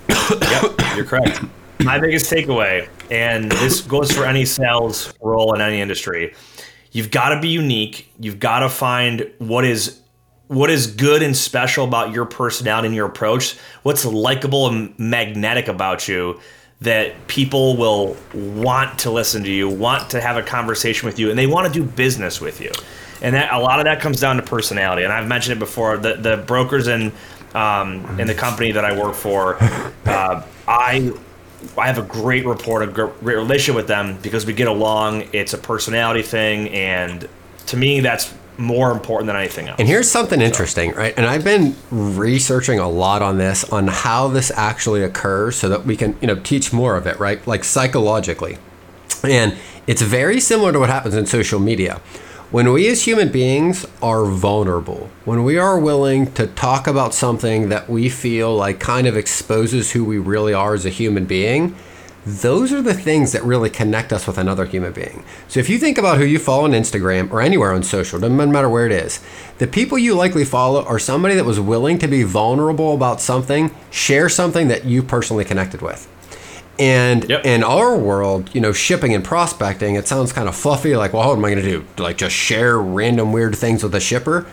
yep, 0.09 0.80
you're 0.94 1.04
correct. 1.04 1.40
My 1.80 1.98
biggest 1.98 2.30
takeaway, 2.33 2.88
and 3.11 3.50
this 3.50 3.80
goes 3.80 4.12
for 4.12 4.24
any 4.24 4.44
sales 4.44 5.12
role 5.20 5.54
in 5.54 5.61
any 5.61 5.80
industry, 5.80 6.35
you've 6.92 7.11
got 7.11 7.30
to 7.30 7.40
be 7.40 7.48
unique. 7.48 8.12
You've 8.20 8.38
got 8.38 8.61
to 8.61 8.68
find 8.68 9.28
what 9.38 9.64
is 9.64 9.98
what 10.46 10.70
is 10.70 10.87
good 10.87 11.22
and 11.24 11.37
special 11.37 11.85
about 11.85 12.12
your 12.12 12.26
personality 12.26 12.87
and 12.87 12.94
your 12.94 13.06
approach, 13.06 13.56
what's 13.83 14.04
likable 14.04 14.68
and 14.68 14.96
magnetic 14.98 15.66
about 15.66 16.06
you 16.06 16.38
that 16.81 17.27
people 17.27 17.77
will 17.77 18.16
want 18.35 18.99
to 19.01 19.11
listen 19.11 19.43
to 19.45 19.51
you, 19.51 19.69
want 19.69 20.11
to 20.11 20.21
have 20.21 20.37
a 20.37 20.43
conversation 20.43 21.07
with 21.07 21.19
you, 21.19 21.29
and 21.29 21.38
they 21.38 21.47
want 21.47 21.66
to 21.66 21.73
do 21.73 21.85
business 21.85 22.40
with 22.40 22.61
you. 22.61 22.73
And 23.23 23.35
that 23.35 23.53
a 23.53 23.59
lot 23.59 23.81
of 23.81 23.85
that 23.85 24.01
comes 24.01 24.19
down 24.19 24.37
to 24.37 24.43
personality. 24.43 25.03
And 25.03 25.12
I've 25.12 25.29
mentioned 25.29 25.57
it 25.57 25.59
before. 25.59 25.99
The 25.99 26.14
the 26.14 26.38
brokers 26.38 26.88
in 26.88 27.12
um, 27.55 28.19
in 28.19 28.27
the 28.27 28.35
company 28.35 28.73
that 28.73 28.85
I 28.85 28.99
work 28.99 29.14
for, 29.14 29.62
uh, 30.07 30.43
I 30.66 31.12
I 31.77 31.87
have 31.87 31.99
a 31.99 32.03
great 32.03 32.47
rapport, 32.47 32.83
a 32.83 32.87
great 32.87 33.37
relationship 33.37 33.75
with 33.75 33.87
them 33.87 34.19
because 34.23 34.47
we 34.47 34.55
get 34.55 34.69
along. 34.69 35.29
It's 35.33 35.53
a 35.53 35.59
personality 35.59 36.23
thing, 36.23 36.71
and 36.71 37.29
to 37.66 37.77
me, 37.77 38.01
that's 38.01 38.33
more 38.61 38.92
important 38.92 39.27
than 39.27 39.37
anything 39.37 39.68
else. 39.68 39.81
And 39.81 39.88
here's 39.88 40.11
something 40.11 40.40
interesting, 40.40 40.92
right? 40.92 41.14
And 41.16 41.27
I've 41.27 41.42
been 41.44 41.75
researching 41.90 42.79
a 42.79 42.88
lot 42.88 43.23
on 43.23 43.38
this, 43.38 43.64
on 43.64 43.88
how 43.88 44.29
this 44.29 44.53
actually 44.55 45.03
occurs, 45.03 45.57
so 45.57 45.68
that 45.70 45.87
we 45.87 45.96
can, 45.96 46.16
you 46.20 46.27
know, 46.27 46.37
teach 46.37 46.73
more 46.73 46.96
of 46.96 47.07
it, 47.07 47.18
right? 47.18 47.44
Like 47.46 47.64
psychologically, 47.64 48.59
and 49.25 49.57
it's 49.87 50.03
very 50.03 50.40
similar 50.40 50.73
to 50.73 50.79
what 50.79 50.90
happens 50.90 51.14
in 51.14 51.27
social 51.27 51.59
media. 51.59 52.01
When 52.51 52.73
we 52.73 52.88
as 52.88 53.05
human 53.05 53.31
beings 53.31 53.87
are 54.03 54.25
vulnerable, 54.25 55.09
when 55.25 55.44
we 55.44 55.57
are 55.57 55.79
willing 55.79 56.33
to 56.33 56.49
talk 56.49 56.87
about 56.87 57.14
something 57.14 57.68
that 57.68 57.88
we 57.88 58.09
feel 58.09 58.55
like 58.55 58.81
kind 58.81 59.07
of 59.07 59.16
exposes 59.16 59.92
who 59.92 60.05
we 60.05 60.18
really 60.18 60.53
are 60.53 60.75
as 60.75 60.85
a 60.85 60.90
human 60.90 61.27
being, 61.27 61.77
those 62.26 62.72
are 62.72 62.83
the 62.83 62.94
things 62.94 63.33
that 63.33 63.42
really 63.42 63.70
connect 63.70 64.12
us 64.12 64.26
with 64.26 64.37
another 64.37 64.66
human 64.66 64.92
being. 64.92 65.24
So 65.48 65.59
if 65.59 65.70
you 65.70 65.78
think 65.78 65.96
about 65.96 66.18
who 66.18 66.24
you 66.24 66.38
follow 66.38 66.64
on 66.64 66.72
Instagram 66.72 67.30
or 67.30 67.40
anywhere 67.40 67.72
on 67.72 67.83
social, 67.83 68.20
doesn't 68.20 68.37
matter 68.52 68.68
where 68.68 68.85
it 68.87 68.92
is, 68.92 69.20
the 69.59 69.66
people 69.66 69.98
you 69.98 70.14
likely 70.14 70.44
follow 70.44 70.85
are 70.85 70.98
somebody 70.98 71.35
that 71.35 71.44
was 71.46 71.59
willing 71.59 71.98
to 71.98 72.09
be 72.09 72.22
vulnerable 72.22 72.94
about 72.94 73.20
something, 73.22 73.70
share 73.90 74.28
something 74.28 74.68
that 74.68 74.85
you 74.85 75.02
personally 75.02 75.44
connected 75.46 75.80
with. 75.80 76.09
And 76.78 77.28
Yep. 77.28 77.44
in 77.44 77.62
our 77.62 77.96
world, 77.96 78.50
you 78.54 78.61
know, 78.61 78.72
shipping 78.72 79.14
and 79.14 79.22
prospecting, 79.24 79.96
it 79.96 80.09
sounds 80.09 80.33
kind 80.33 80.48
of 80.48 80.56
fluffy. 80.56 80.96
Like, 80.96 81.12
well, 81.12 81.28
what 81.28 81.37
am 81.38 81.44
I 81.44 81.50
going 81.52 81.62
to 81.64 81.70
do? 81.70 81.85
Like, 82.02 82.16
just 82.16 82.35
share 82.35 82.78
random 82.78 83.33
weird 83.33 83.54
things 83.56 83.83
with 83.83 83.94
a 83.94 84.00
shipper? 84.00 84.46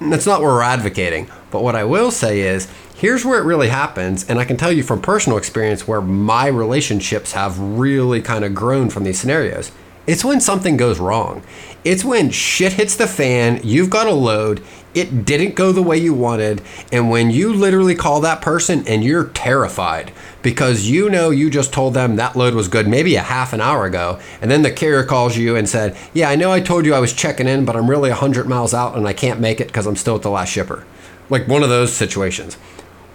And 0.00 0.12
That's 0.12 0.26
not 0.26 0.40
what 0.40 0.48
we're 0.48 0.62
advocating. 0.62 1.28
But 1.50 1.62
what 1.62 1.74
I 1.74 1.84
will 1.84 2.10
say 2.10 2.40
is, 2.40 2.68
here's 3.04 3.22
where 3.22 3.38
it 3.38 3.44
really 3.44 3.68
happens. 3.68 4.24
And 4.30 4.38
I 4.38 4.46
can 4.46 4.56
tell 4.56 4.72
you 4.72 4.82
from 4.82 5.02
personal 5.02 5.36
experience 5.36 5.86
where 5.86 6.00
my 6.00 6.46
relationships 6.46 7.32
have 7.32 7.58
really 7.58 8.22
kind 8.22 8.46
of 8.46 8.54
grown 8.54 8.88
from 8.88 9.04
these 9.04 9.20
scenarios. 9.20 9.70
It's 10.06 10.24
when 10.24 10.40
something 10.40 10.78
goes 10.78 10.98
wrong. 10.98 11.42
It's 11.84 12.02
when 12.02 12.30
shit 12.30 12.72
hits 12.72 12.96
the 12.96 13.06
fan, 13.06 13.60
you've 13.62 13.90
got 13.90 14.06
a 14.06 14.12
load, 14.14 14.64
it 14.94 15.26
didn't 15.26 15.54
go 15.54 15.70
the 15.70 15.82
way 15.82 15.98
you 15.98 16.14
wanted, 16.14 16.62
and 16.90 17.10
when 17.10 17.30
you 17.30 17.52
literally 17.52 17.94
call 17.94 18.22
that 18.22 18.40
person 18.40 18.88
and 18.88 19.04
you're 19.04 19.28
terrified 19.28 20.10
because 20.40 20.88
you 20.88 21.10
know 21.10 21.28
you 21.28 21.50
just 21.50 21.74
told 21.74 21.92
them 21.92 22.16
that 22.16 22.36
load 22.36 22.54
was 22.54 22.68
good 22.68 22.88
maybe 22.88 23.16
a 23.16 23.20
half 23.20 23.52
an 23.52 23.60
hour 23.60 23.84
ago, 23.84 24.18
and 24.40 24.50
then 24.50 24.62
the 24.62 24.72
carrier 24.72 25.04
calls 25.04 25.36
you 25.36 25.56
and 25.56 25.68
said, 25.68 25.94
Yeah, 26.14 26.30
I 26.30 26.36
know 26.36 26.50
I 26.50 26.60
told 26.60 26.86
you 26.86 26.94
I 26.94 27.00
was 27.00 27.12
checking 27.12 27.48
in, 27.48 27.66
but 27.66 27.76
I'm 27.76 27.90
really 27.90 28.08
100 28.08 28.48
miles 28.48 28.72
out 28.72 28.96
and 28.96 29.06
I 29.06 29.12
can't 29.12 29.40
make 29.40 29.60
it 29.60 29.66
because 29.66 29.86
I'm 29.86 29.96
still 29.96 30.16
at 30.16 30.22
the 30.22 30.30
last 30.30 30.48
shipper. 30.48 30.86
Like 31.28 31.48
one 31.48 31.62
of 31.62 31.68
those 31.68 31.92
situations 31.92 32.56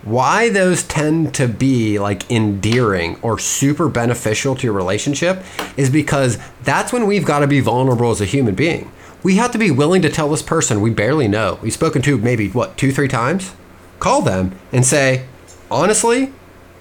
why 0.03 0.49
those 0.49 0.83
tend 0.83 1.35
to 1.35 1.47
be 1.47 1.99
like 1.99 2.29
endearing 2.31 3.17
or 3.21 3.37
super 3.37 3.89
beneficial 3.89 4.55
to 4.55 4.63
your 4.63 4.73
relationship 4.73 5.43
is 5.75 5.89
because 5.89 6.37
that's 6.63 6.93
when 6.93 7.05
we've 7.05 7.25
got 7.25 7.39
to 7.39 7.47
be 7.47 7.59
vulnerable 7.59 8.11
as 8.11 8.21
a 8.21 8.25
human 8.25 8.55
being. 8.55 8.91
We 9.23 9.35
have 9.35 9.51
to 9.51 9.57
be 9.57 9.71
willing 9.71 10.01
to 10.03 10.09
tell 10.09 10.29
this 10.29 10.41
person 10.41 10.79
we 10.79 10.91
barely 10.91 11.27
know, 11.27 11.59
we've 11.61 11.73
spoken 11.73 12.01
to 12.03 12.17
maybe 12.17 12.49
what, 12.49 12.77
two, 12.77 12.91
three 12.93 13.09
times? 13.09 13.53
Call 13.99 14.21
them 14.21 14.57
and 14.71 14.85
say, 14.85 15.25
honestly, 15.69 16.31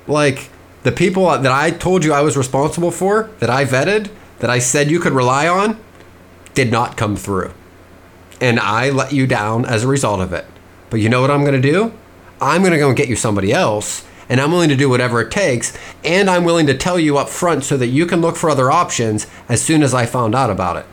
like 0.06 0.50
the 0.84 0.92
people 0.92 1.26
that 1.26 1.46
I 1.46 1.72
told 1.72 2.04
you 2.04 2.12
I 2.12 2.22
was 2.22 2.36
responsible 2.36 2.92
for, 2.92 3.30
that 3.40 3.50
I 3.50 3.64
vetted, 3.64 4.10
that 4.38 4.50
I 4.50 4.60
said 4.60 4.90
you 4.90 5.00
could 5.00 5.12
rely 5.12 5.48
on, 5.48 5.78
did 6.54 6.70
not 6.70 6.96
come 6.96 7.16
through. 7.16 7.52
And 8.40 8.60
I 8.60 8.90
let 8.90 9.12
you 9.12 9.26
down 9.26 9.64
as 9.64 9.82
a 9.82 9.88
result 9.88 10.20
of 10.20 10.32
it. 10.32 10.44
But 10.90 11.00
you 11.00 11.08
know 11.08 11.20
what 11.20 11.32
I'm 11.32 11.42
going 11.42 11.60
to 11.60 11.72
do? 11.72 11.92
I'm 12.40 12.62
going 12.62 12.72
to 12.72 12.78
go 12.78 12.88
and 12.88 12.96
get 12.96 13.08
you 13.08 13.16
somebody 13.16 13.52
else, 13.52 14.04
and 14.28 14.40
I'm 14.40 14.52
willing 14.52 14.68
to 14.68 14.76
do 14.76 14.88
whatever 14.88 15.20
it 15.20 15.30
takes, 15.30 15.76
and 16.04 16.28
I'm 16.30 16.44
willing 16.44 16.66
to 16.66 16.76
tell 16.76 16.98
you 16.98 17.18
up 17.18 17.28
front 17.28 17.64
so 17.64 17.76
that 17.76 17.88
you 17.88 18.06
can 18.06 18.20
look 18.20 18.36
for 18.36 18.50
other 18.50 18.70
options 18.70 19.26
as 19.48 19.62
soon 19.62 19.82
as 19.82 19.94
I 19.94 20.06
found 20.06 20.34
out 20.34 20.50
about 20.50 20.76
it. 20.76 20.86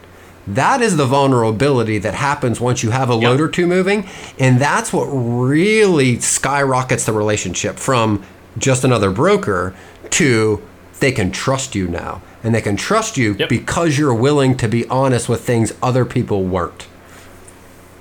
That 0.48 0.82
is 0.82 0.96
the 0.96 1.06
vulnerability 1.06 1.98
that 2.00 2.14
happens 2.14 2.62
once 2.62 2.84
you 2.84 2.92
have 2.92 3.10
a 3.10 3.16
load 3.16 3.42
or 3.42 3.48
two 3.48 3.66
moving, 3.66 4.08
and 4.40 4.60
that's 4.60 4.94
what 4.94 5.06
really 5.06 6.20
skyrockets 6.20 7.06
the 7.06 7.14
relationship 7.14 7.78
from 7.78 8.24
just 8.58 8.84
another 8.84 9.12
broker 9.12 9.76
to 10.12 10.62
they 11.00 11.12
can 11.12 11.32
trust 11.32 11.76
you 11.76 11.88
now. 11.88 12.22
And 12.44 12.54
they 12.54 12.62
can 12.62 12.78
trust 12.78 13.18
you 13.18 13.34
Yep. 13.40 13.50
because 13.50 13.98
you're 13.98 14.14
willing 14.14 14.56
to 14.58 14.68
be 14.68 14.88
honest 14.88 15.28
with 15.28 15.42
things 15.42 15.74
other 15.82 16.06
people 16.06 16.44
weren't. 16.44 16.86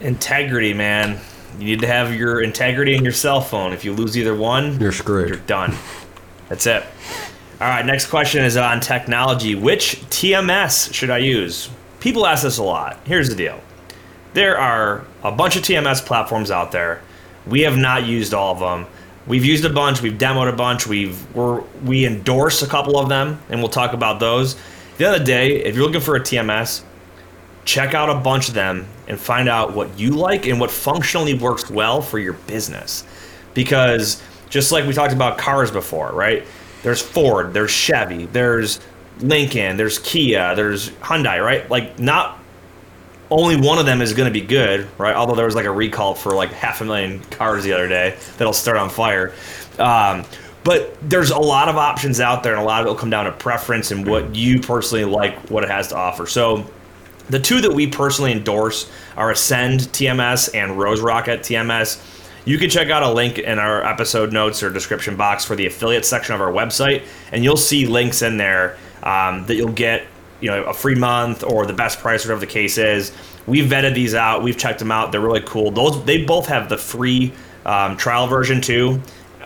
Integrity, 0.00 0.74
man. 0.74 1.18
You 1.58 1.64
need 1.64 1.80
to 1.80 1.86
have 1.86 2.14
your 2.14 2.42
integrity 2.42 2.94
and 2.94 3.04
your 3.04 3.12
cell 3.12 3.40
phone. 3.40 3.72
If 3.72 3.84
you 3.84 3.92
lose 3.92 4.16
either 4.16 4.34
one, 4.34 4.78
You're 4.80 4.92
screwed. 4.92 5.28
You're 5.28 5.38
done. 5.38 5.74
That's 6.48 6.66
it. 6.66 6.82
All 7.60 7.68
right, 7.68 7.86
next 7.86 8.06
question 8.06 8.44
is 8.44 8.56
on 8.56 8.80
technology. 8.80 9.54
Which 9.54 9.96
TMS 10.10 10.92
should 10.92 11.10
I 11.10 11.18
use? 11.18 11.70
People 12.00 12.26
ask 12.26 12.42
this 12.42 12.58
a 12.58 12.62
lot. 12.62 12.98
Here's 13.04 13.28
the 13.28 13.36
deal 13.36 13.60
there 14.34 14.58
are 14.58 15.04
a 15.22 15.30
bunch 15.30 15.56
of 15.56 15.62
TMS 15.62 16.04
platforms 16.04 16.50
out 16.50 16.72
there. 16.72 17.00
We 17.46 17.60
have 17.62 17.76
not 17.76 18.04
used 18.04 18.34
all 18.34 18.52
of 18.52 18.58
them. 18.58 18.86
We've 19.26 19.44
used 19.44 19.64
a 19.64 19.70
bunch, 19.70 20.02
we've 20.02 20.18
demoed 20.18 20.52
a 20.52 20.56
bunch, 20.56 20.86
we've 20.86 21.34
we're, 21.34 21.60
we 21.84 22.04
endorse 22.04 22.60
a 22.62 22.66
couple 22.66 22.98
of 22.98 23.08
them, 23.08 23.40
and 23.48 23.60
we'll 23.60 23.70
talk 23.70 23.94
about 23.94 24.20
those. 24.20 24.56
The 24.98 25.06
other 25.06 25.24
day, 25.24 25.62
if 25.64 25.74
you're 25.74 25.86
looking 25.86 26.00
for 26.02 26.16
a 26.16 26.20
TMS, 26.20 26.82
check 27.64 27.94
out 27.94 28.10
a 28.10 28.14
bunch 28.14 28.48
of 28.48 28.54
them 28.54 28.86
and 29.08 29.18
find 29.18 29.48
out 29.48 29.74
what 29.74 29.98
you 29.98 30.10
like 30.10 30.46
and 30.46 30.60
what 30.60 30.70
functionally 30.70 31.34
works 31.34 31.70
well 31.70 32.02
for 32.02 32.18
your 32.18 32.34
business. 32.34 33.04
Because 33.54 34.22
just 34.50 34.72
like 34.72 34.86
we 34.86 34.92
talked 34.92 35.12
about 35.12 35.38
cars 35.38 35.70
before, 35.70 36.12
right? 36.12 36.44
There's 36.82 37.00
Ford, 37.00 37.54
there's 37.54 37.70
Chevy, 37.70 38.26
there's 38.26 38.80
Lincoln, 39.20 39.76
there's 39.76 39.98
Kia, 40.00 40.54
there's 40.54 40.90
Hyundai, 40.90 41.42
right? 41.42 41.68
Like 41.70 41.98
not 41.98 42.38
only 43.30 43.56
one 43.56 43.78
of 43.78 43.86
them 43.86 44.02
is 44.02 44.12
going 44.12 44.32
to 44.32 44.40
be 44.40 44.46
good, 44.46 44.86
right? 44.98 45.14
Although 45.14 45.34
there 45.34 45.46
was 45.46 45.54
like 45.54 45.64
a 45.64 45.70
recall 45.70 46.14
for 46.14 46.34
like 46.34 46.52
half 46.52 46.80
a 46.80 46.84
million 46.84 47.20
cars 47.20 47.64
the 47.64 47.72
other 47.72 47.88
day 47.88 48.16
that'll 48.36 48.52
start 48.52 48.76
on 48.76 48.90
fire. 48.90 49.32
Um, 49.78 50.24
but 50.62 50.96
there's 51.02 51.30
a 51.30 51.38
lot 51.38 51.68
of 51.68 51.76
options 51.76 52.20
out 52.20 52.42
there, 52.42 52.52
and 52.52 52.62
a 52.62 52.64
lot 52.64 52.80
of 52.80 52.86
it 52.86 52.90
will 52.90 52.96
come 52.96 53.10
down 53.10 53.26
to 53.26 53.32
preference 53.32 53.90
and 53.90 54.06
what 54.06 54.34
you 54.34 54.60
personally 54.60 55.04
like, 55.04 55.36
what 55.50 55.62
it 55.62 55.70
has 55.70 55.88
to 55.88 55.96
offer. 55.96 56.26
So 56.26 56.66
the 57.28 57.40
two 57.40 57.60
that 57.62 57.72
we 57.72 57.86
personally 57.86 58.32
endorse 58.32 58.90
are 59.16 59.30
Ascend 59.30 59.80
TMS 59.80 60.54
and 60.54 60.78
Rose 60.78 61.00
Rocket 61.00 61.40
TMS. 61.40 62.02
You 62.44 62.58
can 62.58 62.68
check 62.68 62.90
out 62.90 63.02
a 63.02 63.10
link 63.10 63.38
in 63.38 63.58
our 63.58 63.82
episode 63.82 64.32
notes 64.32 64.62
or 64.62 64.70
description 64.70 65.16
box 65.16 65.44
for 65.44 65.56
the 65.56 65.66
affiliate 65.66 66.04
section 66.04 66.34
of 66.34 66.42
our 66.42 66.52
website, 66.52 67.04
and 67.32 67.42
you'll 67.42 67.56
see 67.56 67.86
links 67.86 68.20
in 68.20 68.36
there 68.36 68.76
um, 69.02 69.46
that 69.46 69.54
you'll 69.54 69.72
get, 69.72 70.04
you 70.40 70.50
know, 70.50 70.62
a 70.64 70.74
free 70.74 70.94
month 70.94 71.42
or 71.42 71.64
the 71.64 71.72
best 71.72 72.00
price, 72.00 72.24
whatever 72.24 72.40
the 72.40 72.46
case 72.46 72.76
is. 72.76 73.12
We've 73.46 73.64
vetted 73.64 73.94
these 73.94 74.14
out. 74.14 74.42
We've 74.42 74.56
checked 74.56 74.78
them 74.78 74.92
out. 74.92 75.10
They're 75.10 75.20
really 75.20 75.42
cool. 75.46 75.70
Those 75.70 76.04
they 76.04 76.24
both 76.24 76.46
have 76.46 76.68
the 76.68 76.76
free 76.78 77.32
um, 77.64 77.96
trial 77.96 78.26
version 78.26 78.60
too, 78.60 79.00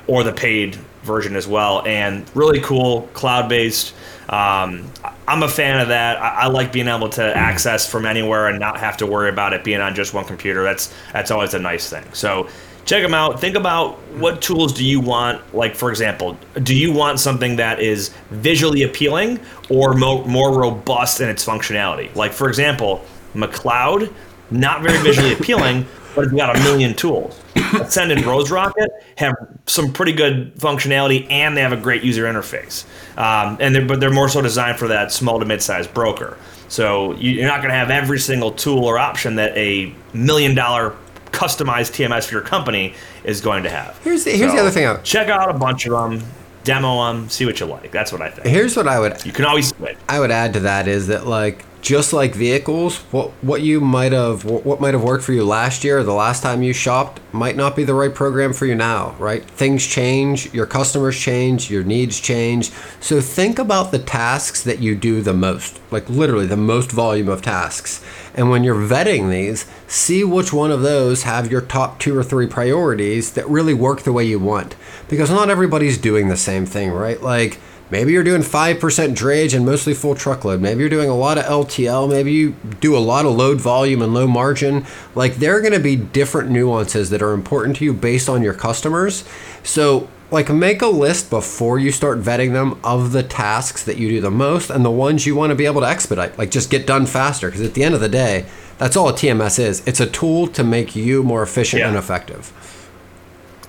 or 0.09 0.25
the 0.25 0.33
paid 0.33 0.75
version 1.03 1.37
as 1.37 1.47
well, 1.47 1.87
and 1.87 2.29
really 2.35 2.61
cool 2.61 3.03
cloud-based. 3.13 3.95
Um, 4.29 4.91
I'm 5.27 5.43
a 5.43 5.49
fan 5.49 5.81
of 5.81 5.89
that. 5.89 6.21
I, 6.21 6.43
I 6.43 6.47
like 6.49 6.73
being 6.73 6.89
able 6.89 7.09
to 7.11 7.23
access 7.37 7.91
from 7.91 8.05
anywhere 8.07 8.49
and 8.49 8.59
not 8.59 8.79
have 8.79 8.97
to 8.99 9.07
worry 9.07 9.31
about 9.31 9.53
it 9.53 9.65
being 9.65 9.81
on 9.81 9.95
just 9.95 10.13
one 10.15 10.25
computer. 10.25 10.63
That's 10.63 10.93
that's 11.13 11.31
always 11.31 11.55
a 11.55 11.59
nice 11.59 11.89
thing. 11.89 12.05
So 12.13 12.49
check 12.85 13.03
them 13.03 13.15
out. 13.15 13.41
Think 13.41 13.57
about 13.57 13.99
what 14.17 14.41
tools 14.43 14.73
do 14.73 14.85
you 14.85 15.01
want. 15.01 15.55
Like 15.55 15.75
for 15.75 15.91
example, 15.91 16.37
do 16.63 16.75
you 16.75 16.93
want 16.93 17.21
something 17.21 17.57
that 17.57 17.81
is 17.81 18.11
visually 18.31 18.83
appealing 18.83 19.41
or 19.71 19.95
mo- 19.95 20.25
more 20.25 20.59
robust 20.59 21.21
in 21.21 21.29
its 21.29 21.45
functionality? 21.45 22.15
Like 22.15 22.33
for 22.33 22.49
example, 22.49 23.05
McLeod, 23.35 24.13
not 24.51 24.83
very 24.83 24.99
visually 25.03 25.33
appealing, 25.39 25.87
but 26.15 26.25
it's 26.25 26.33
got 26.33 26.57
a 26.57 26.61
million 26.61 26.95
tools. 26.95 27.41
Ascend 27.75 28.13
and 28.13 28.25
Rose 28.25 28.51
Rocket 28.51 28.91
have 29.17 29.35
some 29.67 29.93
pretty 29.93 30.13
good 30.13 30.55
functionality, 30.57 31.27
and 31.31 31.57
they 31.57 31.61
have 31.61 31.73
a 31.73 31.77
great 31.77 32.03
user 32.03 32.25
interface. 32.25 32.85
Um, 33.19 33.57
and 33.61 33.75
they're, 33.75 33.85
but 33.85 34.01
they're 34.01 34.11
more 34.13 34.29
so 34.29 34.41
designed 34.41 34.79
for 34.79 34.89
that 34.89 35.13
small 35.13 35.39
to 35.39 35.45
mid-sized 35.45 35.93
broker. 35.93 36.37
So 36.69 37.13
you- 37.15 37.33
you're 37.33 37.49
not 37.49 37.59
going 37.59 37.71
to 37.71 37.77
have 37.77 37.91
every 37.91 38.19
single 38.19 38.51
tool 38.53 38.85
or 38.85 38.99
option 38.99 39.37
that 39.37 39.57
a 39.57 39.93
million 40.13 40.55
dollar 40.55 40.95
customized 41.33 41.93
TMS 41.93 42.27
for 42.27 42.35
your 42.35 42.43
company 42.43 42.95
is 43.25 43.41
going 43.41 43.63
to 43.65 43.71
have. 43.71 43.99
Here's 44.03 44.25
the- 44.25 44.31
here's 44.33 44.53
the 44.53 44.59
other 44.59 44.71
thing 44.71 44.87
I- 44.87 44.97
Check 44.99 45.29
out 45.29 45.51
a 45.51 45.55
bunch 45.59 45.87
of 45.87 45.93
them, 45.93 46.23
demo 46.65 47.07
them, 47.07 47.29
see 47.29 47.45
what 47.45 47.61
you 47.61 47.67
like. 47.67 47.91
That's 47.91 48.13
what 48.13 48.23
I 48.23 48.31
think. 48.31 48.47
Here's 48.47 48.77
what 48.77 48.89
I 48.89 48.99
would 48.99 49.25
You 49.27 49.33
can 49.33 49.45
always 49.45 49.69
switch. 49.69 49.97
I 50.09 50.21
would 50.21 50.31
add 50.31 50.55
to 50.55 50.61
that 50.61 50.89
is 50.89 51.09
that 51.09 51.27
like 51.27 51.65
just 51.81 52.13
like 52.13 52.35
vehicles, 52.35 52.99
what 53.13 53.31
what 53.43 53.63
you 53.63 53.81
might 53.81 54.13
have 54.13 54.45
what 54.45 54.81
might 54.81 54.95
have 54.95 55.03
worked 55.03 55.25
for 55.25 55.33
you 55.33 55.45
last 55.45 55.85
year 55.85 55.99
or 55.99 56.03
the 56.03 56.13
last 56.13 56.43
time 56.43 56.63
you 56.63 56.73
shopped 56.73 57.21
might 57.33 57.57
not 57.57 57.77
be 57.77 57.85
the 57.85 57.95
right 57.95 58.15
program 58.15 58.53
for 58.53 58.67
you 58.67 58.75
now, 58.75 59.15
right? 59.19 59.45
Things 59.45 59.87
change, 59.87 60.53
your 60.53 60.67
customers 60.67 61.19
change, 61.19 61.71
your 61.71 61.85
needs 61.85 62.19
change. 62.21 62.71
So 63.01 63.21
think 63.21 63.59
about 63.59 63.91
the 63.91 63.99
tasks 63.99 64.63
that 64.65 64.81
you 64.81 64.95
do 64.95 65.23
the 65.23 65.35
most, 65.35 65.81
like 65.91 66.09
literally 66.09 66.47
the 66.47 66.57
most 66.57 66.91
volume 66.91 67.29
of 67.29 67.43
tasks. 67.43 68.05
And 68.35 68.51
when 68.51 68.65
you're 68.65 68.75
vetting 68.75 69.31
these, 69.31 69.67
see 69.87 70.25
which 70.25 70.53
one 70.53 70.71
of 70.71 70.83
those 70.83 71.25
have 71.25 71.51
your 71.51 71.61
top 71.61 71.99
2 71.99 72.17
or 72.17 72.23
3 72.23 72.47
priorities 72.47 73.33
that 73.33 73.49
really 73.49 73.75
work 73.75 74.03
the 74.03 74.13
way 74.13 74.25
you 74.25 74.39
want. 74.39 74.77
Because 75.09 75.31
not 75.31 75.51
everybody's 75.51 75.99
doing 75.99 76.29
the 76.29 76.37
same 76.37 76.67
thing, 76.67 76.91
right? 76.91 77.21
Like 77.23 77.61
Maybe 77.91 78.13
you're 78.13 78.23
doing 78.25 78.43
5% 78.43 78.79
drayage 78.79 79.55
and 79.57 79.65
mostly 79.65 79.95
full 79.95 80.15
truckload. 80.15 80.61
Maybe 80.61 80.81
you're 80.81 80.91
doing 80.91 81.09
a 81.09 81.17
lot 81.17 81.39
of 81.39 81.45
LTL. 81.45 82.09
Maybe 82.09 82.33
you 82.33 82.55
do 82.81 82.97
a 82.97 82.99
lot 83.01 83.25
of 83.25 83.33
load 83.35 83.61
volume 83.61 84.03
and 84.03 84.13
low 84.13 84.27
margin. 84.27 84.85
Like, 85.15 85.37
there 85.37 85.57
are 85.57 85.61
going 85.63 85.73
to 85.73 85.81
be 85.81 85.97
different 85.97 86.51
nuances 86.51 87.09
that 87.11 87.23
are 87.23 87.33
important 87.33 87.77
to 87.77 87.85
you 87.85 87.95
based 87.95 88.29
on 88.29 88.43
your 88.43 88.53
customers. 88.55 89.25
So, 89.63 90.09
like, 90.31 90.51
make 90.51 90.83
a 90.83 90.87
list 90.89 91.31
before 91.31 91.79
you 91.79 91.91
start 91.91 92.21
vetting 92.21 92.53
them 92.53 92.79
of 92.85 93.13
the 93.13 93.23
tasks 93.23 93.83
that 93.85 93.97
you 93.97 94.09
do 94.11 94.21
the 94.21 94.31
most 94.31 94.69
and 94.69 94.85
the 94.85 94.91
ones 94.91 95.27
you 95.27 95.35
want 95.35 95.51
to 95.51 95.57
be 95.57 95.65
able 95.65 95.81
to 95.81 95.89
expedite. 95.89 96.37
Like, 96.37 96.51
just 96.51 96.71
get 96.71 96.87
done 96.87 97.07
faster. 97.07 97.49
Because 97.49 97.63
at 97.63 97.73
the 97.73 97.83
end 97.85 97.95
of 97.95 98.03
the 98.03 98.09
day, 98.11 98.45
that's 98.77 98.97
all 98.97 99.09
a 99.09 99.13
TMS 99.15 99.59
is 99.59 99.83
it's 99.87 100.01
a 100.01 100.07
tool 100.07 100.47
to 100.49 100.63
make 100.63 100.95
you 100.95 101.23
more 101.23 101.43
efficient 101.43 101.81
Yeah. 101.81 101.89
and 101.89 101.97
effective. 101.97 102.53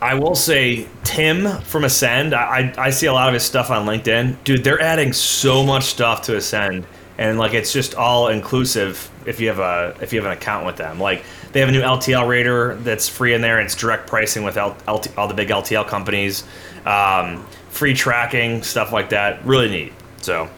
I 0.01 0.13
will 0.13 0.35
say 0.35 0.87
Tim 1.03 1.59
from 1.61 1.83
Ascend. 1.83 2.33
I, 2.33 2.73
I 2.77 2.89
see 2.89 3.07
a 3.07 3.13
lot 3.13 3.27
of 3.27 3.33
his 3.33 3.43
stuff 3.43 3.69
on 3.69 3.85
LinkedIn. 3.85 4.43
Dude, 4.45 4.63
they're 4.63 4.81
adding 4.81 5.11
so 5.11 5.63
much 5.63 5.85
stuff 5.85 6.21
to 6.23 6.37
Ascend, 6.37 6.87
and 7.17 7.37
like 7.37 7.53
it's 7.53 7.73
just 7.73 7.95
all 7.95 8.29
inclusive 8.29 9.11
if 9.25 9.41
you 9.41 9.49
have 9.49 9.59
a 9.59 9.95
if 10.01 10.13
you 10.13 10.21
have 10.21 10.31
an 10.31 10.37
account 10.37 10.65
with 10.65 10.77
them. 10.77 10.99
Like 10.99 11.23
they 11.51 11.59
have 11.59 11.67
a 11.67 11.71
new 11.73 11.81
LTL 11.81 12.27
rater 12.27 12.75
that's 12.75 13.09
free 13.09 13.33
in 13.33 13.41
there. 13.41 13.59
It's 13.59 13.75
direct 13.75 14.07
pricing 14.07 14.43
with 14.43 14.55
L, 14.55 14.77
all 14.87 15.27
the 15.27 15.33
big 15.33 15.49
LTL 15.49 15.85
companies, 15.85 16.45
um, 16.85 17.45
free 17.69 17.93
tracking 17.93 18.63
stuff 18.63 18.93
like 18.93 19.09
that. 19.09 19.45
Really 19.45 19.69
neat. 19.69 19.93
So 20.21 20.49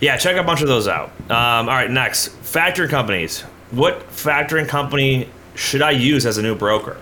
yeah, 0.00 0.16
check 0.16 0.36
a 0.36 0.42
bunch 0.42 0.62
of 0.62 0.68
those 0.68 0.88
out. 0.88 1.10
Um, 1.30 1.68
all 1.68 1.76
right, 1.76 1.90
next 1.90 2.30
factoring 2.42 2.88
companies. 2.88 3.42
What 3.70 4.00
factoring 4.10 4.66
company 4.66 5.28
should 5.54 5.82
I 5.82 5.92
use 5.92 6.26
as 6.26 6.38
a 6.38 6.42
new 6.42 6.56
broker? 6.56 6.96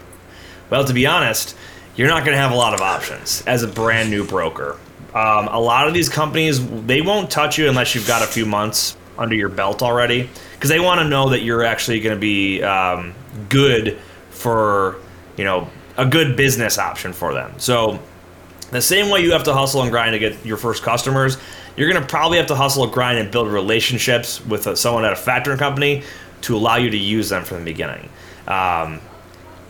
Well, 0.68 0.84
to 0.84 0.92
be 0.92 1.06
honest 1.06 1.56
you're 1.98 2.08
not 2.08 2.24
going 2.24 2.34
to 2.34 2.40
have 2.40 2.52
a 2.52 2.56
lot 2.56 2.72
of 2.72 2.80
options 2.80 3.42
as 3.46 3.64
a 3.64 3.68
brand 3.68 4.08
new 4.08 4.24
broker. 4.24 4.78
Um, 5.14 5.48
a 5.48 5.60
lot 5.60 5.88
of 5.88 5.94
these 5.94 6.08
companies 6.08 6.64
they 6.86 7.00
won't 7.00 7.30
touch 7.30 7.58
you 7.58 7.68
unless 7.68 7.94
you've 7.94 8.06
got 8.06 8.22
a 8.22 8.26
few 8.26 8.46
months 8.46 8.96
under 9.18 9.34
your 9.34 9.48
belt 9.48 9.82
already, 9.82 10.30
because 10.54 10.70
they 10.70 10.78
want 10.78 11.00
to 11.00 11.08
know 11.08 11.30
that 11.30 11.42
you're 11.42 11.64
actually 11.64 11.98
going 12.00 12.14
to 12.14 12.20
be 12.20 12.62
um, 12.62 13.14
good 13.48 13.98
for 14.30 14.96
you 15.36 15.44
know 15.44 15.68
a 15.96 16.06
good 16.06 16.36
business 16.36 16.78
option 16.78 17.12
for 17.12 17.34
them. 17.34 17.52
So 17.58 17.98
the 18.70 18.80
same 18.80 19.10
way 19.10 19.20
you 19.22 19.32
have 19.32 19.44
to 19.44 19.54
hustle 19.54 19.82
and 19.82 19.90
grind 19.90 20.12
to 20.12 20.20
get 20.20 20.46
your 20.46 20.56
first 20.56 20.84
customers, 20.84 21.36
you're 21.76 21.90
going 21.90 22.00
to 22.00 22.08
probably 22.08 22.38
have 22.38 22.46
to 22.48 22.54
hustle 22.54 22.84
and 22.84 22.92
grind 22.92 23.18
and 23.18 23.30
build 23.32 23.48
relationships 23.48 24.44
with 24.46 24.78
someone 24.78 25.04
at 25.04 25.12
a 25.12 25.16
factoring 25.16 25.58
company 25.58 26.04
to 26.42 26.54
allow 26.54 26.76
you 26.76 26.90
to 26.90 26.96
use 26.96 27.28
them 27.28 27.42
from 27.44 27.58
the 27.58 27.64
beginning. 27.64 28.08
Um, 28.46 29.00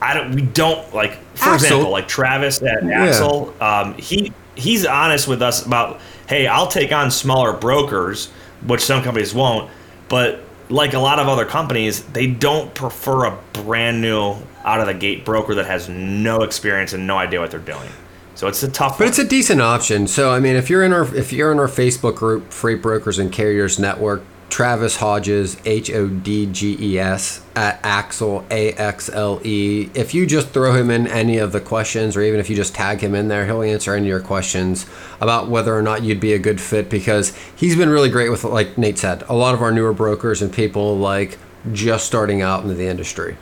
I 0.00 0.14
don't. 0.14 0.32
We 0.32 0.42
don't 0.42 0.94
like, 0.94 1.14
for 1.34 1.50
Axle. 1.50 1.54
example, 1.54 1.90
like 1.90 2.08
Travis 2.08 2.60
and 2.60 2.88
yeah. 2.88 3.04
Axle. 3.04 3.54
Um, 3.60 3.94
he 3.94 4.32
he's 4.54 4.84
honest 4.84 5.28
with 5.28 5.42
us 5.42 5.64
about, 5.64 6.00
hey, 6.28 6.46
I'll 6.46 6.66
take 6.66 6.92
on 6.92 7.10
smaller 7.10 7.52
brokers, 7.52 8.26
which 8.66 8.82
some 8.82 9.02
companies 9.02 9.32
won't, 9.32 9.70
but 10.08 10.40
like 10.68 10.94
a 10.94 10.98
lot 10.98 11.18
of 11.18 11.28
other 11.28 11.46
companies, 11.46 12.02
they 12.04 12.26
don't 12.26 12.74
prefer 12.74 13.26
a 13.26 13.38
brand 13.52 14.02
new 14.02 14.36
out 14.64 14.80
of 14.80 14.86
the 14.86 14.94
gate 14.94 15.24
broker 15.24 15.54
that 15.54 15.66
has 15.66 15.88
no 15.88 16.42
experience 16.42 16.92
and 16.92 17.06
no 17.06 17.16
idea 17.16 17.40
what 17.40 17.50
they're 17.50 17.60
doing. 17.60 17.88
So 18.34 18.46
it's 18.46 18.62
a 18.62 18.68
tough. 18.68 18.98
But 18.98 19.04
one. 19.04 19.08
it's 19.08 19.18
a 19.18 19.26
decent 19.26 19.60
option. 19.60 20.06
So 20.06 20.32
I 20.32 20.40
mean, 20.40 20.56
if 20.56 20.70
you're 20.70 20.84
in 20.84 20.92
our 20.92 21.14
if 21.16 21.32
you're 21.32 21.50
in 21.50 21.58
our 21.58 21.68
Facebook 21.68 22.16
group, 22.16 22.52
Freight 22.52 22.82
Brokers 22.82 23.18
and 23.18 23.32
Carriers 23.32 23.78
Network, 23.78 24.22
Travis 24.50 24.96
Hodges, 24.96 25.56
H 25.64 25.90
O 25.90 26.08
D 26.08 26.46
G 26.46 26.76
E 26.80 26.98
S, 26.98 27.44
at 27.54 27.78
Axle, 27.82 28.44
A 28.50 28.72
X 28.72 29.08
L 29.10 29.40
E. 29.44 29.90
If 29.94 30.14
you 30.14 30.26
just 30.26 30.48
throw 30.48 30.74
him 30.74 30.90
in 30.90 31.06
any 31.06 31.38
of 31.38 31.52
the 31.52 31.60
questions, 31.60 32.16
or 32.16 32.22
even 32.22 32.40
if 32.40 32.48
you 32.48 32.56
just 32.56 32.74
tag 32.74 33.00
him 33.00 33.14
in 33.14 33.28
there, 33.28 33.46
he'll 33.46 33.62
answer 33.62 33.94
any 33.94 34.06
of 34.06 34.08
your 34.08 34.20
questions 34.20 34.86
about 35.20 35.48
whether 35.48 35.76
or 35.76 35.82
not 35.82 36.02
you'd 36.02 36.20
be 36.20 36.32
a 36.32 36.38
good 36.38 36.60
fit 36.60 36.88
because 36.88 37.36
he's 37.56 37.76
been 37.76 37.90
really 37.90 38.08
great 38.08 38.30
with, 38.30 38.44
like 38.44 38.78
Nate 38.78 38.98
said, 38.98 39.22
a 39.28 39.34
lot 39.34 39.54
of 39.54 39.62
our 39.62 39.70
newer 39.70 39.92
brokers 39.92 40.40
and 40.40 40.52
people 40.52 40.96
like 40.96 41.38
just 41.72 42.06
starting 42.06 42.40
out 42.40 42.62
into 42.62 42.74
the 42.74 42.86
industry. 42.86 43.36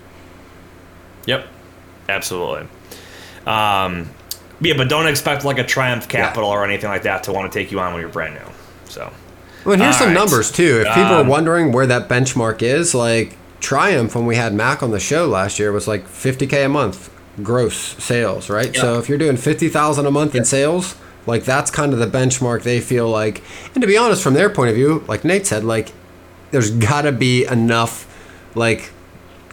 Yep, 1.27 1.47
absolutely. 2.09 2.69
Um, 3.47 4.11
yeah, 4.61 4.75
but 4.77 4.89
don't 4.89 5.07
expect 5.07 5.45
like 5.45 5.59
a 5.59 5.65
Triumph 5.65 6.09
Capital 6.09 6.51
yeah. 6.51 6.57
or 6.57 6.65
anything 6.65 6.89
like 6.89 7.03
that 7.03 7.25
to 7.25 7.33
want 7.33 7.51
to 7.51 7.59
take 7.59 7.71
you 7.71 7.79
on 7.79 7.93
when 7.93 8.01
you're 8.01 8.11
brand 8.11 8.35
new. 8.35 8.53
So. 8.89 9.13
Well, 9.67 9.73
and 9.73 9.83
here's 9.83 9.97
All 9.97 10.03
some 10.03 10.09
right. 10.09 10.15
numbers 10.15 10.53
too. 10.53 10.85
If 10.87 10.95
people 10.95 11.17
um, 11.17 11.27
are 11.27 11.29
wondering 11.29 11.73
where 11.73 11.89
that 11.89 12.09
benchmark 12.09 12.63
is, 12.63 12.95
like 12.95 13.37
Triumph, 13.59 14.15
when 14.15 14.25
we 14.25 14.37
had 14.37 14.55
Mac 14.55 14.81
on 14.81 14.93
the 14.93 15.01
show 15.01 15.27
last 15.27 15.59
year, 15.59 15.73
was 15.73 15.89
like 15.89 16.07
50k 16.07 16.67
a 16.67 16.69
month 16.69 17.13
gross 17.43 17.77
sales, 18.03 18.49
right? 18.49 18.67
Yep. 18.67 18.77
So 18.77 18.99
if 19.01 19.09
you're 19.09 19.19
doing 19.19 19.37
50,000 19.37 20.07
a 20.07 20.11
month 20.11 20.35
yep. 20.35 20.43
in 20.43 20.45
sales, 20.45 20.95
like 21.27 21.45
that's 21.45 21.73
kind 21.73 21.93
of 21.93 21.99
the 21.99 22.07
benchmark 22.07 22.63
they 22.63 22.81
feel 22.81 23.11
like. 23.11 23.43
And 23.75 23.83
to 23.83 23.89
be 23.89 23.97
honest, 23.97 24.23
from 24.23 24.35
their 24.35 24.49
point 24.49 24.71
of 24.71 24.77
view, 24.77 25.05
like 25.09 25.25
Nate 25.25 25.49
said, 25.49 25.65
like 25.65 25.93
there's 26.53 26.71
got 26.71 27.03
to 27.03 27.11
be 27.11 27.45
enough, 27.45 28.07
like 28.55 28.93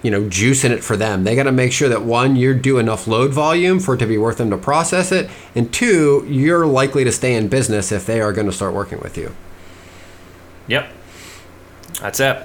you 0.04 0.12
know, 0.12 0.30
juice 0.30 0.64
in 0.64 0.72
it 0.72 0.84
for 0.84 0.96
them. 0.96 1.24
They 1.24 1.36
got 1.36 1.44
to 1.44 1.52
make 1.52 1.72
sure 1.72 1.90
that 1.90 2.04
one, 2.04 2.36
you 2.36 2.54
do 2.54 2.78
enough 2.78 3.08
load 3.08 3.32
volume 3.32 3.80
for 3.80 3.96
it 3.96 4.00
to 4.00 4.06
be 4.06 4.18
worth 4.18 4.38
them 4.38 4.52
to 4.52 4.58
process 4.58 5.12
it, 5.12 5.30
and 5.56 5.74
two, 5.74 6.24
you're 6.30 6.68
likely 6.68 7.04
to 7.04 7.12
stay 7.12 7.34
in 7.34 7.48
business 7.48 7.92
if 7.92 8.06
they 8.06 8.22
are 8.22 8.34
going 8.34 8.46
to 8.46 8.54
start 8.54 8.76
working 8.76 9.00
with 9.00 9.18
you. 9.18 9.34
Yep. 10.68 10.90
That's 12.02 12.20
it. 12.20 12.38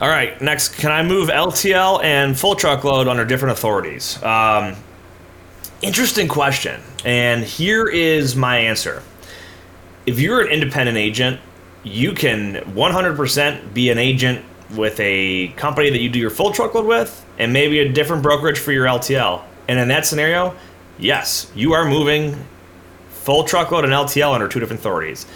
All 0.00 0.08
right. 0.08 0.40
Next, 0.40 0.76
can 0.76 0.90
I 0.90 1.02
move 1.02 1.28
LTL 1.28 2.02
and 2.02 2.38
full 2.38 2.54
truckload 2.54 3.06
under 3.06 3.24
different 3.24 3.52
authorities? 3.52 4.22
Um, 4.22 4.76
interesting 5.82 6.28
question. 6.28 6.80
And 7.04 7.44
here 7.44 7.86
is 7.86 8.34
my 8.34 8.58
answer. 8.58 9.02
If 10.06 10.18
you're 10.18 10.40
an 10.40 10.48
independent 10.48 10.96
agent, 10.96 11.40
you 11.82 12.12
can 12.12 12.54
100% 12.54 13.74
be 13.74 13.90
an 13.90 13.98
agent 13.98 14.44
with 14.74 14.98
a 15.00 15.48
company 15.56 15.90
that 15.90 16.00
you 16.00 16.08
do 16.08 16.18
your 16.18 16.30
full 16.30 16.52
truckload 16.52 16.86
with 16.86 17.24
and 17.38 17.52
maybe 17.52 17.80
a 17.80 17.92
different 17.92 18.22
brokerage 18.22 18.58
for 18.58 18.72
your 18.72 18.86
LTL. 18.86 19.42
And 19.68 19.78
in 19.78 19.88
that 19.88 20.06
scenario, 20.06 20.54
yes, 20.98 21.50
you 21.54 21.72
are 21.72 21.84
moving 21.84 22.36
full 23.10 23.44
truckload 23.44 23.84
and 23.84 23.92
LTL 23.92 24.34
under 24.34 24.48
two 24.48 24.60
different 24.60 24.80
authorities. 24.80 25.26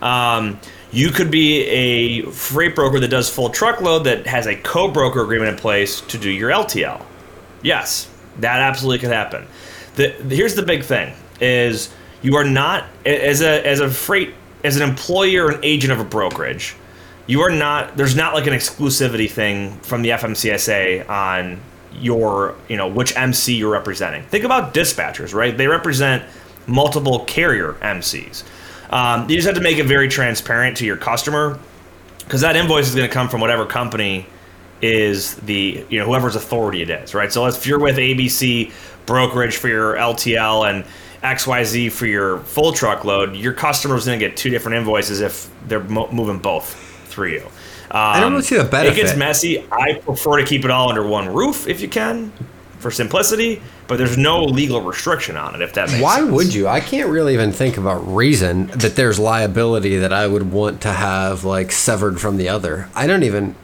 Um, 0.00 0.58
you 0.92 1.10
could 1.10 1.30
be 1.30 1.64
a 1.66 2.22
freight 2.30 2.74
broker 2.74 3.00
that 3.00 3.08
does 3.08 3.28
full 3.28 3.48
truckload 3.48 4.04
that 4.04 4.26
has 4.26 4.46
a 4.46 4.54
co-broker 4.54 5.22
agreement 5.22 5.50
in 5.50 5.56
place 5.56 6.02
to 6.02 6.18
do 6.18 6.30
your 6.30 6.50
LTL. 6.50 7.02
Yes, 7.62 8.10
that 8.40 8.60
absolutely 8.60 8.98
could 8.98 9.10
happen. 9.10 9.46
The, 9.94 10.10
here's 10.10 10.54
the 10.54 10.62
big 10.62 10.84
thing: 10.84 11.14
is 11.40 11.92
you 12.20 12.36
are 12.36 12.44
not 12.44 12.84
as 13.06 13.40
a 13.40 13.66
as 13.66 13.80
a 13.80 13.90
freight 13.90 14.34
as 14.64 14.76
an 14.76 14.88
employer 14.88 15.50
an 15.50 15.60
agent 15.62 15.92
of 15.92 16.00
a 16.00 16.04
brokerage. 16.04 16.76
You 17.26 17.40
are 17.40 17.50
not. 17.50 17.96
There's 17.96 18.16
not 18.16 18.34
like 18.34 18.46
an 18.46 18.52
exclusivity 18.52 19.30
thing 19.30 19.78
from 19.78 20.02
the 20.02 20.10
FMCSA 20.10 21.08
on 21.08 21.60
your 21.94 22.54
you 22.68 22.76
know 22.76 22.88
which 22.88 23.16
MC 23.16 23.54
you're 23.54 23.72
representing. 23.72 24.24
Think 24.24 24.44
about 24.44 24.74
dispatchers, 24.74 25.32
right? 25.32 25.56
They 25.56 25.68
represent 25.68 26.24
multiple 26.66 27.24
carrier 27.24 27.74
MCs. 27.74 28.44
Um, 28.92 29.28
you 29.28 29.36
just 29.36 29.46
have 29.46 29.56
to 29.56 29.62
make 29.62 29.78
it 29.78 29.84
very 29.86 30.06
transparent 30.06 30.76
to 30.76 30.86
your 30.86 30.96
customer 30.98 31.58
because 32.18 32.42
that 32.42 32.56
invoice 32.56 32.88
is 32.88 32.94
going 32.94 33.08
to 33.08 33.12
come 33.12 33.28
from 33.28 33.40
whatever 33.40 33.66
company 33.66 34.26
is 34.82 35.36
the 35.36 35.84
you 35.88 35.98
know 35.98 36.06
whoever's 36.06 36.36
authority 36.36 36.82
it 36.82 36.90
is, 36.90 37.14
right? 37.14 37.32
So 37.32 37.46
if 37.46 37.66
you're 37.66 37.78
with 37.78 37.96
ABC 37.96 38.72
brokerage 39.06 39.56
for 39.56 39.68
your 39.68 39.94
LTL 39.94 40.68
and 40.70 40.84
XYZ 41.22 41.90
for 41.92 42.06
your 42.06 42.40
full 42.40 42.72
truckload, 42.72 43.34
your 43.36 43.52
customer's 43.52 44.06
going 44.06 44.18
to 44.18 44.28
get 44.28 44.36
two 44.36 44.50
different 44.50 44.76
invoices 44.76 45.20
if 45.20 45.50
they're 45.68 45.84
mo- 45.84 46.10
moving 46.10 46.38
both 46.38 46.74
through 47.06 47.28
you. 47.28 47.42
Um, 47.92 48.00
I 48.00 48.20
don't 48.20 48.32
really 48.32 48.42
see 48.44 48.56
the 48.56 48.64
benefit. 48.64 48.98
It 48.98 49.02
gets 49.02 49.16
messy. 49.16 49.64
I 49.70 50.00
prefer 50.04 50.38
to 50.38 50.44
keep 50.44 50.64
it 50.64 50.70
all 50.70 50.88
under 50.88 51.06
one 51.06 51.28
roof 51.32 51.66
if 51.68 51.80
you 51.80 51.88
can, 51.88 52.32
for 52.82 52.90
simplicity 52.90 53.62
but 53.92 53.98
there's 53.98 54.16
no 54.16 54.42
legal 54.42 54.80
restriction 54.80 55.36
on 55.36 55.54
it. 55.54 55.60
If 55.60 55.74
that 55.74 55.90
makes 55.90 56.02
why 56.02 56.20
sense. 56.20 56.30
would 56.30 56.54
you? 56.54 56.66
I 56.66 56.80
can't 56.80 57.10
really 57.10 57.34
even 57.34 57.52
think 57.52 57.76
of 57.76 57.84
a 57.84 57.98
reason 57.98 58.68
that 58.68 58.96
there's 58.96 59.18
liability 59.18 59.98
that 59.98 60.14
I 60.14 60.26
would 60.26 60.50
want 60.50 60.80
to 60.82 60.92
have 60.92 61.44
like 61.44 61.72
severed 61.72 62.18
from 62.18 62.38
the 62.38 62.48
other. 62.48 62.88
I 62.94 63.06
don't 63.06 63.22
even. 63.22 63.54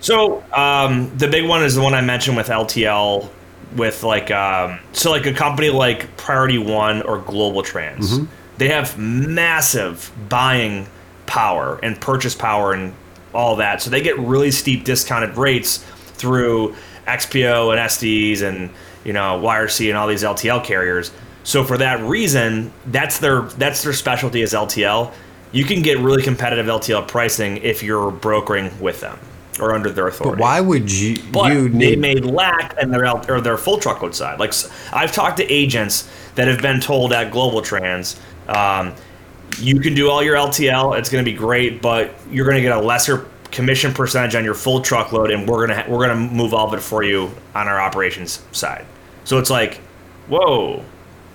So 0.00 0.42
um, 0.54 1.14
the 1.18 1.28
big 1.28 1.46
one 1.46 1.62
is 1.62 1.74
the 1.74 1.82
one 1.82 1.92
I 1.92 2.00
mentioned 2.00 2.36
with 2.36 2.48
LTL, 2.48 3.28
with 3.76 4.02
like 4.02 4.30
um, 4.30 4.78
so 4.92 5.10
like 5.10 5.26
a 5.26 5.34
company 5.34 5.68
like 5.68 6.16
Priority 6.16 6.56
One 6.56 7.02
or 7.02 7.18
GlobalTranz. 7.18 7.98
Mm-hmm. 7.98 8.24
They 8.56 8.68
have 8.68 8.98
massive 8.98 10.10
buying 10.30 10.86
power 11.26 11.78
and 11.82 12.00
purchase 12.00 12.34
power 12.34 12.72
and 12.72 12.94
all 13.34 13.56
that, 13.56 13.82
so 13.82 13.90
they 13.90 14.00
get 14.00 14.18
really 14.18 14.50
steep 14.50 14.84
discounted 14.84 15.36
rates 15.36 15.84
through 16.14 16.74
XPO 17.06 17.70
and 17.70 17.80
Estes 17.80 18.42
and 18.42 18.70
you 19.04 19.12
know, 19.12 19.40
YRC 19.42 19.88
and 19.88 19.98
all 19.98 20.08
these 20.08 20.22
LTL 20.22 20.64
carriers. 20.64 21.12
So 21.44 21.62
for 21.62 21.76
that 21.78 22.00
reason, 22.00 22.72
that's 22.86 23.18
their 23.18 23.42
that's 23.42 23.82
their 23.82 23.92
specialty 23.92 24.40
is 24.40 24.52
LTL. 24.52 25.12
You 25.52 25.64
can 25.64 25.82
get 25.82 25.98
really 25.98 26.22
competitive 26.22 26.66
LTL 26.66 27.06
pricing 27.06 27.58
if 27.58 27.82
you're 27.82 28.10
brokering 28.10 28.70
with 28.80 29.00
them 29.00 29.18
or 29.60 29.74
under 29.74 29.90
their 29.90 30.08
authority. 30.08 30.36
But 30.36 30.42
why 30.42 30.60
would 30.60 30.90
you? 30.90 31.16
But 31.30 31.52
you 31.52 31.68
need... 31.68 31.80
they 31.80 31.96
may 31.96 32.14
lack 32.16 32.76
in 32.78 32.90
their 32.90 33.08
or 33.30 33.40
their 33.40 33.58
full 33.58 33.78
truckload 33.78 34.14
side. 34.14 34.40
Like 34.40 34.54
I've 34.92 35.12
talked 35.12 35.36
to 35.36 35.52
agents 35.52 36.10
that 36.34 36.48
have 36.48 36.60
been 36.60 36.80
told 36.80 37.12
at 37.12 37.32
GlobalTranz, 37.32 38.18
um, 38.48 38.94
you 39.60 39.78
can 39.78 39.94
do 39.94 40.10
all 40.10 40.22
your 40.22 40.36
LTL. 40.36 40.98
It's 40.98 41.10
going 41.10 41.24
to 41.24 41.30
be 41.30 41.36
great, 41.36 41.80
but 41.80 42.12
you're 42.30 42.46
going 42.46 42.56
to 42.56 42.62
get 42.62 42.76
a 42.76 42.80
lesser 42.80 43.28
commission 43.54 43.94
percentage 43.94 44.34
on 44.34 44.44
your 44.44 44.54
full 44.54 44.80
truckload, 44.80 45.30
and 45.30 45.48
we're 45.48 45.66
gonna 45.66 45.84
we're 45.88 46.06
gonna 46.06 46.20
move 46.20 46.52
all 46.52 46.68
of 46.68 46.74
it 46.74 46.82
for 46.82 47.02
you 47.02 47.30
on 47.54 47.68
our 47.68 47.80
operations 47.80 48.42
side. 48.52 48.84
So 49.24 49.38
it's 49.38 49.50
like, 49.50 49.80
whoa. 50.28 50.84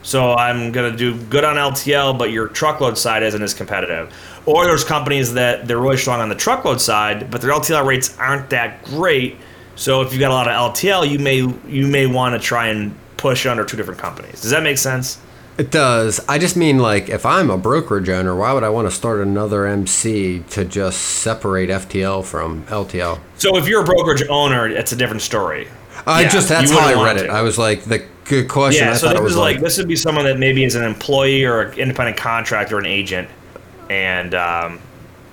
So 0.01 0.33
I'm 0.33 0.71
gonna 0.71 0.95
do 0.95 1.19
good 1.25 1.43
on 1.43 1.55
LTL, 1.55 2.17
but 2.17 2.31
your 2.31 2.47
truckload 2.47 2.97
side 2.97 3.23
isn't 3.23 3.41
as 3.41 3.53
competitive. 3.53 4.13
Or 4.45 4.65
there's 4.65 4.83
companies 4.83 5.33
that 5.33 5.67
they're 5.67 5.79
really 5.79 5.97
strong 5.97 6.21
on 6.21 6.29
the 6.29 6.35
truckload 6.35 6.79
side, 6.79 7.31
but 7.31 7.41
their 7.41 7.51
LTL 7.51 7.85
rates 7.85 8.17
aren't 8.17 8.49
that 8.51 8.83
great. 8.83 9.37
So 9.75 10.01
if 10.01 10.11
you've 10.11 10.19
got 10.19 10.31
a 10.31 10.33
lot 10.33 10.47
of 10.47 10.73
LTL, 10.73 11.09
you 11.09 11.19
may 11.19 11.37
you 11.67 11.87
may 11.87 12.05
want 12.05 12.33
to 12.35 12.39
try 12.39 12.67
and 12.67 12.95
push 13.17 13.45
under 13.45 13.65
two 13.65 13.77
different 13.77 13.99
companies. 13.99 14.41
Does 14.41 14.51
that 14.51 14.63
make 14.63 14.77
sense? 14.77 15.19
It 15.59 15.71
does. 15.71 16.21
I 16.29 16.37
just 16.37 16.55
mean 16.55 16.79
like 16.79 17.09
if 17.09 17.25
I'm 17.25 17.49
a 17.49 17.57
brokerage 17.57 18.07
owner, 18.09 18.33
why 18.35 18.53
would 18.53 18.63
I 18.63 18.69
want 18.69 18.89
to 18.89 18.95
start 18.95 19.19
another 19.19 19.65
MC 19.65 20.39
to 20.51 20.63
just 20.63 20.99
separate 21.01 21.69
FTL 21.69 22.23
from 22.23 22.63
LTL? 22.67 23.19
So 23.37 23.57
if 23.57 23.67
you're 23.67 23.81
a 23.81 23.85
brokerage 23.85 24.23
owner, 24.29 24.67
it's 24.69 24.93
a 24.93 24.95
different 24.95 25.21
story. 25.21 25.67
I 26.07 26.21
Yeah, 26.21 26.29
just 26.29 26.47
that's 26.47 26.71
how 26.71 26.87
I 26.87 27.03
read 27.03 27.17
it. 27.17 27.23
to. 27.27 27.33
I 27.33 27.41
was 27.41 27.57
like 27.57 27.83
the 27.83 28.05
good 28.23 28.47
question. 28.47 28.85
Yeah, 28.85 28.91
I 28.93 28.95
so 28.95 29.07
thought 29.07 29.13
this 29.15 29.19
it 29.19 29.23
was 29.23 29.35
like, 29.35 29.55
like, 29.55 29.63
this 29.63 29.77
would 29.77 29.87
be 29.89 29.97
someone 29.97 30.23
that 30.25 30.39
maybe 30.39 30.63
is 30.63 30.75
an 30.75 30.83
employee 30.83 31.43
or 31.43 31.61
an 31.63 31.77
independent 31.77 32.15
contractor, 32.17 32.77
or 32.77 32.79
an 32.79 32.85
agent, 32.85 33.27
and 33.89 34.33
um, 34.35 34.79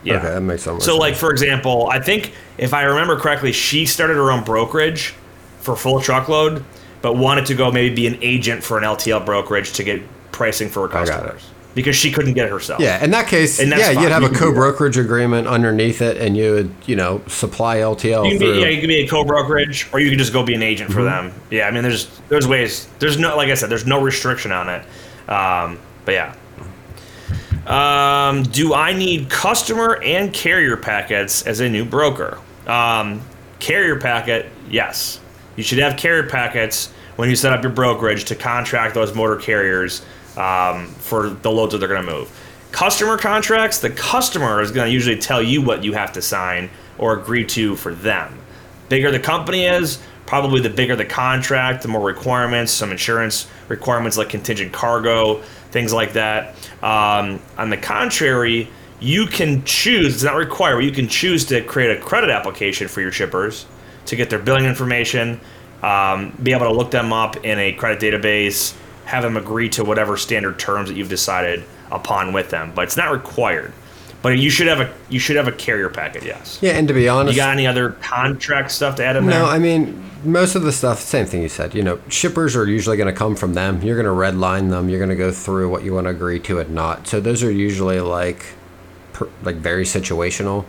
yeah. 0.03 0.17
okay, 0.17 0.29
that 0.31 0.41
makes 0.41 0.65
so 0.65 0.75
much 0.75 0.83
So, 0.83 0.93
sense. 0.93 1.01
like 1.01 1.15
for 1.15 1.31
example, 1.31 1.89
I 1.89 2.01
think 2.01 2.33
if 2.59 2.75
I 2.75 2.83
remember 2.83 3.17
correctly, 3.17 3.53
she 3.53 3.87
started 3.87 4.15
her 4.15 4.33
own 4.33 4.43
brokerage 4.43 5.15
for 5.61 5.77
full 5.77 6.01
truckload, 6.01 6.65
but 7.01 7.15
wanted 7.17 7.47
to 7.47 7.55
go 7.55 7.71
maybe 7.71 7.95
be 7.95 8.07
an 8.09 8.19
agent 8.23 8.65
for 8.65 8.77
an 8.77 8.83
LTL 8.85 9.25
brokerage 9.25 9.73
to 9.75 9.85
get 9.85 10.03
pricing 10.37 10.69
for 10.69 10.87
her 10.87 10.97
I 10.97 11.05
got 11.05 11.09
it. 11.09 11.11
customers 11.33 11.51
because 11.75 11.95
she 11.97 12.11
couldn't 12.11 12.33
get 12.35 12.47
it 12.47 12.51
herself. 12.51 12.81
Yeah, 12.81 13.03
in 13.05 13.11
that 13.11 13.27
case, 13.27 13.61
yeah, 13.63 13.69
fine. 13.93 14.03
you'd 14.03 14.11
have 14.11 14.23
You 14.23 14.29
a 14.29 14.31
can 14.31 14.39
do 14.39 14.45
that. 14.47 14.53
co-brokerage 14.55 14.97
agreement 14.97 15.47
underneath 15.47 16.01
it, 16.01 16.17
and 16.17 16.35
you 16.37 16.53
would, 16.53 16.75
you 16.87 16.97
know, 16.97 17.21
supply 17.27 17.79
LTL 17.79 18.25
You 18.31 18.39
can 18.39 18.55
be, 18.55 18.61
yeah, 18.61 18.69
you 18.69 18.81
can 18.81 18.89
be 18.89 19.01
a 19.05 19.07
co-brokerage, 19.09 19.89
or 19.93 20.01
you 20.01 20.09
could 20.09 20.19
just 20.19 20.33
go 20.33 20.43
be 20.43 20.55
an 20.55 20.63
agent 20.63 20.89
Mm-hmm. 20.91 20.99
for 20.99 21.05
them. 21.05 21.33
Yeah, 21.51 21.69
I 21.69 21.71
mean, 21.71 21.83
there's 21.83 22.07
there's 22.29 22.47
ways. 22.49 22.89
There's 22.99 23.19
no, 23.19 23.37
like 23.37 23.49
I 23.51 23.55
said, 23.55 23.69
there's 23.71 23.85
no 23.87 24.01
restriction 24.03 24.53
on 24.53 24.69
it. 24.71 24.83
Um, 25.31 25.79
but 26.07 26.13
yeah. 26.13 26.35
Um, 27.67 28.45
do 28.45 28.75
I 28.75 28.93
need 28.93 29.29
customer 29.29 30.01
and 30.03 30.33
carrier 30.33 30.77
packets 30.77 31.47
as 31.47 31.61
a 31.61 31.69
new 31.69 31.85
broker? 31.85 32.39
Um, 32.67 33.21
carrier 33.59 33.99
packet, 33.99 34.47
yes. 34.71 35.21
You 35.57 35.63
should 35.63 35.79
have 35.79 35.97
carrier 35.97 36.29
packets 36.29 36.93
when 37.17 37.29
you 37.29 37.37
set 37.37 37.53
up 37.53 37.63
your 37.63 37.73
brokerage 37.73 38.25
to 38.27 38.35
contract 38.37 38.95
those 38.95 39.15
motor 39.15 39.37
carriers 39.37 40.05
um, 40.37 40.87
for 40.87 41.31
the 41.31 41.51
loads 41.51 41.73
that 41.73 41.79
they're 41.79 41.89
going 41.89 42.05
to 42.05 42.13
move. 42.13 42.31
Customer 42.73 43.17
contracts, 43.17 43.79
the 43.79 43.91
customer 43.91 44.61
is 44.61 44.71
going 44.71 44.87
to 44.87 44.93
usually 44.93 45.19
tell 45.19 45.43
you 45.43 45.63
what 45.63 45.83
you 45.83 45.93
have 45.93 46.13
to 46.13 46.23
sign 46.23 46.69
or 46.99 47.19
agree 47.19 47.45
to 47.45 47.77
for 47.77 47.95
them. 47.95 48.39
Bigger 48.89 49.11
the 49.11 49.19
company 49.19 49.65
is, 49.65 49.99
probably 50.27 50.61
the 50.61 50.71
bigger 50.71 50.97
the 50.97 51.05
contract, 51.05 51.83
the 51.83 51.89
more 51.89 52.05
requirements, 52.05 52.73
some 52.73 52.91
insurance 52.91 53.49
requirements 53.69 54.19
like 54.19 54.29
contingent 54.29 54.73
cargo, 54.73 55.41
things 55.71 55.93
like 55.93 56.13
that. 56.13 56.55
Um, 56.83 57.41
on 57.57 57.71
the 57.71 57.77
contrary, 57.77 58.69
you 59.01 59.27
can 59.27 59.65
choose, 59.65 60.15
it's 60.15 60.25
not 60.25 60.37
required, 60.37 60.81
you 60.81 60.91
can 60.91 61.09
choose 61.09 61.45
to 61.47 61.63
create 61.63 61.97
a 61.97 62.01
credit 62.01 62.31
application 62.31 62.89
for 62.89 63.01
your 63.01 63.13
shippers 63.13 63.67
to 64.07 64.17
get 64.17 64.31
their 64.31 64.39
billing 64.39 64.65
information, 64.65 65.41
um, 65.83 66.37
be 66.43 66.53
able 66.53 66.67
to 66.67 66.73
look 66.73 66.91
them 66.91 67.13
up 67.13 67.45
in 67.45 67.59
a 67.59 67.73
credit 67.73 68.01
database, 68.01 68.75
have 69.07 69.23
them 69.23 69.37
agree 69.37 69.69
to 69.71 69.85
whatever 69.85 70.17
standard 70.17 70.59
terms 70.59 70.89
that 70.89 70.97
you've 70.97 71.09
decided 71.09 71.65
upon 71.91 72.33
with 72.33 72.51
them. 72.51 72.73
But 72.75 72.85
it's 72.85 72.97
not 72.97 73.11
required. 73.11 73.73
But 74.23 74.39
you 74.39 74.51
should 74.51 74.67
have 74.67 74.81
a 74.81 74.93
you 75.09 75.19
should 75.19 75.37
have 75.37 75.47
a 75.47 75.53
carrier 75.53 75.89
packet, 75.89 76.25
yes. 76.25 76.59
yeah, 76.61 76.73
and 76.73 76.89
to 76.89 76.95
be 76.95 77.09
honest, 77.09 77.37
You 77.37 77.43
got 77.43 77.53
any 77.53 77.67
other 77.67 77.91
contract 77.91 78.73
stuff 78.73 78.97
to 78.97 79.05
add 79.05 79.17
in 79.17 79.27
there? 79.27 79.41
No, 79.41 79.47
I 79.47 79.59
mean 79.59 80.03
most 80.25 80.55
of 80.55 80.63
the 80.63 80.73
stuff. 80.73 81.01
Same 81.01 81.27
thing 81.27 81.43
you 81.43 81.49
said. 81.49 81.75
You 81.75 81.83
know, 81.83 82.01
shippers 82.09 82.57
are 82.57 82.67
usually 82.67 82.97
going 82.97 83.13
to 83.13 83.17
come 83.17 83.37
from 83.37 83.55
them. 83.55 83.81
You're 83.83 84.01
going 84.01 84.07
to 84.07 84.39
redline 84.39 84.71
them. 84.71 84.89
You're 84.89 84.99
going 84.99 85.11
to 85.11 85.17
go 85.17 85.31
through 85.31 85.71
what 85.71 85.85
you 85.85 85.95
want 85.95 86.07
to 86.07 86.11
agree 86.11 86.41
to 86.41 86.59
and 86.59 86.71
not. 86.71 87.07
So 87.07 87.21
those 87.21 87.43
are 87.43 87.51
usually 87.51 88.01
like, 88.01 88.45
per, 89.13 89.29
like 89.43 89.57
very 89.57 89.85
situational. 89.85 90.65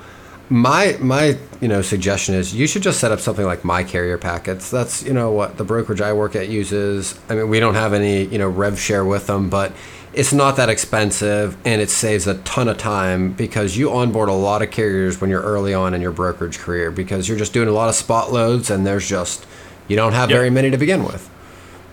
My 0.49 0.95
my 1.01 1.37
you 1.59 1.67
know 1.67 1.81
suggestion 1.81 2.33
is 2.35 2.55
you 2.55 2.67
should 2.67 2.81
just 2.81 2.99
set 3.01 3.11
up 3.11 3.19
something 3.19 3.45
like 3.45 3.65
my 3.65 3.83
carrier 3.83 4.17
packets. 4.17 4.71
That's 4.71 5.03
you 5.03 5.13
know 5.13 5.31
what 5.31 5.57
the 5.57 5.65
brokerage 5.65 5.99
I 5.99 6.13
work 6.13 6.35
at 6.35 6.47
uses. 6.47 7.19
I 7.29 7.35
mean 7.35 7.49
we 7.49 7.59
don't 7.59 7.73
have 7.73 7.93
any 7.93 8.23
you 8.25 8.37
know 8.37 8.47
rev 8.47 8.79
share 8.79 9.03
with 9.03 9.27
them, 9.27 9.49
but 9.49 9.73
it's 10.13 10.31
not 10.31 10.55
that 10.55 10.69
expensive 10.69 11.57
and 11.65 11.81
it 11.81 11.89
saves 11.89 12.27
a 12.27 12.35
ton 12.39 12.69
of 12.69 12.77
time 12.77 13.33
because 13.33 13.75
you 13.75 13.91
onboard 13.91 14.29
a 14.29 14.33
lot 14.33 14.61
of 14.61 14.71
carriers 14.71 15.19
when 15.19 15.29
you're 15.29 15.41
early 15.43 15.73
on 15.73 15.93
in 15.93 16.01
your 16.01 16.11
brokerage 16.13 16.59
career 16.59 16.91
because 16.91 17.27
you're 17.27 17.37
just 17.37 17.53
doing 17.53 17.67
a 17.67 17.73
lot 17.73 17.89
of 17.89 17.95
spot 17.95 18.31
loads 18.31 18.69
and 18.71 18.87
there's 18.87 19.07
just 19.07 19.45
you 19.89 19.95
don't 19.97 20.13
have 20.13 20.29
Yep. 20.29 20.37
very 20.37 20.49
many 20.49 20.71
to 20.71 20.77
begin 20.77 21.03
with. 21.03 21.29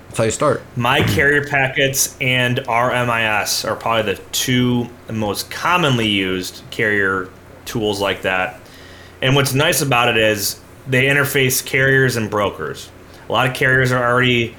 That's 0.08 0.18
how 0.18 0.24
you 0.24 0.30
start. 0.30 0.62
My 0.76 1.02
carrier 1.02 1.44
packets 1.44 2.16
and 2.20 2.58
RMIS 2.58 3.68
are 3.68 3.74
probably 3.74 4.14
the 4.14 4.20
two 4.30 4.88
most 5.12 5.50
commonly 5.50 6.06
used 6.08 6.62
carrier 6.70 7.28
tools 7.66 8.00
like 8.00 8.22
that. 8.22 8.60
And 9.22 9.34
what's 9.34 9.54
nice 9.54 9.80
about 9.80 10.08
it 10.08 10.16
is 10.16 10.60
they 10.86 11.06
interface 11.06 11.64
carriers 11.64 12.16
and 12.16 12.30
brokers. 12.30 12.90
A 13.28 13.32
lot 13.32 13.48
of 13.48 13.54
carriers 13.54 13.90
are 13.92 14.04
already 14.04 14.54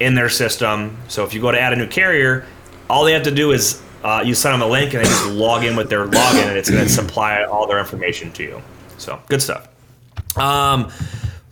in 0.00 0.14
their 0.14 0.28
system. 0.28 0.96
So 1.08 1.24
if 1.24 1.34
you 1.34 1.40
go 1.40 1.50
to 1.50 1.60
add 1.60 1.72
a 1.72 1.76
new 1.76 1.88
carrier, 1.88 2.46
all 2.88 3.04
they 3.04 3.12
have 3.12 3.24
to 3.24 3.30
do 3.30 3.52
is 3.52 3.82
uh, 4.02 4.22
you 4.24 4.34
send 4.34 4.54
them 4.54 4.62
a 4.62 4.70
link 4.70 4.94
and 4.94 5.04
they 5.04 5.08
just 5.08 5.26
log 5.30 5.64
in 5.64 5.76
with 5.76 5.88
their 5.88 6.06
login 6.06 6.46
and 6.46 6.56
it's 6.56 6.70
going 6.70 6.84
to 6.84 6.90
supply 6.90 7.42
all 7.44 7.66
their 7.66 7.78
information 7.78 8.30
to 8.32 8.42
you. 8.42 8.62
So 8.98 9.20
good 9.28 9.42
stuff. 9.42 9.68
Um, 10.36 10.90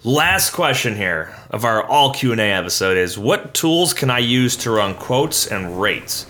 last 0.04 0.52
question 0.52 0.96
here 0.96 1.34
of 1.50 1.64
our 1.64 1.82
all 1.84 2.12
Q 2.12 2.32
and 2.32 2.40
A 2.40 2.52
episode 2.52 2.96
is: 2.96 3.18
What 3.18 3.54
tools 3.54 3.94
can 3.94 4.10
I 4.10 4.18
use 4.18 4.56
to 4.58 4.70
run 4.70 4.94
quotes 4.94 5.46
and 5.46 5.80
rates? 5.80 6.26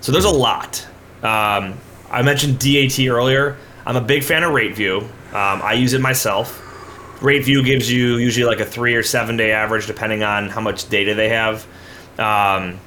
So 0.00 0.12
there's 0.12 0.24
a 0.24 0.30
lot. 0.30 0.86
Um, 1.22 1.78
I 2.10 2.22
mentioned 2.22 2.58
DAT 2.58 2.98
earlier. 3.08 3.56
I'm 3.86 3.96
a 3.96 4.00
big 4.00 4.22
fan 4.22 4.42
of 4.42 4.52
RateView. 4.52 5.02
Um, 5.02 5.62
I 5.62 5.74
use 5.74 5.92
it 5.92 6.00
myself. 6.00 6.60
RateView 7.20 7.64
gives 7.64 7.90
you 7.90 8.16
usually 8.16 8.46
like 8.46 8.60
a 8.60 8.64
three 8.64 8.94
or 8.94 9.02
seven 9.02 9.36
day 9.36 9.52
average, 9.52 9.86
depending 9.86 10.22
on 10.22 10.48
how 10.48 10.60
much 10.60 10.88
data 10.88 11.14
they 11.14 11.28
have. 11.28 11.66
Um, 12.18 12.78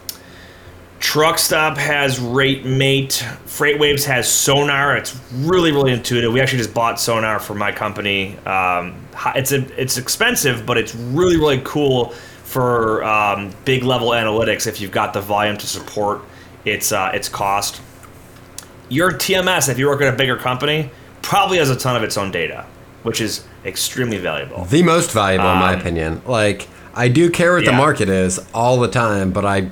Truckstop 0.99 1.77
has 1.77 2.19
RateMate. 2.19 3.13
FreightWaves 3.45 4.03
has 4.05 4.29
Sonar. 4.29 4.97
It's 4.97 5.19
really, 5.31 5.71
really 5.71 5.93
intuitive. 5.93 6.33
We 6.33 6.41
actually 6.41 6.57
just 6.59 6.73
bought 6.73 6.99
Sonar 6.99 7.39
for 7.39 7.53
my 7.53 7.71
company. 7.71 8.37
Um, 8.39 8.95
it's 9.35 9.51
a, 9.51 9.81
it's 9.81 9.97
expensive, 9.97 10.65
but 10.65 10.77
it's 10.77 10.95
really, 10.95 11.37
really 11.37 11.61
cool 11.63 12.09
for 12.43 13.03
um, 13.03 13.51
big 13.65 13.83
level 13.83 14.09
analytics 14.09 14.65
if 14.65 14.81
you've 14.81 14.91
got 14.91 15.13
the 15.13 15.21
volume 15.21 15.57
to 15.57 15.67
support 15.67 16.21
its 16.65 16.91
uh, 16.91 17.11
its 17.13 17.29
cost. 17.29 17.81
Your 18.89 19.11
TMS, 19.11 19.69
if 19.69 19.77
you 19.77 19.87
work 19.87 20.01
at 20.01 20.13
a 20.13 20.17
bigger 20.17 20.37
company, 20.37 20.89
probably 21.21 21.57
has 21.57 21.69
a 21.69 21.75
ton 21.75 21.95
of 21.95 22.03
its 22.03 22.17
own 22.17 22.31
data, 22.31 22.65
which 23.03 23.19
is 23.19 23.43
extremely 23.65 24.17
valuable. 24.17 24.63
The 24.65 24.83
most 24.83 25.11
valuable, 25.11 25.51
in 25.51 25.57
my 25.57 25.73
Um, 25.73 25.79
opinion. 25.79 26.21
Like, 26.25 26.67
I 26.95 27.09
do 27.09 27.29
care 27.29 27.53
what 27.55 27.65
the 27.65 27.71
market 27.73 28.09
is 28.09 28.39
all 28.53 28.79
the 28.79 28.87
time, 28.87 29.31
but 29.31 29.45
I 29.45 29.69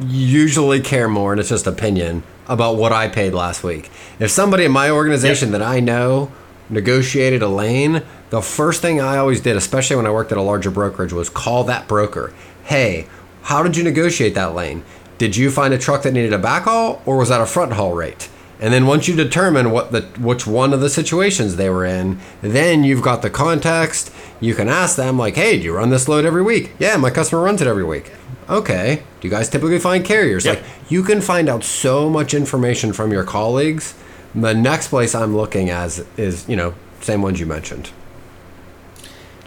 usually 0.00 0.80
care 0.80 1.08
more, 1.08 1.32
and 1.32 1.40
it's 1.40 1.48
just 1.50 1.66
opinion, 1.66 2.22
about 2.48 2.76
what 2.76 2.92
I 2.92 3.08
paid 3.08 3.32
last 3.34 3.62
week. 3.62 3.90
If 4.18 4.30
somebody 4.30 4.64
in 4.64 4.72
my 4.72 4.90
organization 4.90 5.52
that 5.52 5.62
I 5.62 5.80
know 5.80 6.30
negotiated 6.70 7.42
a 7.42 7.48
lane, 7.48 8.02
the 8.30 8.42
first 8.42 8.82
thing 8.82 9.00
I 9.00 9.16
always 9.18 9.40
did, 9.40 9.56
especially 9.56 9.96
when 9.96 10.06
I 10.06 10.10
worked 10.10 10.32
at 10.32 10.38
a 10.38 10.42
larger 10.42 10.70
brokerage, 10.70 11.12
was 11.12 11.28
call 11.30 11.64
that 11.64 11.88
broker. 11.88 12.32
Hey, 12.64 13.06
how 13.42 13.62
did 13.62 13.76
you 13.76 13.84
negotiate 13.84 14.34
that 14.34 14.54
lane? 14.54 14.82
Did 15.16 15.36
you 15.36 15.50
find 15.50 15.72
a 15.74 15.78
truck 15.78 16.02
that 16.02 16.12
needed 16.12 16.32
a 16.32 16.38
backhaul, 16.38 17.00
or 17.06 17.16
was 17.16 17.28
that 17.30 17.40
a 17.40 17.46
front 17.46 17.72
haul 17.72 17.94
rate? 17.94 18.28
And 18.60 18.72
then 18.72 18.86
once 18.86 19.06
you 19.06 19.14
determine 19.14 19.70
what 19.70 19.92
the 19.92 20.02
which 20.18 20.46
one 20.46 20.72
of 20.72 20.80
the 20.80 20.90
situations 20.90 21.56
they 21.56 21.70
were 21.70 21.84
in, 21.84 22.18
then 22.42 22.82
you've 22.82 23.02
got 23.02 23.22
the 23.22 23.30
context. 23.30 24.12
You 24.40 24.54
can 24.54 24.68
ask 24.68 24.96
them 24.96 25.16
like, 25.16 25.36
"Hey, 25.36 25.58
do 25.58 25.64
you 25.64 25.74
run 25.74 25.90
this 25.90 26.08
load 26.08 26.24
every 26.24 26.42
week?" 26.42 26.72
"Yeah, 26.78 26.96
my 26.96 27.10
customer 27.10 27.42
runs 27.42 27.62
it 27.62 27.68
every 27.68 27.84
week." 27.84 28.10
"Okay. 28.50 29.02
Do 29.20 29.28
you 29.28 29.30
guys 29.30 29.48
typically 29.48 29.78
find 29.78 30.04
carriers?" 30.04 30.44
Yep. 30.44 30.56
Like 30.56 30.64
you 30.88 31.04
can 31.04 31.20
find 31.20 31.48
out 31.48 31.62
so 31.62 32.10
much 32.10 32.34
information 32.34 32.92
from 32.92 33.12
your 33.12 33.24
colleagues. 33.24 33.94
The 34.34 34.54
next 34.54 34.88
place 34.88 35.14
I'm 35.14 35.36
looking 35.36 35.70
as 35.70 36.04
is, 36.16 36.48
you 36.48 36.56
know, 36.56 36.74
same 37.00 37.22
ones 37.22 37.40
you 37.40 37.46
mentioned. 37.46 37.90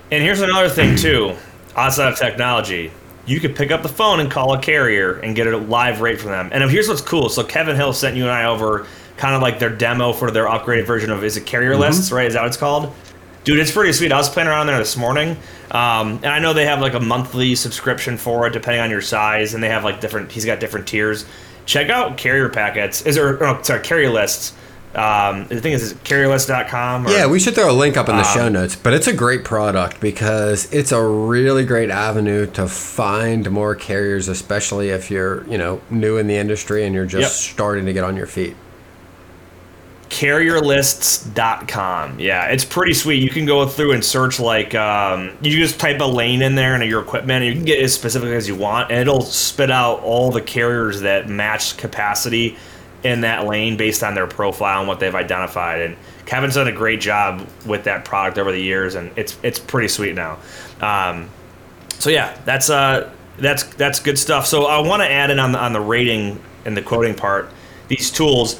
And 0.10 0.24
here's 0.24 0.42
another 0.42 0.70
thing 0.70 0.96
too, 0.96 1.36
outside 1.76 2.12
of 2.12 2.18
technology. 2.18 2.92
You 3.26 3.40
could 3.40 3.56
pick 3.56 3.72
up 3.72 3.84
the 3.84 3.90
phone 3.90 4.20
and 4.20 4.32
call 4.32 4.54
a 4.54 4.60
carrier 4.60 5.14
and 5.14 5.36
get 5.36 5.48
a 5.48 5.56
live 5.56 6.02
rate 6.02 6.20
from 6.20 6.32
them. 6.32 6.50
And 6.52 6.70
here's 6.70 6.88
what's 6.90 7.02
cool. 7.02 7.30
So 7.30 7.44
Kevin 7.44 7.76
Hill 7.76 7.94
sent 7.94 8.18
you 8.18 8.24
and 8.24 8.32
I 8.32 8.46
over 8.46 8.88
kind 9.22 9.36
of 9.36 9.42
like 9.44 9.60
their 9.60 9.70
demo 9.70 10.12
for 10.14 10.32
their 10.32 10.46
upgraded 10.46 10.86
version 10.88 11.12
of 11.12 11.24
is 11.24 11.38
it 11.38 11.46
carrier 11.46 11.78
lists, 11.78 12.12
right? 12.12 12.26
Is 12.26 12.34
that 12.34 12.42
what 12.42 12.48
it's 12.48 12.58
called? 12.58 12.92
Dude, 13.44 13.60
it's 13.60 13.72
pretty 13.72 13.94
sweet. 13.94 14.12
I 14.12 14.18
was 14.18 14.30
playing 14.30 14.50
around 14.50 14.66
there 14.66 14.80
this 14.80 14.98
morning, 14.98 15.38
um, 15.70 16.18
and 16.24 16.28
I 16.28 16.40
know 16.40 16.54
they 16.54 16.66
have 16.66 16.82
like 16.82 16.96
a 16.96 17.00
monthly 17.00 17.54
subscription 17.56 18.18
for 18.18 18.48
it, 18.48 18.54
depending 18.54 18.82
on 18.82 18.90
your 18.90 19.02
size, 19.02 19.54
and 19.54 19.64
they 19.64 19.70
have 19.70 19.84
like 19.84 20.02
different. 20.02 20.32
He's 20.32 20.44
got 20.46 20.60
different 20.60 20.88
tiers. 20.88 21.26
Check 21.68 21.90
out 21.92 22.18
carrier 22.18 22.50
packets. 22.50 23.04
Is 23.04 23.16
there? 23.16 23.44
Oh, 23.44 23.62
sorry, 23.62 23.82
carrier 23.82 24.10
lists. 24.10 24.54
Um, 24.96 25.46
the 25.48 25.62
thing 25.62 25.72
is, 25.74 25.84
is 25.84 25.92
it 25.94 26.04
carrierlist.com? 26.04 27.08
Or, 27.08 27.12
Yeah, 27.12 27.26
we 27.28 27.40
should 27.40 27.56
throw 27.56 27.72
a 27.72 27.74
link 27.74 27.96
up 27.96 28.10
in 28.10 28.16
the 28.18 28.28
Um, 28.28 28.34
show 28.34 28.50
notes, 28.50 28.76
but 28.76 28.94
it's 28.94 29.08
a 29.08 29.14
great 29.14 29.44
product 29.46 30.02
because 30.02 30.68
it's 30.74 30.92
a 30.92 31.02
really 31.02 31.64
great 31.64 31.90
avenue 31.90 32.46
to 32.48 32.68
find 32.68 33.50
more 33.50 33.74
carriers, 33.74 34.28
especially 34.28 34.90
if 34.90 35.10
you're, 35.10 35.46
you 35.48 35.58
know, 35.58 35.80
new 35.90 36.18
in 36.18 36.28
the 36.28 36.36
industry 36.36 36.86
and 36.86 36.94
you're 36.94 37.06
just 37.06 37.48
Yep. 37.48 37.54
starting 37.56 37.86
to 37.86 37.94
get 37.94 38.04
on 38.04 38.18
your 38.18 38.28
feet. 38.28 38.56
carrierlists.com. 40.12 42.20
Yeah, 42.20 42.48
it's 42.48 42.66
pretty 42.66 42.94
sweet. 42.94 43.24
You 43.24 43.30
can 43.30 43.46
go 43.46 43.66
through 43.66 43.94
and 43.94 44.04
search 44.04 44.42
like 44.42 44.76
um, 44.76 45.32
you 45.42 45.58
just 45.58 45.80
type 45.80 46.02
a 46.02 46.06
lane 46.06 46.42
in 46.42 46.56
there 46.56 46.76
and 46.76 46.84
your 46.84 47.02
equipment, 47.02 47.44
and 47.44 47.54
you 47.54 47.56
can 47.60 47.64
get 47.64 47.82
as 47.82 47.94
specific 47.94 48.28
as 48.30 48.46
you 48.46 48.56
want, 48.56 48.92
and 48.92 49.00
it'll 49.00 49.22
spit 49.22 49.72
out 49.72 50.02
all 50.02 50.30
the 50.30 50.42
carriers 50.42 51.00
that 51.02 51.30
match 51.30 51.78
capacity 51.78 52.58
in 53.04 53.22
that 53.22 53.48
lane 53.48 53.78
based 53.78 54.04
on 54.04 54.14
their 54.14 54.28
profile 54.28 54.80
and 54.80 54.88
what 54.88 55.00
they've 55.00 55.16
identified. 55.16 55.82
And 55.82 55.96
Kevin's 56.26 56.56
done 56.56 56.68
a 56.68 56.74
great 56.74 57.00
job 57.00 57.48
with 57.66 57.86
that 57.86 58.04
product 58.04 58.38
over 58.38 58.52
the 58.52 58.62
years, 58.62 58.96
and 58.96 59.12
it's 59.16 59.38
it's 59.44 59.60
pretty 59.60 59.88
sweet 59.88 60.14
now. 60.14 60.40
Um, 60.82 61.30
so 62.00 62.10
yeah, 62.10 62.38
that's 62.44 62.70
uh 62.70 63.10
that's 63.38 63.64
that's 63.76 64.02
good 64.02 64.20
stuff. 64.20 64.46
So 64.46 64.66
I 64.66 64.80
want 64.80 65.04
to 65.04 65.10
add 65.10 65.30
in 65.30 65.40
on 65.40 65.54
the, 65.54 65.60
on 65.60 65.72
the 65.72 65.80
rating 65.80 66.38
and 66.66 66.76
the 66.76 66.82
quoting 66.82 67.16
part. 67.16 67.50
These 67.88 68.12
tools, 68.12 68.60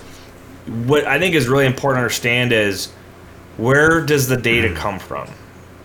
what 0.86 1.06
I 1.06 1.20
think 1.20 1.36
is 1.36 1.48
really 1.48 1.66
important 1.66 1.98
to 1.98 2.02
understand 2.02 2.52
is 2.52 2.88
where 3.58 4.06
does 4.06 4.28
the 4.28 4.38
data 4.38 4.74
come 4.74 5.00
from, 5.00 5.30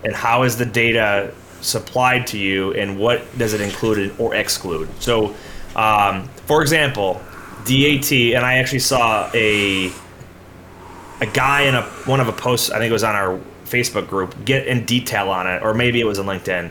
and 0.05 0.15
how 0.15 0.45
is 0.45 0.57
the 0.57 0.67
data 0.67 1.33
supplied 1.61 2.27
to 2.29 2.39
you, 2.39 2.73
and 2.75 2.99
what 2.99 3.23
does 3.39 3.53
it 3.53 3.61
include 3.61 4.15
or 4.19 4.35
exclude. 4.35 4.89
So, 5.01 5.35
um, 5.75 6.29
for 6.47 6.63
example, 6.63 7.21
DAT, 7.65 8.13
and 8.13 8.45
I 8.45 8.59
actually 8.59 8.79
saw 8.81 9.31
a 9.35 9.93
a 11.21 11.27
guy 11.27 11.63
in 11.63 11.75
a 11.75 11.83
one 12.05 12.21
of 12.21 12.29
a 12.29 12.33
posts. 12.33 12.71
I 12.71 12.79
think 12.79 12.91
it 12.91 12.93
was 12.93 13.05
on 13.05 13.15
our 13.15 13.41
Facebook 13.65 14.09
group. 14.09 14.45
Get 14.45 14.67
in 14.67 14.85
detail 14.85 15.31
on 15.31 15.47
it, 15.47 15.63
or 15.63 15.75
maybe 15.75 16.01
it 16.01 16.05
was 16.05 16.19
in 16.19 16.27
LinkedIn. 16.27 16.71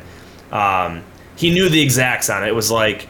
Um, 0.52 1.04
he 1.36 1.50
knew 1.52 1.68
the 1.68 1.82
exacts 1.82 2.30
on 2.30 2.44
it. 2.44 2.48
It 2.48 2.56
was 2.56 2.72
like 2.72 3.08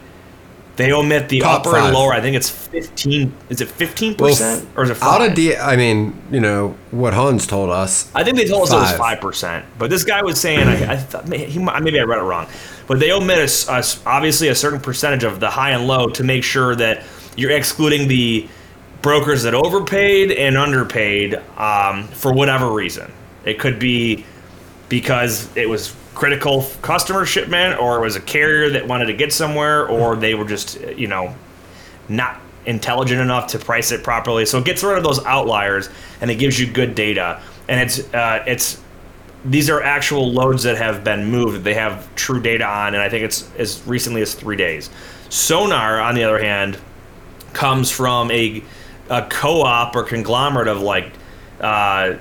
they 0.76 0.92
omit 0.92 1.28
the 1.28 1.40
Top 1.40 1.60
upper 1.60 1.72
five. 1.72 1.84
and 1.86 1.94
lower. 1.94 2.12
I 2.12 2.20
think 2.20 2.36
it's 2.36 2.50
fifteen. 2.50 3.32
Is 3.48 3.60
it 3.60 3.68
fifteen 3.68 4.14
percent 4.14 4.68
or 4.76 4.84
is 4.84 4.90
it 4.90 4.94
five? 4.96 5.20
out 5.22 5.28
of 5.28 5.34
D? 5.34 5.56
I 5.56 5.76
mean, 5.76 6.20
you 6.30 6.40
know 6.40 6.76
what 6.90 7.14
Hans 7.14 7.46
told 7.46 7.70
us. 7.70 8.10
I 8.14 8.22
think 8.24 8.36
they 8.36 8.46
told 8.46 8.64
us 8.64 8.72
it 8.72 8.76
was 8.76 8.92
Five. 8.92 9.20
percent, 9.20 9.64
but 9.78 9.90
this 9.90 10.04
guy 10.04 10.22
was 10.22 10.40
saying 10.40 10.60
I, 10.68 10.92
I 10.92 10.96
thought 10.96 11.26
he 11.32 11.58
maybe 11.58 11.98
I 11.98 12.04
read 12.04 12.18
it 12.18 12.22
wrong, 12.22 12.46
but 12.86 13.00
they 13.00 13.10
omit 13.12 13.38
a 13.38 13.72
a 13.72 13.84
obviously 14.06 14.48
a 14.48 14.54
certain 14.54 14.80
percentage 14.80 15.24
of 15.24 15.40
the 15.40 15.48
high 15.50 15.70
and 15.70 15.86
low 15.86 16.08
to 16.10 16.22
make 16.24 16.44
sure 16.44 16.74
that 16.76 17.04
you're 17.36 17.50
excluding 17.52 18.08
the 18.08 18.48
brokers 19.02 19.42
that 19.44 19.54
overpaid 19.54 20.32
and 20.32 20.56
underpaid 20.56 21.34
um, 21.58 22.08
for 22.08 22.32
whatever 22.32 22.70
reason. 22.72 23.12
It 23.44 23.58
could 23.58 23.78
be 23.78 24.24
because 24.88 25.48
it 25.56 25.68
was 25.68 25.94
critical 26.16 26.64
customer 26.80 27.26
shipment, 27.26 27.78
or 27.78 27.98
it 27.98 28.00
was 28.00 28.16
a 28.16 28.20
carrier 28.20 28.70
that 28.70 28.88
wanted 28.88 29.04
to 29.04 29.12
get 29.12 29.32
somewhere, 29.34 29.86
or 29.86 30.16
they 30.16 30.34
were 30.34 30.46
just 30.46 30.80
you 30.96 31.06
know 31.06 31.32
not 32.08 32.40
intelligent 32.64 33.20
enough 33.20 33.48
to 33.48 33.58
price 33.58 33.92
it 33.92 34.02
properly. 34.02 34.46
So 34.46 34.58
it 34.58 34.64
gets 34.64 34.82
rid 34.82 34.96
of 34.96 35.04
those 35.04 35.24
outliers 35.24 35.88
and 36.20 36.30
it 36.30 36.36
gives 36.36 36.58
you 36.58 36.66
good 36.66 36.94
data. 36.94 37.40
And 37.68 37.78
it's 37.78 38.12
uh, 38.14 38.42
it's 38.46 38.82
these 39.44 39.68
are 39.68 39.82
actual 39.82 40.32
loads 40.32 40.62
that 40.64 40.78
have 40.78 41.04
been 41.04 41.26
moved 41.26 41.62
they 41.62 41.74
have 41.74 42.12
true 42.16 42.40
data 42.40 42.64
on, 42.64 42.94
and 42.94 43.02
I 43.02 43.08
think 43.10 43.24
it's 43.24 43.48
as 43.58 43.86
recently 43.86 44.22
as 44.22 44.34
three 44.34 44.56
days. 44.56 44.88
Sonar, 45.28 46.00
on 46.00 46.14
the 46.14 46.24
other 46.24 46.38
hand, 46.38 46.78
comes 47.52 47.90
from 47.90 48.30
a, 48.30 48.62
a 49.10 49.26
co-op 49.28 49.94
or 49.94 50.02
conglomerate 50.02 50.68
of 50.68 50.80
like 50.80 51.12
uh, 51.60 52.14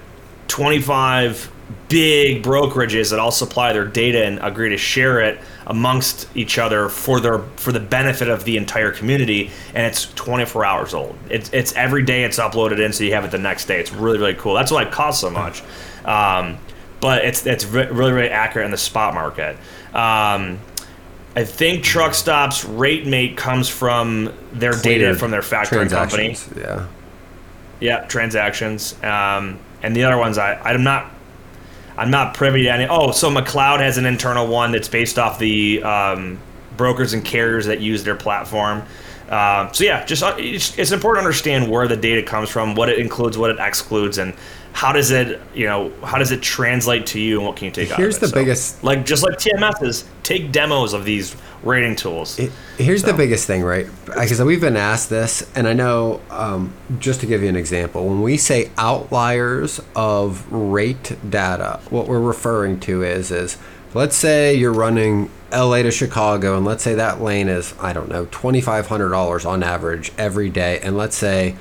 25 0.47 1.51
big 1.89 2.43
brokerages 2.43 3.09
that 3.09 3.19
all 3.19 3.31
supply 3.31 3.73
their 3.73 3.85
data 3.85 4.23
and 4.23 4.39
agree 4.41 4.69
to 4.69 4.77
share 4.77 5.19
it 5.19 5.39
amongst 5.67 6.27
each 6.35 6.59
other 6.59 6.89
for 6.89 7.19
their 7.19 7.39
for 7.57 7.71
the 7.71 7.79
benefit 7.79 8.27
of 8.27 8.43
the 8.43 8.57
entire 8.57 8.91
community 8.91 9.49
and 9.73 9.85
it's 9.85 10.13
24 10.13 10.63
hours 10.63 10.93
old 10.93 11.17
it's, 11.29 11.51
it's 11.53 11.73
every 11.73 12.03
day 12.03 12.23
it's 12.23 12.37
uploaded 12.37 12.83
in 12.83 12.93
so 12.93 13.03
you 13.03 13.13
have 13.13 13.25
it 13.25 13.31
the 13.31 13.37
next 13.37 13.65
day 13.65 13.79
it's 13.79 13.91
really 13.91 14.19
really 14.19 14.35
cool 14.35 14.53
that's 14.53 14.71
why 14.71 14.83
it 14.83 14.91
costs 14.91 15.21
so 15.21 15.29
much 15.29 15.63
um, 16.05 16.57
but 17.01 17.25
it's 17.25 17.45
it's 17.47 17.65
re- 17.65 17.87
really 17.87 18.11
really 18.11 18.29
accurate 18.29 18.65
in 18.65 18.71
the 18.71 18.77
spot 18.77 19.15
market 19.15 19.57
um, 19.95 20.59
I 21.35 21.43
think 21.43 21.83
Truck 21.83 22.13
Stops 22.13 22.63
Rate 22.63 23.05
Mate 23.05 23.35
comes 23.35 23.67
from 23.67 24.33
their 24.53 24.71
data 24.71 25.15
from 25.15 25.31
their 25.31 25.41
factoring 25.41 25.89
company. 25.89 26.37
Yeah. 26.57 26.87
Yeah, 27.81 28.05
transactions. 28.07 28.93
Um, 29.03 29.59
and 29.83 29.93
the 29.93 30.05
other 30.05 30.17
ones, 30.17 30.37
I, 30.37 30.53
I'm 30.55 30.83
not, 30.83 31.11
I'm 31.97 32.11
not 32.11 32.33
privy 32.33 32.63
to 32.63 32.69
any. 32.73 32.87
Oh, 32.87 33.11
so 33.11 33.29
McLeod 33.29 33.79
has 33.79 33.97
an 33.97 34.05
internal 34.05 34.47
one 34.47 34.71
that's 34.71 34.87
based 34.87 35.17
off 35.17 35.39
the 35.39 35.81
um, 35.83 36.39
brokers 36.75 37.13
and 37.13 37.23
carriers 37.23 37.67
that 37.67 37.79
use 37.79 38.03
their 38.03 38.15
platform. 38.15 38.83
Um, 39.29 39.73
so 39.73 39.83
yeah, 39.83 40.05
just 40.05 40.21
uh, 40.23 40.35
it's, 40.37 40.77
it's 40.77 40.91
important 40.91 41.23
to 41.23 41.27
understand 41.27 41.69
where 41.69 41.87
the 41.87 41.97
data 41.97 42.21
comes 42.21 42.49
from, 42.49 42.75
what 42.75 42.89
it 42.89 42.99
includes, 42.99 43.37
what 43.37 43.49
it 43.49 43.57
excludes, 43.59 44.17
and 44.17 44.33
how 44.73 44.91
does 44.91 45.09
it, 45.09 45.41
you 45.53 45.65
know, 45.65 45.91
how 46.03 46.17
does 46.17 46.31
it 46.31 46.41
translate 46.41 47.05
to 47.07 47.19
you, 47.19 47.37
and 47.37 47.47
what 47.47 47.55
can 47.55 47.65
you 47.65 47.71
take 47.71 47.91
out? 47.91 47.97
Here's 47.97 48.17
of 48.17 48.23
it. 48.23 48.27
the 48.27 48.33
biggest- 48.33 48.83
like 48.83 49.05
just 49.05 49.23
like 49.23 49.37
TMSs, 49.37 50.03
take 50.21 50.51
demos 50.51 50.93
of 50.93 51.05
these 51.05 51.35
rating 51.63 51.95
tools. 51.95 52.37
Here's 52.77 53.01
the 53.01 53.13
biggest 53.13 53.47
thing, 53.47 53.63
right? 53.63 53.87
Because 54.05 54.41
we've 54.41 54.61
been 54.61 54.77
asked 54.77 55.09
this, 55.09 55.49
and 55.55 55.67
I 55.67 55.73
know, 55.73 56.21
um, 56.29 56.73
just 56.99 57.21
to 57.21 57.25
give 57.25 57.41
you 57.41 57.49
an 57.49 57.55
example, 57.55 58.07
when 58.07 58.21
we 58.21 58.37
say 58.37 58.69
outliers 58.77 59.81
of 59.95 60.51
rate 60.51 61.15
data, 61.27 61.79
what 61.89 62.07
we're 62.07 62.19
referring 62.19 62.79
to 62.81 63.01
is 63.01 63.31
is 63.31 63.57
let's 63.95 64.15
say 64.15 64.53
you're 64.53 64.73
running 64.73 65.31
LA 65.51 65.81
to 65.81 65.89
Chicago, 65.89 66.55
and 66.57 66.65
let's 66.65 66.83
say 66.83 66.93
that 66.95 67.21
lane 67.21 67.47
is 67.47 67.73
I 67.79 67.93
don't 67.93 68.09
know 68.09 68.27
twenty 68.29 68.61
five 68.61 68.87
hundred 68.87 69.09
dollars 69.09 69.45
on 69.45 69.63
average 69.63 70.11
every 70.17 70.49
day, 70.49 70.79
and 70.81 70.95
let's 70.95 71.15
say 71.15 71.55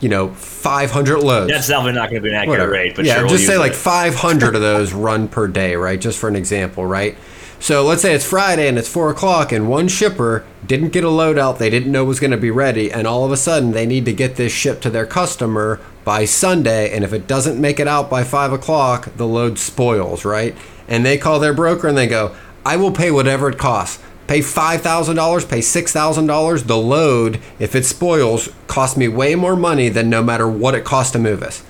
you 0.00 0.08
know 0.08 0.28
five 0.34 0.92
hundred 0.92 1.18
loads. 1.20 1.50
That's 1.50 1.66
definitely 1.66 1.94
not 1.94 2.10
going 2.10 2.22
to 2.22 2.28
be 2.28 2.28
an 2.28 2.36
accurate 2.36 2.58
Whatever. 2.60 2.72
rate, 2.72 2.94
but 2.94 3.04
yeah, 3.04 3.14
sure, 3.14 3.22
we'll 3.24 3.30
just 3.36 3.46
say 3.46 3.58
like 3.58 3.72
it. 3.72 3.76
500 3.76 4.54
of 4.54 4.60
those 4.60 4.92
run 4.92 5.26
per 5.26 5.48
day, 5.48 5.74
right? 5.74 6.00
Just 6.00 6.18
for 6.18 6.28
an 6.28 6.36
example, 6.36 6.86
right? 6.86 7.16
So 7.58 7.84
let's 7.84 8.00
say 8.00 8.14
it's 8.14 8.24
Friday 8.24 8.68
and 8.68 8.78
it's 8.78 8.88
four 8.88 9.10
o'clock, 9.10 9.52
and 9.52 9.68
one 9.68 9.88
shipper 9.88 10.46
didn't 10.66 10.90
get 10.90 11.04
a 11.04 11.10
load 11.10 11.36
out 11.38 11.58
they 11.58 11.68
didn't 11.68 11.92
know 11.92 12.04
was 12.04 12.20
going 12.20 12.30
to 12.30 12.36
be 12.38 12.50
ready, 12.50 12.90
and 12.92 13.06
all 13.06 13.24
of 13.24 13.32
a 13.32 13.36
sudden 13.36 13.72
they 13.72 13.86
need 13.86 14.04
to 14.06 14.12
get 14.12 14.36
this 14.36 14.52
shipped 14.52 14.82
to 14.82 14.90
their 14.90 15.06
customer 15.06 15.80
by 16.04 16.24
Sunday, 16.24 16.90
and 16.90 17.04
if 17.04 17.12
it 17.12 17.26
doesn't 17.26 17.60
make 17.60 17.78
it 17.78 17.86
out 17.86 18.08
by 18.08 18.24
five 18.24 18.52
o'clock, 18.52 19.14
the 19.16 19.26
load 19.26 19.58
spoils, 19.58 20.24
right? 20.24 20.56
And 20.90 21.06
they 21.06 21.16
call 21.16 21.40
their 21.40 21.54
broker 21.54 21.88
and 21.88 21.96
they 21.96 22.06
go, 22.06 22.32
"I 22.66 22.76
will 22.76 22.92
pay 22.92 23.10
whatever 23.10 23.48
it 23.48 23.56
costs." 23.56 23.98
Pay 24.26 24.42
five 24.42 24.82
thousand 24.82 25.16
dollars, 25.16 25.44
pay 25.44 25.62
six 25.62 25.92
thousand 25.92 26.26
dollars. 26.26 26.64
The 26.64 26.76
load, 26.76 27.40
if 27.58 27.74
it 27.74 27.86
spoils, 27.86 28.50
costs 28.66 28.96
me 28.96 29.08
way 29.08 29.34
more 29.34 29.56
money 29.56 29.88
than 29.88 30.10
no 30.10 30.22
matter 30.22 30.46
what 30.46 30.74
it 30.74 30.84
costs 30.84 31.12
to 31.12 31.18
move 31.18 31.42
us 31.42 31.62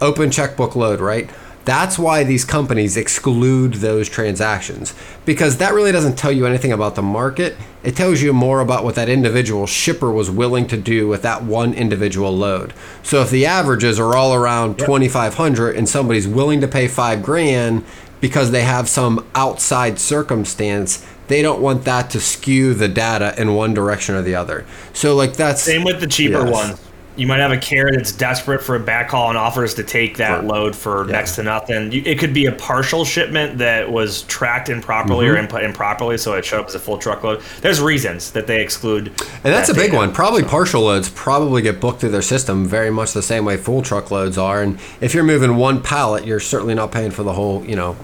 open 0.00 0.30
checkbook 0.30 0.76
load, 0.76 1.00
right? 1.00 1.28
That's 1.64 1.98
why 1.98 2.24
these 2.24 2.46
companies 2.46 2.96
exclude 2.96 3.74
those 3.74 4.08
transactions 4.08 4.94
because 5.26 5.58
that 5.58 5.74
really 5.74 5.92
doesn't 5.92 6.16
tell 6.16 6.32
you 6.32 6.46
anything 6.46 6.72
about 6.72 6.94
the 6.94 7.02
market. 7.02 7.56
It 7.84 7.94
tells 7.94 8.22
you 8.22 8.32
more 8.32 8.60
about 8.60 8.84
what 8.84 8.94
that 8.94 9.10
individual 9.10 9.66
shipper 9.66 10.10
was 10.10 10.30
willing 10.30 10.66
to 10.68 10.78
do 10.78 11.06
with 11.06 11.20
that 11.22 11.42
one 11.42 11.74
individual 11.74 12.34
load. 12.34 12.72
So 13.02 13.20
if 13.20 13.28
the 13.28 13.44
averages 13.44 14.00
are 14.00 14.16
all 14.16 14.32
around 14.32 14.78
2500 14.78 15.76
and 15.76 15.86
somebody's 15.86 16.26
willing 16.26 16.62
to 16.62 16.68
pay 16.68 16.88
5 16.88 17.22
grand 17.22 17.84
because 18.20 18.50
they 18.50 18.62
have 18.62 18.88
some 18.88 19.24
outside 19.34 19.98
circumstance, 19.98 21.04
they 21.28 21.42
don't 21.42 21.60
want 21.60 21.84
that 21.84 22.10
to 22.10 22.20
skew 22.20 22.74
the 22.74 22.88
data 22.88 23.34
in 23.40 23.54
one 23.54 23.74
direction 23.74 24.14
or 24.14 24.22
the 24.22 24.34
other. 24.34 24.64
So 24.92 25.14
like 25.14 25.34
that's 25.34 25.62
Same 25.62 25.84
with 25.84 26.00
the 26.00 26.06
cheaper 26.06 26.44
Yes. 26.44 26.52
ones. 26.52 26.80
You 27.16 27.26
might 27.26 27.40
have 27.40 27.50
a 27.50 27.56
carrier 27.56 27.96
that's 27.96 28.12
desperate 28.12 28.62
for 28.62 28.76
a 28.76 28.80
backhaul 28.80 29.28
and 29.30 29.36
offers 29.36 29.74
to 29.74 29.82
take 29.82 30.18
that 30.18 30.42
For- 30.42 30.46
load 30.46 30.76
for 30.76 31.04
next 31.06 31.34
to 31.34 31.42
nothing. 31.42 31.92
It 31.92 32.16
could 32.20 32.32
be 32.32 32.46
a 32.46 32.52
partial 32.52 33.04
shipment 33.04 33.58
that 33.58 33.90
was 33.90 34.22
tracked 34.22 34.68
improperly 34.68 35.26
Mm-hmm. 35.26 35.34
or 35.34 35.38
input 35.38 35.62
improperly, 35.64 36.16
so 36.16 36.34
it 36.34 36.44
showed 36.44 36.60
up 36.60 36.68
as 36.68 36.76
a 36.76 36.78
full 36.78 36.96
truckload. 36.96 37.42
There's 37.60 37.80
reasons 37.80 38.30
that 38.30 38.46
they 38.46 38.62
exclude. 38.62 39.08
And 39.08 39.52
that's 39.52 39.66
that 39.66 39.72
a 39.76 39.80
big 39.80 39.86
data. 39.90 39.96
one. 39.96 40.12
Probably 40.12 40.44
partial 40.44 40.82
loads 40.82 41.08
probably 41.08 41.60
get 41.60 41.80
booked 41.80 41.98
through 42.02 42.10
their 42.10 42.22
system 42.22 42.64
very 42.66 42.90
much 42.90 43.14
the 43.14 43.22
same 43.22 43.44
way 43.44 43.56
full 43.56 43.82
truckloads 43.82 44.38
are. 44.38 44.62
And 44.62 44.78
if 45.00 45.12
you're 45.12 45.24
moving 45.24 45.56
one 45.56 45.82
pallet, 45.82 46.24
you're 46.24 46.38
certainly 46.38 46.74
not 46.76 46.92
paying 46.92 47.10
for 47.10 47.24
the 47.24 47.32
whole, 47.32 47.64
you 47.64 47.74
know, 47.74 47.96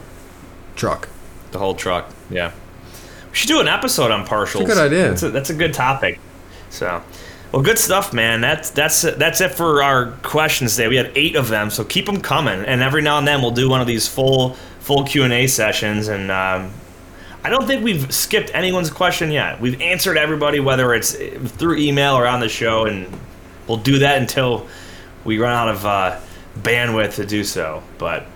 truck. 0.76 1.08
The 1.52 1.58
whole 1.58 1.74
truck. 1.74 2.10
Yeah. 2.30 2.52
We 3.30 3.36
should 3.36 3.48
do 3.48 3.60
an 3.60 3.68
episode 3.68 4.10
on 4.10 4.26
partials. 4.26 4.62
It's 4.62 4.70
a 4.70 4.74
good 4.74 4.78
idea. 4.78 5.08
That's 5.08 5.22
a, 5.22 5.30
that's 5.30 5.50
a 5.50 5.54
good 5.54 5.74
topic. 5.74 6.20
So, 6.70 7.02
well, 7.52 7.62
good 7.62 7.78
stuff, 7.78 8.12
man. 8.12 8.40
That's 8.40 8.70
that's 8.70 9.02
that's 9.02 9.40
it 9.40 9.54
for 9.54 9.82
our 9.82 10.12
questions 10.22 10.76
today. 10.76 10.88
We 10.88 10.96
had 10.96 11.12
eight 11.14 11.36
of 11.36 11.48
them, 11.48 11.70
so 11.70 11.84
keep 11.84 12.06
them 12.06 12.20
coming. 12.20 12.64
And 12.64 12.82
every 12.82 13.02
now 13.02 13.18
and 13.18 13.26
then 13.26 13.42
we'll 13.42 13.50
do 13.52 13.68
one 13.68 13.80
of 13.80 13.86
these 13.86 14.08
full 14.08 14.54
full 14.80 15.04
Q 15.04 15.24
and 15.24 15.32
A 15.32 15.46
sessions. 15.46 16.08
And 16.08 16.30
um, 16.30 16.72
I 17.44 17.50
don't 17.50 17.66
think 17.66 17.84
we've 17.84 18.12
skipped 18.12 18.50
anyone's 18.54 18.90
question 18.90 19.30
yet. 19.30 19.60
We've 19.60 19.80
answered 19.80 20.16
everybody, 20.16 20.60
whether 20.60 20.94
it's 20.94 21.12
through 21.12 21.76
email 21.76 22.14
or 22.14 22.26
on 22.26 22.40
the 22.40 22.48
show, 22.48 22.86
and 22.86 23.06
we'll 23.66 23.78
do 23.78 23.98
that 24.00 24.18
until 24.20 24.66
we 25.24 25.38
run 25.38 25.52
out 25.52 25.68
of 25.68 25.86
uh, 25.86 26.20
bandwidth 26.58 27.14
to 27.16 27.26
do 27.26 27.44
so. 27.44 27.82
But 27.98 28.26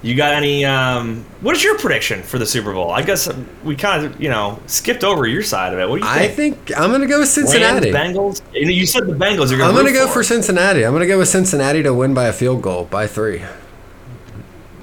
You 0.00 0.14
got 0.14 0.32
any? 0.34 0.64
Um, 0.64 1.24
what 1.40 1.56
is 1.56 1.64
your 1.64 1.76
prediction 1.76 2.22
for 2.22 2.38
the 2.38 2.46
Super 2.46 2.72
Bowl? 2.72 2.92
I 2.92 3.02
guess 3.02 3.28
we 3.64 3.74
kind 3.74 4.06
of, 4.06 4.20
you 4.20 4.28
know, 4.28 4.60
skipped 4.66 5.02
over 5.02 5.26
your 5.26 5.42
side 5.42 5.72
of 5.72 5.80
it. 5.80 5.88
What 5.88 6.00
do 6.00 6.06
you 6.06 6.12
think? 6.12 6.32
I 6.32 6.34
think? 6.34 6.78
I'm 6.78 6.90
going 6.90 7.00
to 7.00 7.08
go 7.08 7.18
with 7.18 7.28
Cincinnati. 7.28 7.90
Rams, 7.90 8.16
Bengals. 8.16 8.42
You 8.52 8.86
said 8.86 9.06
the 9.08 9.14
Bengals. 9.14 9.50
You're 9.50 9.58
going. 9.58 9.70
I'm 9.70 9.74
going 9.74 9.86
to 9.86 9.92
go 9.92 10.06
for 10.06 10.22
Cincinnati. 10.22 10.86
I'm 10.86 10.92
going 10.92 11.00
to 11.00 11.08
go 11.08 11.18
with 11.18 11.28
Cincinnati 11.28 11.82
to 11.82 11.92
win 11.92 12.14
by 12.14 12.26
a 12.26 12.32
field 12.32 12.62
goal 12.62 12.84
by 12.84 13.08
three. 13.08 13.42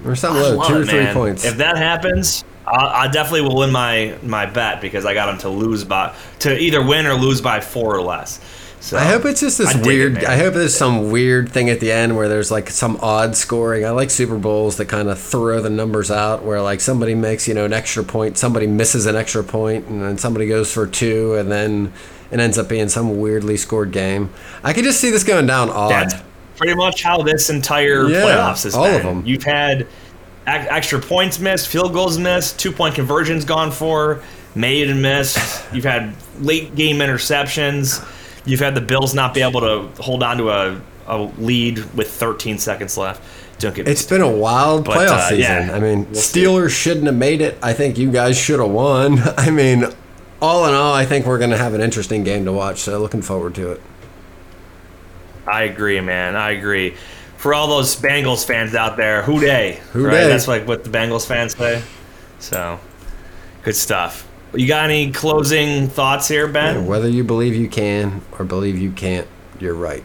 Or 0.05 0.15
something 0.15 0.43
I 0.43 0.49
low, 0.49 0.67
two 0.67 0.81
or 0.81 0.85
three 0.85 0.99
man. 0.99 1.13
points. 1.13 1.45
If 1.45 1.57
that 1.57 1.77
happens, 1.77 2.43
I, 2.67 3.03
I 3.03 3.07
definitely 3.07 3.41
will 3.41 3.55
win 3.55 3.71
my 3.71 4.17
my 4.21 4.45
bet 4.45 4.81
because 4.81 5.05
I 5.05 5.13
got 5.13 5.27
them 5.27 5.37
to 5.39 5.49
lose 5.49 5.85
by 5.85 6.13
to 6.39 6.55
either 6.59 6.85
win 6.85 7.05
or 7.05 7.13
lose 7.13 7.39
by 7.39 7.61
four 7.61 7.95
or 7.95 8.01
less. 8.01 8.41
So 8.85 8.97
I 8.97 9.05
hope 9.05 9.25
it's 9.25 9.41
just 9.41 9.57
this 9.57 9.73
dig 9.73 9.81
it, 9.81 9.87
weird. 9.87 10.25
I 10.25 10.37
hope 10.37 10.53
there's 10.53 10.77
some 10.77 11.09
weird 11.09 11.49
thing 11.51 11.71
at 11.71 11.79
the 11.79 11.91
end 11.91 12.15
where 12.15 12.29
there's 12.29 12.51
like 12.51 12.69
some 12.69 12.99
odd 13.01 13.35
scoring. 13.35 13.83
I 13.83 13.89
like 13.89 14.11
Super 14.11 14.37
Bowls 14.37 14.77
that 14.77 14.85
kind 14.85 15.09
of 15.09 15.19
throw 15.19 15.59
the 15.59 15.71
numbers 15.71 16.11
out 16.11 16.43
where 16.43 16.61
like 16.61 16.81
somebody 16.81 17.15
makes 17.15 17.47
you 17.47 17.55
know 17.55 17.65
an 17.65 17.73
extra 17.73 18.03
point, 18.03 18.37
somebody 18.37 18.67
misses 18.67 19.07
an 19.07 19.15
extra 19.15 19.43
point, 19.43 19.87
and 19.87 20.03
then 20.03 20.19
somebody 20.19 20.45
goes 20.47 20.71
for 20.71 20.85
two, 20.85 21.33
and 21.33 21.51
then 21.51 21.93
it 22.29 22.39
ends 22.39 22.59
up 22.59 22.69
being 22.69 22.87
some 22.87 23.19
weirdly 23.19 23.57
scored 23.57 23.91
game. 23.91 24.31
I 24.63 24.71
could 24.71 24.83
just 24.83 25.01
see 25.01 25.09
this 25.09 25.23
going 25.23 25.47
down 25.47 25.71
odd. 25.71 25.89
That's 25.89 26.21
pretty 26.55 26.75
much 26.75 27.01
how 27.01 27.23
this 27.23 27.49
entire 27.49 28.07
Yeah, 28.07 28.21
playoffs 28.21 28.65
has 28.65 28.75
all 28.75 28.83
been. 28.83 29.03
them. 29.03 29.25
You've 29.25 29.43
had 29.43 29.87
extra 30.45 30.99
points 30.99 31.39
missed, 31.39 31.69
field 31.69 31.91
goals 31.91 32.19
missed, 32.19 32.59
two 32.59 32.71
point 32.71 32.93
conversions 32.93 33.45
gone 33.45 33.71
for, 33.71 34.21
made 34.53 34.91
and 34.91 35.01
missed. 35.01 35.65
You've 35.73 35.85
had 35.85 36.13
late 36.39 36.75
game 36.75 36.97
interceptions. 36.97 38.05
You've 38.45 38.59
had 38.59 38.75
the 38.75 38.81
Bills 38.81 39.13
not 39.13 39.33
be 39.33 39.41
able 39.41 39.61
to 39.61 40.01
hold 40.01 40.21
on 40.23 40.37
to 40.37 40.49
a, 40.49 40.81
a 41.07 41.17
lead 41.39 41.79
with 41.95 42.09
13 42.11 42.57
seconds 42.57 42.97
left. 42.97 43.21
Don't 43.59 43.73
get 43.75 43.87
It's 43.87 44.05
been 44.05 44.21
a 44.21 44.29
wild 44.29 44.85
But, 44.85 44.97
playoff 44.97 45.17
uh, 45.17 45.29
season. 45.29 45.67
yeah, 45.67 45.75
I 45.75 45.79
mean, 45.79 46.05
we'll 46.05 46.15
see. 46.15 46.41
Steelers 46.43 46.69
shouldn't 46.71 47.05
have 47.05 47.15
made 47.15 47.41
it. 47.41 47.57
I 47.63 47.73
think 47.73 47.97
you 47.97 48.11
guys 48.11 48.37
should 48.37 48.59
have 48.59 48.69
won. 48.69 49.19
I 49.37 49.49
mean, 49.49 49.85
all 50.41 50.65
in 50.67 50.73
all, 50.73 50.93
I 50.93 51.05
think 51.05 51.25
we're 51.25 51.37
going 51.39 51.51
to 51.51 51.57
have 51.57 51.73
an 51.73 51.81
interesting 51.81 52.23
game 52.23 52.45
to 52.45 52.51
watch. 52.51 52.79
So 52.79 52.99
looking 52.99 53.21
forward 53.21 53.55
to 53.55 53.71
it. 53.71 53.81
I 55.47 55.63
agree, 55.63 56.01
man. 56.01 56.35
I 56.35 56.51
agree. 56.51 56.95
For 57.37 57.53
all 57.53 57.67
those 57.67 57.95
Bengals 57.95 58.45
fans 58.45 58.73
out 58.73 58.97
there, 58.97 59.21
who 59.21 59.39
day? 59.39 59.79
Who 59.93 60.05
right? 60.05 60.13
That's 60.13 60.47
like 60.47 60.67
what 60.67 60.83
the 60.83 60.89
Bengals 60.89 61.25
fans 61.27 61.55
say. 61.55 61.81
So, 62.39 62.79
good 63.63 63.75
stuff. 63.75 64.24
You 64.57 64.67
got 64.67 64.85
any 64.85 65.11
closing 65.11 65.87
thoughts 65.87 66.27
here, 66.27 66.47
Ben? 66.47 66.85
Whether 66.85 67.09
you 67.09 67.23
believe 67.23 67.55
you 67.55 67.67
can 67.67 68.21
or 68.37 68.45
believe 68.45 68.77
you 68.77 68.91
can't, 68.91 69.27
you're 69.59 69.75
right. 69.75 70.03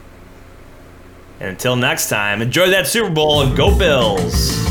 And 1.39 1.51
until 1.51 1.77
next 1.77 2.09
time, 2.09 2.43
enjoy 2.43 2.71
that 2.71 2.87
Super 2.87 3.11
Bowl 3.11 3.43
and 3.43 3.57
go 3.57 3.77
Bills. 3.77 4.63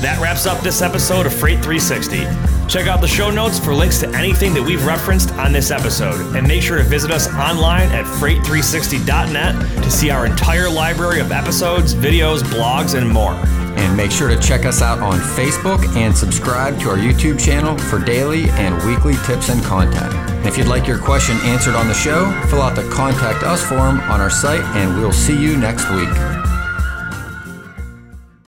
That 0.00 0.18
wraps 0.20 0.46
up 0.46 0.60
this 0.62 0.82
episode 0.82 1.26
of 1.26 1.34
Freight 1.34 1.62
360. 1.62 2.24
Check 2.68 2.86
out 2.86 3.00
the 3.00 3.08
show 3.08 3.30
notes 3.30 3.58
for 3.58 3.74
links 3.74 3.98
to 4.00 4.08
anything 4.10 4.54
that 4.54 4.62
we've 4.62 4.84
referenced 4.86 5.32
on 5.32 5.52
this 5.52 5.70
episode. 5.70 6.36
And 6.36 6.46
make 6.46 6.62
sure 6.62 6.78
to 6.78 6.84
visit 6.84 7.10
us 7.10 7.28
online 7.34 7.88
at 7.90 8.04
freight360.net 8.04 9.82
to 9.82 9.90
see 9.90 10.10
our 10.10 10.26
entire 10.26 10.68
library 10.68 11.20
of 11.20 11.32
episodes, 11.32 11.94
videos, 11.94 12.42
blogs, 12.42 12.96
and 12.96 13.08
more. 13.08 13.34
And 13.78 13.96
make 13.96 14.10
sure 14.10 14.28
to 14.28 14.38
check 14.40 14.66
us 14.66 14.82
out 14.82 14.98
on 14.98 15.18
Facebook 15.20 15.86
and 15.96 16.16
subscribe 16.16 16.78
to 16.80 16.90
our 16.90 16.96
YouTube 16.96 17.38
channel 17.38 17.78
for 17.78 17.98
daily 17.98 18.50
and 18.50 18.74
weekly 18.86 19.14
tips 19.24 19.48
and 19.48 19.62
content. 19.62 20.12
And 20.12 20.46
if 20.46 20.58
you'd 20.58 20.66
like 20.66 20.86
your 20.86 20.98
question 20.98 21.36
answered 21.44 21.74
on 21.74 21.86
the 21.86 21.94
show, 21.94 22.30
fill 22.48 22.60
out 22.60 22.74
the 22.74 22.88
Contact 22.90 23.44
Us 23.44 23.64
form 23.64 24.00
on 24.00 24.20
our 24.20 24.30
site, 24.30 24.64
and 24.76 24.98
we'll 24.98 25.12
see 25.12 25.40
you 25.40 25.56
next 25.56 25.88
week. 25.90 26.47